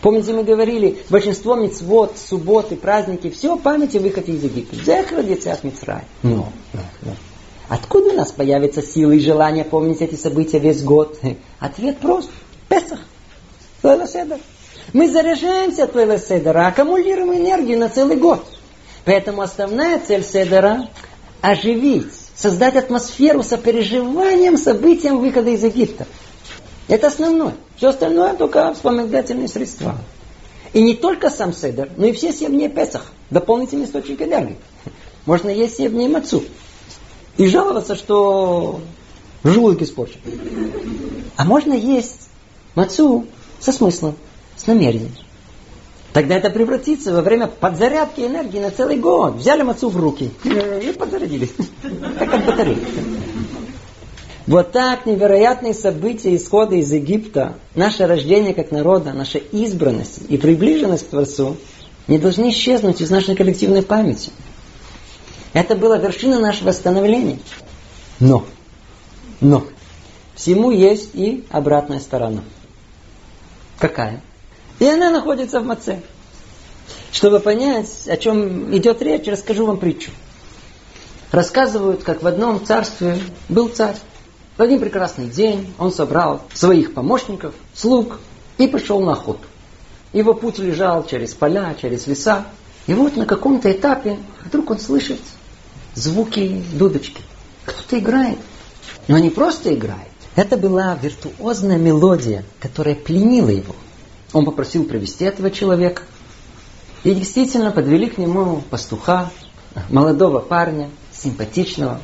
Помните, 0.01 0.33
мы 0.33 0.43
говорили, 0.43 0.99
большинство 1.09 1.55
мецвод, 1.55 2.17
субботы, 2.17 2.75
праздники, 2.77 3.29
все 3.29 3.57
памяти 3.57 3.97
выходе 3.97 4.33
из 4.33 4.43
Египта. 4.43 4.75
Зехра 4.77 5.21
децях 5.21 5.63
Мицрай. 5.63 6.03
Но, 6.23 6.49
но, 6.73 6.81
но. 7.01 7.11
Откуда 7.67 8.09
у 8.09 8.13
нас 8.13 8.31
появятся 8.31 8.81
силы 8.81 9.17
и 9.17 9.19
желание 9.19 9.63
помнить 9.63 10.01
эти 10.01 10.15
события 10.15 10.59
весь 10.59 10.81
год? 10.83 11.19
Ответ 11.59 11.97
прост. 11.99 12.29
Песах. 12.69 12.99
Седер. 13.81 14.39
Мы 14.93 15.09
заряжаемся 15.09 15.83
от 15.83 15.93
Седера, 16.21 16.67
аккумулируем 16.67 17.33
энергию 17.33 17.77
на 17.77 17.89
целый 17.89 18.17
год. 18.17 18.43
Поэтому 19.05 19.41
основная 19.41 19.99
цель 19.99 20.23
Седера– 20.23 20.89
оживить, 21.41 22.11
создать 22.35 22.75
атмосферу 22.75 23.43
сопереживанием 23.43 24.57
событиям 24.57 25.19
выхода 25.19 25.51
из 25.51 25.63
Египта. 25.63 26.07
Это 26.89 27.07
основное. 27.07 27.55
Все 27.77 27.89
остальное 27.89 28.33
только 28.33 28.73
вспомогательные 28.73 29.47
средства. 29.47 29.95
И 30.73 30.81
не 30.81 30.95
только 30.95 31.29
сам 31.29 31.53
седер, 31.53 31.89
но 31.95 32.07
и 32.07 32.11
все 32.11 32.33
семь 32.33 32.51
дней 32.51 32.67
Песах. 32.67 33.05
Дополнительный 33.29 33.85
источник 33.85 34.21
энергии. 34.21 34.57
Можно 35.25 35.49
есть 35.49 35.77
семь 35.77 35.91
дней 35.91 36.07
мацу. 36.07 36.43
И 37.37 37.47
жаловаться, 37.47 37.95
что 37.95 38.81
желудок 39.43 39.83
испорчен. 39.83 40.19
А 41.37 41.45
можно 41.45 41.73
есть 41.73 42.29
мацу 42.73 43.27
со 43.59 43.71
смыслом, 43.71 44.15
с 44.57 44.65
намерением. 44.65 45.13
Тогда 46.11 46.37
это 46.37 46.49
превратится 46.49 47.13
во 47.13 47.21
время 47.21 47.45
подзарядки 47.45 48.21
энергии 48.21 48.59
на 48.59 48.71
целый 48.71 48.97
год. 48.97 49.35
Взяли 49.35 49.61
мацу 49.61 49.89
в 49.89 49.97
руки 49.97 50.31
и 50.43 50.91
подзарядились. 50.97 51.53
Как 52.17 52.33
от 52.33 52.45
батарейки. 52.45 52.87
Вот 54.49 54.71
так 54.71 55.05
невероятные 55.05 55.75
события 55.75 56.35
исхода 56.35 56.73
из 56.73 56.91
Египта, 56.91 57.53
наше 57.75 58.07
рождение 58.07 58.55
как 58.55 58.71
народа, 58.71 59.13
наша 59.13 59.37
избранность 59.37 60.21
и 60.27 60.37
приближенность 60.37 61.05
к 61.05 61.09
Творцу 61.11 61.57
не 62.07 62.17
должны 62.17 62.49
исчезнуть 62.49 62.99
из 62.99 63.11
нашей 63.11 63.35
коллективной 63.35 63.83
памяти. 63.83 64.31
Это 65.53 65.75
была 65.75 65.99
вершина 65.99 66.39
нашего 66.39 66.71
становления. 66.71 67.37
Но, 68.19 68.43
но, 69.39 69.67
всему 70.33 70.71
есть 70.71 71.11
и 71.13 71.45
обратная 71.51 71.99
сторона. 71.99 72.41
Какая? 73.77 74.19
И 74.79 74.85
она 74.87 75.11
находится 75.11 75.59
в 75.59 75.65
маце. 75.67 76.01
Чтобы 77.11 77.39
понять, 77.39 78.07
о 78.07 78.17
чем 78.17 78.75
идет 78.75 78.99
речь, 79.03 79.27
расскажу 79.27 79.67
вам 79.67 79.77
притчу. 79.77 80.09
Рассказывают, 81.31 82.01
как 82.01 82.23
в 82.23 82.25
одном 82.25 82.65
царстве 82.65 83.19
был 83.47 83.69
царь. 83.69 83.95
В 84.59 84.61
один 84.61 84.81
прекрасный 84.81 85.27
день 85.27 85.73
он 85.77 85.93
собрал 85.93 86.41
своих 86.53 86.93
помощников, 86.93 87.53
слуг 87.73 88.19
и 88.57 88.67
пошел 88.67 88.99
на 88.99 89.13
охоту. 89.13 89.39
Его 90.11 90.33
путь 90.33 90.59
лежал 90.59 91.05
через 91.05 91.33
поля, 91.33 91.73
через 91.81 92.07
леса. 92.07 92.43
И 92.85 92.93
вот 92.93 93.15
на 93.15 93.25
каком-то 93.25 93.71
этапе 93.71 94.19
вдруг 94.43 94.71
он 94.71 94.79
слышит 94.79 95.21
звуки 95.95 96.61
дудочки. 96.73 97.21
Кто-то 97.63 97.99
играет. 97.99 98.37
Но 99.07 99.17
не 99.17 99.29
просто 99.29 99.73
играет. 99.73 100.11
Это 100.35 100.57
была 100.57 100.93
виртуозная 101.01 101.77
мелодия, 101.77 102.43
которая 102.59 102.95
пленила 102.95 103.47
его. 103.47 103.77
Он 104.33 104.43
попросил 104.43 104.83
привести 104.83 105.23
этого 105.23 105.51
человека. 105.51 106.01
И 107.05 107.15
действительно 107.15 107.71
подвели 107.71 108.09
к 108.09 108.17
нему 108.17 108.61
пастуха, 108.69 109.29
молодого 109.89 110.39
парня, 110.39 110.89
симпатичного, 111.13 112.01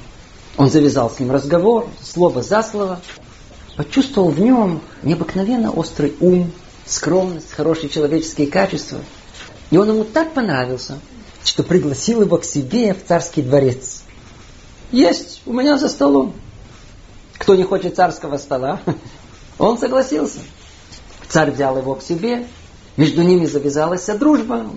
он 0.57 0.69
завязал 0.69 1.09
с 1.09 1.19
ним 1.19 1.31
разговор, 1.31 1.87
слово 2.01 2.41
за 2.41 2.63
слово, 2.63 3.01
почувствовал 3.75 4.29
в 4.29 4.39
нем 4.39 4.81
необыкновенно 5.03 5.71
острый 5.71 6.15
ум, 6.19 6.51
скромность, 6.85 7.51
хорошие 7.51 7.89
человеческие 7.89 8.47
качества. 8.47 8.99
И 9.71 9.77
он 9.77 9.89
ему 9.89 10.03
так 10.03 10.33
понравился, 10.33 10.99
что 11.43 11.63
пригласил 11.63 12.21
его 12.21 12.37
к 12.37 12.45
себе 12.45 12.93
в 12.93 13.05
царский 13.05 13.41
дворец. 13.41 14.03
Есть 14.91 15.41
у 15.45 15.53
меня 15.53 15.77
за 15.77 15.89
столом. 15.89 16.33
Кто 17.37 17.55
не 17.55 17.63
хочет 17.63 17.95
царского 17.95 18.37
стола, 18.37 18.79
он 19.59 19.77
согласился. 19.77 20.39
Царь 21.27 21.51
взял 21.51 21.77
его 21.77 21.95
к 21.95 22.03
себе, 22.03 22.47
между 22.95 23.23
ними 23.23 23.45
завязалась 23.45 24.05
дружба. 24.05 24.69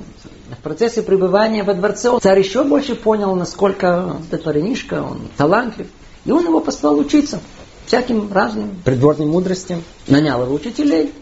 В 0.50 0.62
процессе 0.62 1.02
пребывания 1.02 1.62
во 1.62 1.74
дворце 1.74 2.10
царь 2.22 2.38
еще 2.38 2.64
больше 2.64 2.94
понял, 2.94 3.34
насколько 3.34 4.16
этот 4.30 4.44
паренишка, 4.44 5.02
он 5.02 5.20
талантлив. 5.36 5.88
И 6.24 6.30
он 6.30 6.44
его 6.44 6.60
послал 6.60 6.98
учиться 6.98 7.40
всяким 7.86 8.32
разным 8.32 8.70
придворным 8.82 9.28
мудростям. 9.28 9.82
Нанял 10.06 10.42
его 10.42 10.54
учителей. 10.54 11.12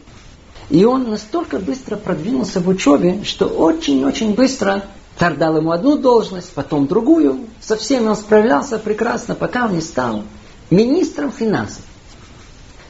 И 0.71 0.85
он 0.85 1.11
настолько 1.11 1.59
быстро 1.59 1.97
продвинулся 1.97 2.61
в 2.61 2.69
учебе, 2.69 3.25
что 3.25 3.47
очень-очень 3.47 4.35
быстро 4.35 4.85
царь 5.19 5.37
дал 5.37 5.57
ему 5.57 5.73
одну 5.73 5.97
должность, 5.97 6.53
потом 6.53 6.87
другую. 6.87 7.47
Со 7.61 7.77
всеми 7.77 8.07
он 8.07 8.17
справлялся 8.17 8.79
прекрасно, 8.79 9.35
пока 9.35 9.67
он 9.67 9.75
не 9.75 9.81
стал 9.81 10.23
министром 10.71 11.33
финансов. 11.33 11.83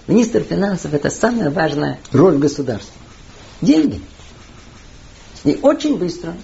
Министр 0.07 0.41
финансов– 0.41 0.93
это 0.95 1.11
самая 1.11 1.51
важная 1.51 1.99
роль 2.13 2.37
государства 2.37 2.95
деньги. 3.61 4.01
И 5.47 5.59
очень 5.63 5.97
быстро 5.97 6.35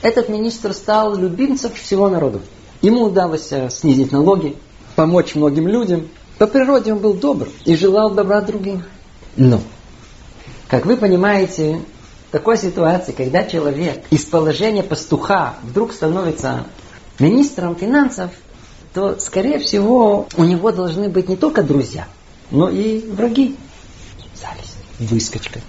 этот 0.00 0.30
министр 0.30 0.72
стал 0.72 1.14
любимцем 1.14 1.70
всего 1.74 2.08
народа. 2.08 2.40
Ему 2.80 3.04
удалось 3.04 3.52
э, 3.52 3.68
снизить 3.70 4.10
налоги, 4.10 4.56
помочь 4.96 5.34
многим 5.34 5.68
людям. 5.68 6.08
По 6.38 6.46
природе 6.46 6.92
он 6.94 7.00
был 7.00 7.12
добр 7.12 7.48
и 7.66 7.76
желал 7.76 8.10
добра 8.10 8.40
другим. 8.40 8.84
Но, 9.36 9.60
как 10.68 10.86
вы 10.86 10.96
понимаете, 10.96 11.82
в 12.28 12.32
такой 12.32 12.56
ситуации, 12.56 13.12
когда 13.12 13.44
человек 13.44 14.04
из 14.10 14.24
положения 14.24 14.82
пастуха 14.82 15.56
вдруг 15.62 15.92
становится 15.92 16.64
министром 17.18 17.76
финансов, 17.76 18.30
то, 18.94 19.18
скорее 19.20 19.58
всего, 19.58 20.26
у 20.38 20.44
него 20.44 20.72
должны 20.72 21.10
быть 21.10 21.28
не 21.28 21.36
только 21.36 21.62
друзья, 21.62 22.08
но 22.50 22.70
и 22.70 23.00
враги. 23.10 23.56
Зависть, 24.34 24.78
выскочка. 24.98 25.60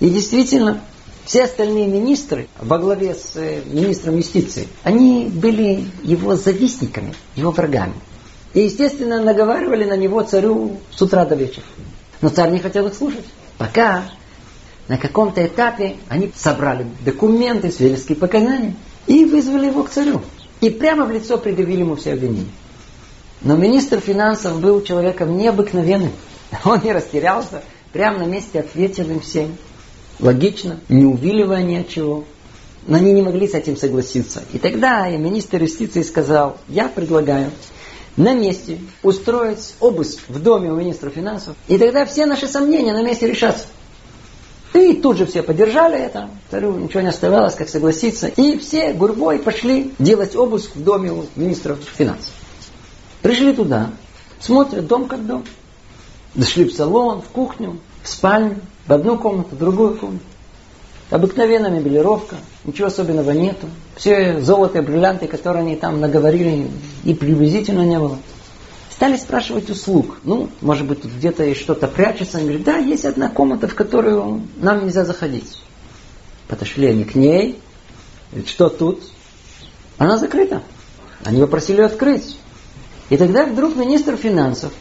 И 0.00 0.08
действительно, 0.08 0.80
все 1.24 1.44
остальные 1.44 1.86
министры 1.86 2.48
во 2.60 2.78
главе 2.78 3.14
с 3.14 3.36
э, 3.36 3.62
министром 3.64 4.16
юстиции, 4.16 4.68
они 4.82 5.26
были 5.26 5.86
его 6.02 6.36
завистниками, 6.36 7.14
его 7.34 7.50
врагами. 7.50 7.94
И, 8.52 8.60
естественно, 8.60 9.22
наговаривали 9.22 9.84
на 9.84 9.96
него 9.96 10.22
царю 10.22 10.78
с 10.90 11.00
утра 11.02 11.24
до 11.24 11.34
вечера. 11.34 11.64
Но 12.20 12.28
царь 12.28 12.50
не 12.50 12.58
хотел 12.58 12.86
их 12.86 12.94
слушать. 12.94 13.24
Пока 13.58 14.04
на 14.86 14.98
каком-то 14.98 15.44
этапе 15.44 15.96
они 16.08 16.30
собрали 16.36 16.86
документы, 17.04 17.72
свидетельские 17.72 18.16
показания 18.16 18.74
и 19.06 19.24
вызвали 19.24 19.66
его 19.66 19.82
к 19.82 19.90
царю. 19.90 20.20
И 20.60 20.70
прямо 20.70 21.04
в 21.04 21.10
лицо 21.10 21.38
предъявили 21.38 21.80
ему 21.80 21.96
все 21.96 22.12
обвинения. 22.12 22.50
Но 23.40 23.56
министр 23.56 24.00
финансов 24.00 24.60
был 24.60 24.82
человеком 24.82 25.36
необыкновенным. 25.36 26.12
Он 26.64 26.80
не 26.82 26.92
растерялся, 26.92 27.62
прямо 27.92 28.18
на 28.20 28.24
месте 28.24 28.60
ответил 28.60 29.10
им 29.10 29.20
всем. 29.20 29.56
Логично, 30.20 30.80
не 30.88 31.04
увиливая 31.04 31.62
ни 31.62 31.76
от 31.76 31.88
чего. 31.88 32.24
Но 32.86 32.96
они 32.96 33.12
не 33.12 33.22
могли 33.22 33.48
с 33.48 33.54
этим 33.54 33.76
согласиться. 33.76 34.42
И 34.52 34.58
тогда 34.58 35.08
и 35.08 35.16
министр 35.16 35.62
юстиции 35.62 36.02
сказал, 36.02 36.58
я 36.68 36.88
предлагаю 36.88 37.50
на 38.16 38.34
месте 38.34 38.78
устроить 39.02 39.74
обыск 39.80 40.20
в 40.28 40.40
доме 40.40 40.70
у 40.70 40.76
министра 40.76 41.10
финансов, 41.10 41.56
и 41.66 41.78
тогда 41.78 42.04
все 42.04 42.26
наши 42.26 42.46
сомнения 42.46 42.92
на 42.92 43.02
месте 43.02 43.26
решатся. 43.26 43.66
И 44.74 44.94
тут 44.94 45.18
же 45.18 45.26
все 45.26 45.42
поддержали 45.42 45.98
это, 45.98 46.28
царю 46.50 46.76
ничего 46.76 47.00
не 47.00 47.08
оставалось, 47.08 47.54
как 47.54 47.68
согласиться. 47.68 48.26
И 48.26 48.58
все 48.58 48.92
гурбой 48.92 49.38
пошли 49.38 49.92
делать 50.00 50.34
обыск 50.34 50.74
в 50.74 50.82
доме 50.82 51.12
у 51.12 51.26
министра 51.36 51.76
финансов. 51.96 52.32
Пришли 53.22 53.52
туда, 53.52 53.92
смотрят 54.40 54.86
дом 54.86 55.06
как 55.06 55.24
дом. 55.26 55.44
Зашли 56.34 56.64
в 56.64 56.74
салон, 56.74 57.22
в 57.22 57.28
кухню, 57.28 57.78
в 58.02 58.08
спальню, 58.08 58.56
в 58.86 58.92
одну 58.92 59.18
комнату, 59.18 59.54
в 59.54 59.58
другую 59.58 59.96
комнату. 59.96 60.24
Обыкновенная 61.10 61.70
мебелировка, 61.70 62.36
ничего 62.64 62.88
особенного 62.88 63.30
нету. 63.30 63.68
Все 63.96 64.40
золото 64.40 64.78
и 64.78 64.82
бриллианты, 64.82 65.26
которые 65.26 65.62
они 65.62 65.76
там 65.76 66.00
наговорили, 66.00 66.68
и 67.04 67.14
приблизительно 67.14 67.82
не 67.82 67.98
было. 67.98 68.18
Стали 68.90 69.16
спрашивать 69.16 69.70
услуг. 69.70 70.18
Ну, 70.24 70.48
может 70.60 70.86
быть, 70.86 71.04
где-то 71.04 71.44
и 71.44 71.54
что-то 71.54 71.88
прячется. 71.88 72.38
Они 72.38 72.46
говорят, 72.46 72.64
да, 72.64 72.76
есть 72.78 73.04
одна 73.04 73.28
комната, 73.28 73.68
в 73.68 73.74
которую 73.74 74.42
нам 74.56 74.84
нельзя 74.84 75.04
заходить. 75.04 75.60
Подошли 76.48 76.86
они 76.86 77.04
к 77.04 77.14
ней. 77.14 77.58
Говорят, 78.30 78.48
что 78.48 78.68
тут? 78.68 79.02
Она 79.98 80.16
закрыта. 80.16 80.62
Они 81.24 81.40
попросили 81.40 81.80
открыть. 81.80 82.38
И 83.10 83.16
тогда 83.16 83.46
вдруг 83.46 83.76
министр 83.76 84.16
финансов 84.16 84.72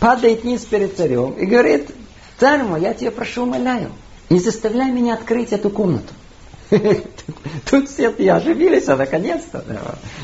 падает 0.00 0.44
низ 0.44 0.62
перед 0.64 0.96
царем 0.96 1.32
и 1.32 1.46
говорит, 1.46 1.90
Царь 2.38 2.62
мой, 2.62 2.80
я 2.80 2.94
тебя 2.94 3.10
прошу, 3.10 3.42
умоляю, 3.42 3.90
не 4.30 4.38
заставляй 4.38 4.90
меня 4.90 5.14
открыть 5.14 5.52
эту 5.52 5.70
комнату. 5.70 6.12
Тут 7.70 7.88
все 7.88 8.08
оживились, 8.08 8.88
а 8.88 8.96
наконец-то. 8.96 9.64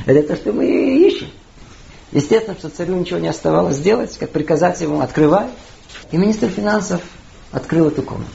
Это 0.07 0.29
то, 0.29 0.37
что 0.37 0.53
мы 0.53 0.67
ищем. 1.07 1.29
Естественно, 2.12 2.57
что 2.57 2.69
царю 2.69 2.95
ничего 2.95 3.19
не 3.19 3.29
оставалось 3.29 3.77
сделать, 3.77 4.17
как 4.19 4.31
приказать 4.31 4.81
ему 4.81 5.01
открывать. 5.01 5.51
И 6.12 6.17
министр 6.17 6.49
финансов 6.49 7.03
открыл 7.51 7.89
эту 7.89 8.03
комнату. 8.03 8.31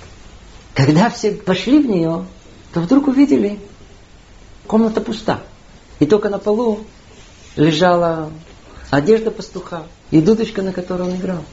Когда 0.74 1.10
все 1.10 1.32
пошли 1.32 1.80
в 1.80 1.90
нее, 1.90 2.26
то 2.74 2.82
вдруг 2.82 3.08
увидели, 3.08 3.60
комната 4.68 5.02
пуста. 5.02 5.40
И 6.00 6.06
только 6.06 6.30
на 6.30 6.40
полу 6.40 6.80
лежала 7.56 8.32
одежда 8.90 9.32
пастуха 9.32 9.84
и 10.12 10.20
дудочка, 10.20 10.62
на 10.62 10.74
которой 10.74 11.04
он 11.04 11.16
играл. 11.16 11.44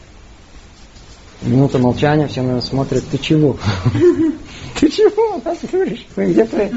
Минута 1.43 1.79
молчания, 1.79 2.29
все 2.29 2.43
на 2.43 2.51
него 2.51 2.61
смотрят, 2.61 3.05
ты 3.11 3.19
чего? 3.19 3.57
Ты 4.81 4.91
чего 4.91 5.41
нас 5.43 5.59
говоришь? 5.73 6.07
Вы 6.17 6.33
где-то, 6.33 6.71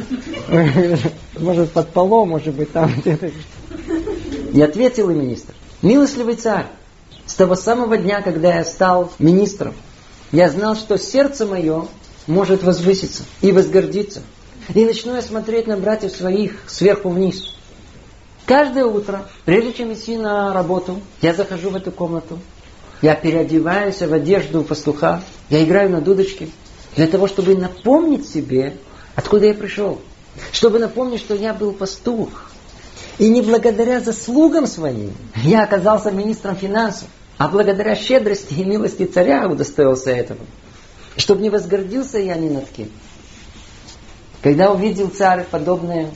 может, 1.40 1.72
под 1.72 1.90
полом, 1.90 2.30
может 2.30 2.54
быть, 2.54 2.72
там 2.72 2.94
где-то. 2.94 3.30
И 4.54 4.62
ответил 4.62 5.10
и 5.10 5.16
министр. 5.16 5.54
Милостливый 5.82 6.36
царь, 6.36 6.68
с 7.26 7.34
того 7.36 7.56
самого 7.56 7.98
дня, 7.98 8.22
когда 8.22 8.56
я 8.56 8.64
стал 8.64 9.12
министром, 9.20 9.74
я 10.32 10.50
знал, 10.50 10.76
что 10.76 10.98
сердце 10.98 11.46
мое 11.46 11.88
может 12.26 12.64
возвыситься 12.64 13.24
и 13.42 13.52
возгордиться. 13.52 14.22
И 14.74 14.86
начну 14.86 15.16
я 15.16 15.22
смотреть 15.22 15.68
на 15.68 15.76
братьев 15.76 16.12
своих 16.12 16.54
сверху 16.68 17.10
вниз. 17.10 17.56
Каждое 18.46 18.86
утро, 18.86 19.28
прежде 19.46 19.74
чем 19.74 19.94
идти 19.94 20.18
на 20.18 20.54
работу, 20.54 21.02
я 21.22 21.34
захожу 21.34 21.70
в 21.70 21.76
эту 21.76 21.92
комнату, 21.92 22.40
я 23.02 23.16
переодеваюсь 23.16 24.00
в 24.00 24.14
одежду 24.14 24.64
пастуха, 24.64 25.22
я 25.50 25.64
играю 25.64 25.90
на 25.90 26.02
дудочке, 26.02 26.50
для 26.96 27.08
того, 27.08 27.28
чтобы 27.28 27.56
напомнить 27.56 28.28
себе, 28.28 28.74
Откуда 29.20 29.48
я 29.48 29.54
пришел? 29.54 30.00
Чтобы 30.54 30.80
напомнить, 30.80 31.20
что 31.20 31.36
я 31.36 31.54
был 31.54 31.74
пастух. 31.74 32.30
И 33.18 33.28
не 33.28 33.42
благодаря 33.42 34.00
заслугам 34.00 34.66
своим 34.66 35.14
я 35.36 35.64
оказался 35.64 36.10
министром 36.10 36.56
финансов, 36.56 37.10
а 37.38 37.50
благодаря 37.50 37.96
щедрости 37.96 38.54
и 38.54 38.64
милости 38.64 39.06
царя 39.06 39.46
удостоился 39.50 40.12
этого. 40.12 40.40
Чтобы 41.18 41.42
не 41.42 41.50
возгордился 41.50 42.18
я 42.18 42.36
ни 42.36 42.48
над 42.48 42.70
кем. 42.70 42.90
Когда 44.42 44.72
увидел 44.72 45.10
царь 45.10 45.44
подобное, 45.44 46.12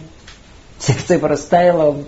сердце 0.79 1.15
его 1.15 1.89
он 1.89 2.05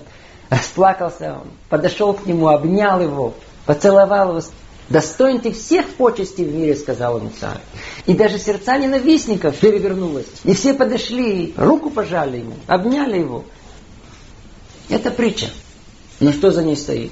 расплакался, 0.49 1.41
он 1.41 1.51
подошел 1.67 2.13
к 2.13 2.25
нему, 2.25 2.47
обнял 2.47 3.01
его, 3.01 3.33
поцеловал 3.65 4.37
его. 4.37 4.47
Достоин 4.89 5.39
ты 5.39 5.51
всех 5.51 5.87
почестей 5.95 6.45
в 6.45 6.53
мире, 6.53 6.75
сказал 6.75 7.17
ему 7.17 7.31
царь. 7.39 7.61
И 8.05 8.13
даже 8.13 8.37
сердца 8.37 8.77
ненавистников 8.77 9.57
перевернулось. 9.57 10.27
И 10.43 10.53
все 10.53 10.73
подошли, 10.73 11.53
руку 11.57 11.89
пожали 11.89 12.37
ему, 12.37 12.53
обняли 12.67 13.19
его. 13.19 13.45
Это 14.89 15.09
притча. 15.09 15.49
Но 16.19 16.31
что 16.31 16.51
за 16.51 16.63
ней 16.63 16.77
стоит? 16.77 17.11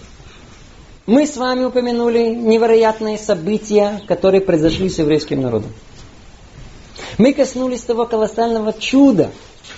Мы 1.06 1.26
с 1.26 1.36
вами 1.36 1.66
упомянули 1.66 2.30
невероятные 2.30 3.18
события, 3.18 4.02
которые 4.08 4.42
произошли 4.42 4.90
с 4.90 5.00
еврейским 5.00 5.42
народом. 5.42 5.72
Мы 7.18 7.34
коснулись 7.34 7.82
того 7.82 8.06
колоссального 8.06 8.72
чуда, 8.72 9.32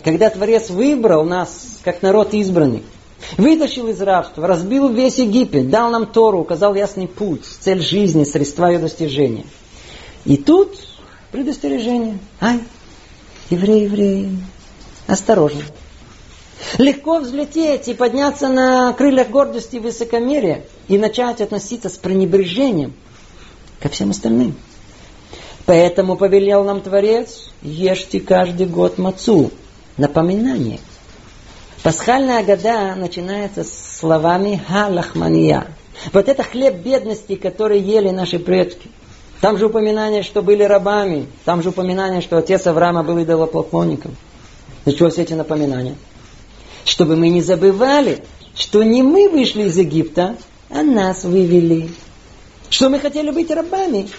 когда 0.03 0.29
Творец 0.29 0.69
выбрал 0.69 1.23
нас, 1.23 1.79
как 1.83 2.01
народ 2.01 2.33
избранный. 2.33 2.83
Вытащил 3.37 3.87
из 3.87 4.01
рабства, 4.01 4.47
разбил 4.47 4.89
весь 4.89 5.17
Египет, 5.17 5.69
дал 5.69 5.89
нам 5.89 6.05
Тору, 6.05 6.39
указал 6.39 6.75
ясный 6.75 7.07
путь, 7.07 7.43
цель 7.45 7.81
жизни, 7.81 8.23
средства 8.23 8.67
ее 8.67 8.79
достижения. 8.79 9.45
И 10.25 10.37
тут 10.37 10.77
предостережение. 11.31 12.19
Ай, 12.41 12.59
евреи, 13.49 13.83
евреи, 13.83 14.37
осторожно. 15.07 15.61
Легко 16.77 17.19
взлететь 17.19 17.87
и 17.87 17.93
подняться 17.93 18.47
на 18.47 18.93
крыльях 18.93 19.29
гордости 19.29 19.77
и 19.77 19.79
высокомерия 19.79 20.65
и 20.87 20.97
начать 20.97 21.41
относиться 21.41 21.89
с 21.89 21.97
пренебрежением 21.97 22.93
ко 23.79 23.89
всем 23.89 24.11
остальным. 24.11 24.55
Поэтому 25.65 26.15
повелел 26.15 26.63
нам 26.63 26.81
Творец, 26.81 27.49
ешьте 27.61 28.19
каждый 28.19 28.67
год 28.67 28.97
мацу. 28.97 29.51
Напоминание. 29.97 30.79
Пасхальная 31.85 32.43
года 32.43 32.95
начинается 32.95 33.63
с 33.63 33.99
словами 33.99 34.59
«ха-лахмания». 34.67 35.67
Вот 36.13 36.27
это 36.27 36.41
хлеб 36.41 36.77
бедности, 36.77 37.35
который 37.35 37.79
ели 37.79 38.09
наши 38.09 38.39
предки. 38.39 38.89
Там 39.39 39.59
же 39.59 39.67
упоминание, 39.67 40.23
что 40.23 40.41
были 40.41 40.63
рабами. 40.63 41.27
Там 41.43 41.61
же 41.61 41.69
упоминание, 41.69 42.21
что 42.21 42.39
отец 42.39 42.65
Авраама 42.65 43.03
был 43.03 43.21
идолопоклонником. 43.21 44.15
Для 44.85 45.07
эти 45.09 45.33
напоминания? 45.33 45.93
Чтобы 46.85 47.15
мы 47.15 47.29
не 47.29 47.43
забывали, 47.43 48.23
что 48.55 48.81
не 48.81 49.03
мы 49.03 49.29
вышли 49.29 49.65
из 49.65 49.77
Египта, 49.77 50.37
а 50.71 50.81
нас 50.81 51.23
вывели. 51.23 51.91
Что 52.71 52.89
мы 52.89 52.97
хотели 52.97 53.29
быть 53.29 53.51
рабами, 53.51 54.09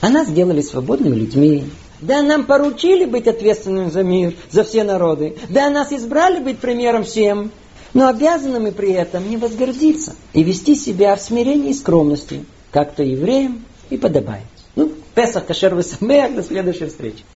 а 0.00 0.08
нас 0.08 0.26
сделали 0.26 0.60
свободными 0.60 1.14
людьми. 1.14 1.66
Да, 2.00 2.22
нам 2.22 2.44
поручили 2.44 3.04
быть 3.04 3.26
ответственными 3.26 3.90
за 3.90 4.02
мир, 4.02 4.34
за 4.50 4.64
все 4.64 4.84
народы. 4.84 5.36
Да, 5.48 5.70
нас 5.70 5.92
избрали 5.92 6.40
быть 6.40 6.58
примером 6.58 7.04
всем. 7.04 7.50
Но 7.94 8.08
обязаны 8.08 8.60
мы 8.60 8.72
при 8.72 8.92
этом 8.92 9.28
не 9.30 9.38
возгордиться 9.38 10.14
и 10.34 10.42
вести 10.42 10.74
себя 10.74 11.16
в 11.16 11.20
смирении 11.22 11.70
и 11.70 11.74
скромности, 11.74 12.44
как 12.70 12.94
то 12.94 13.02
евреям 13.02 13.64
и 13.88 13.96
подобает. 13.96 14.44
Ну, 14.74 14.92
Песах, 15.14 15.46
Кашер, 15.46 15.74
Весамех, 15.74 16.34
до 16.34 16.42
следующей 16.42 16.86
встречи. 16.86 17.24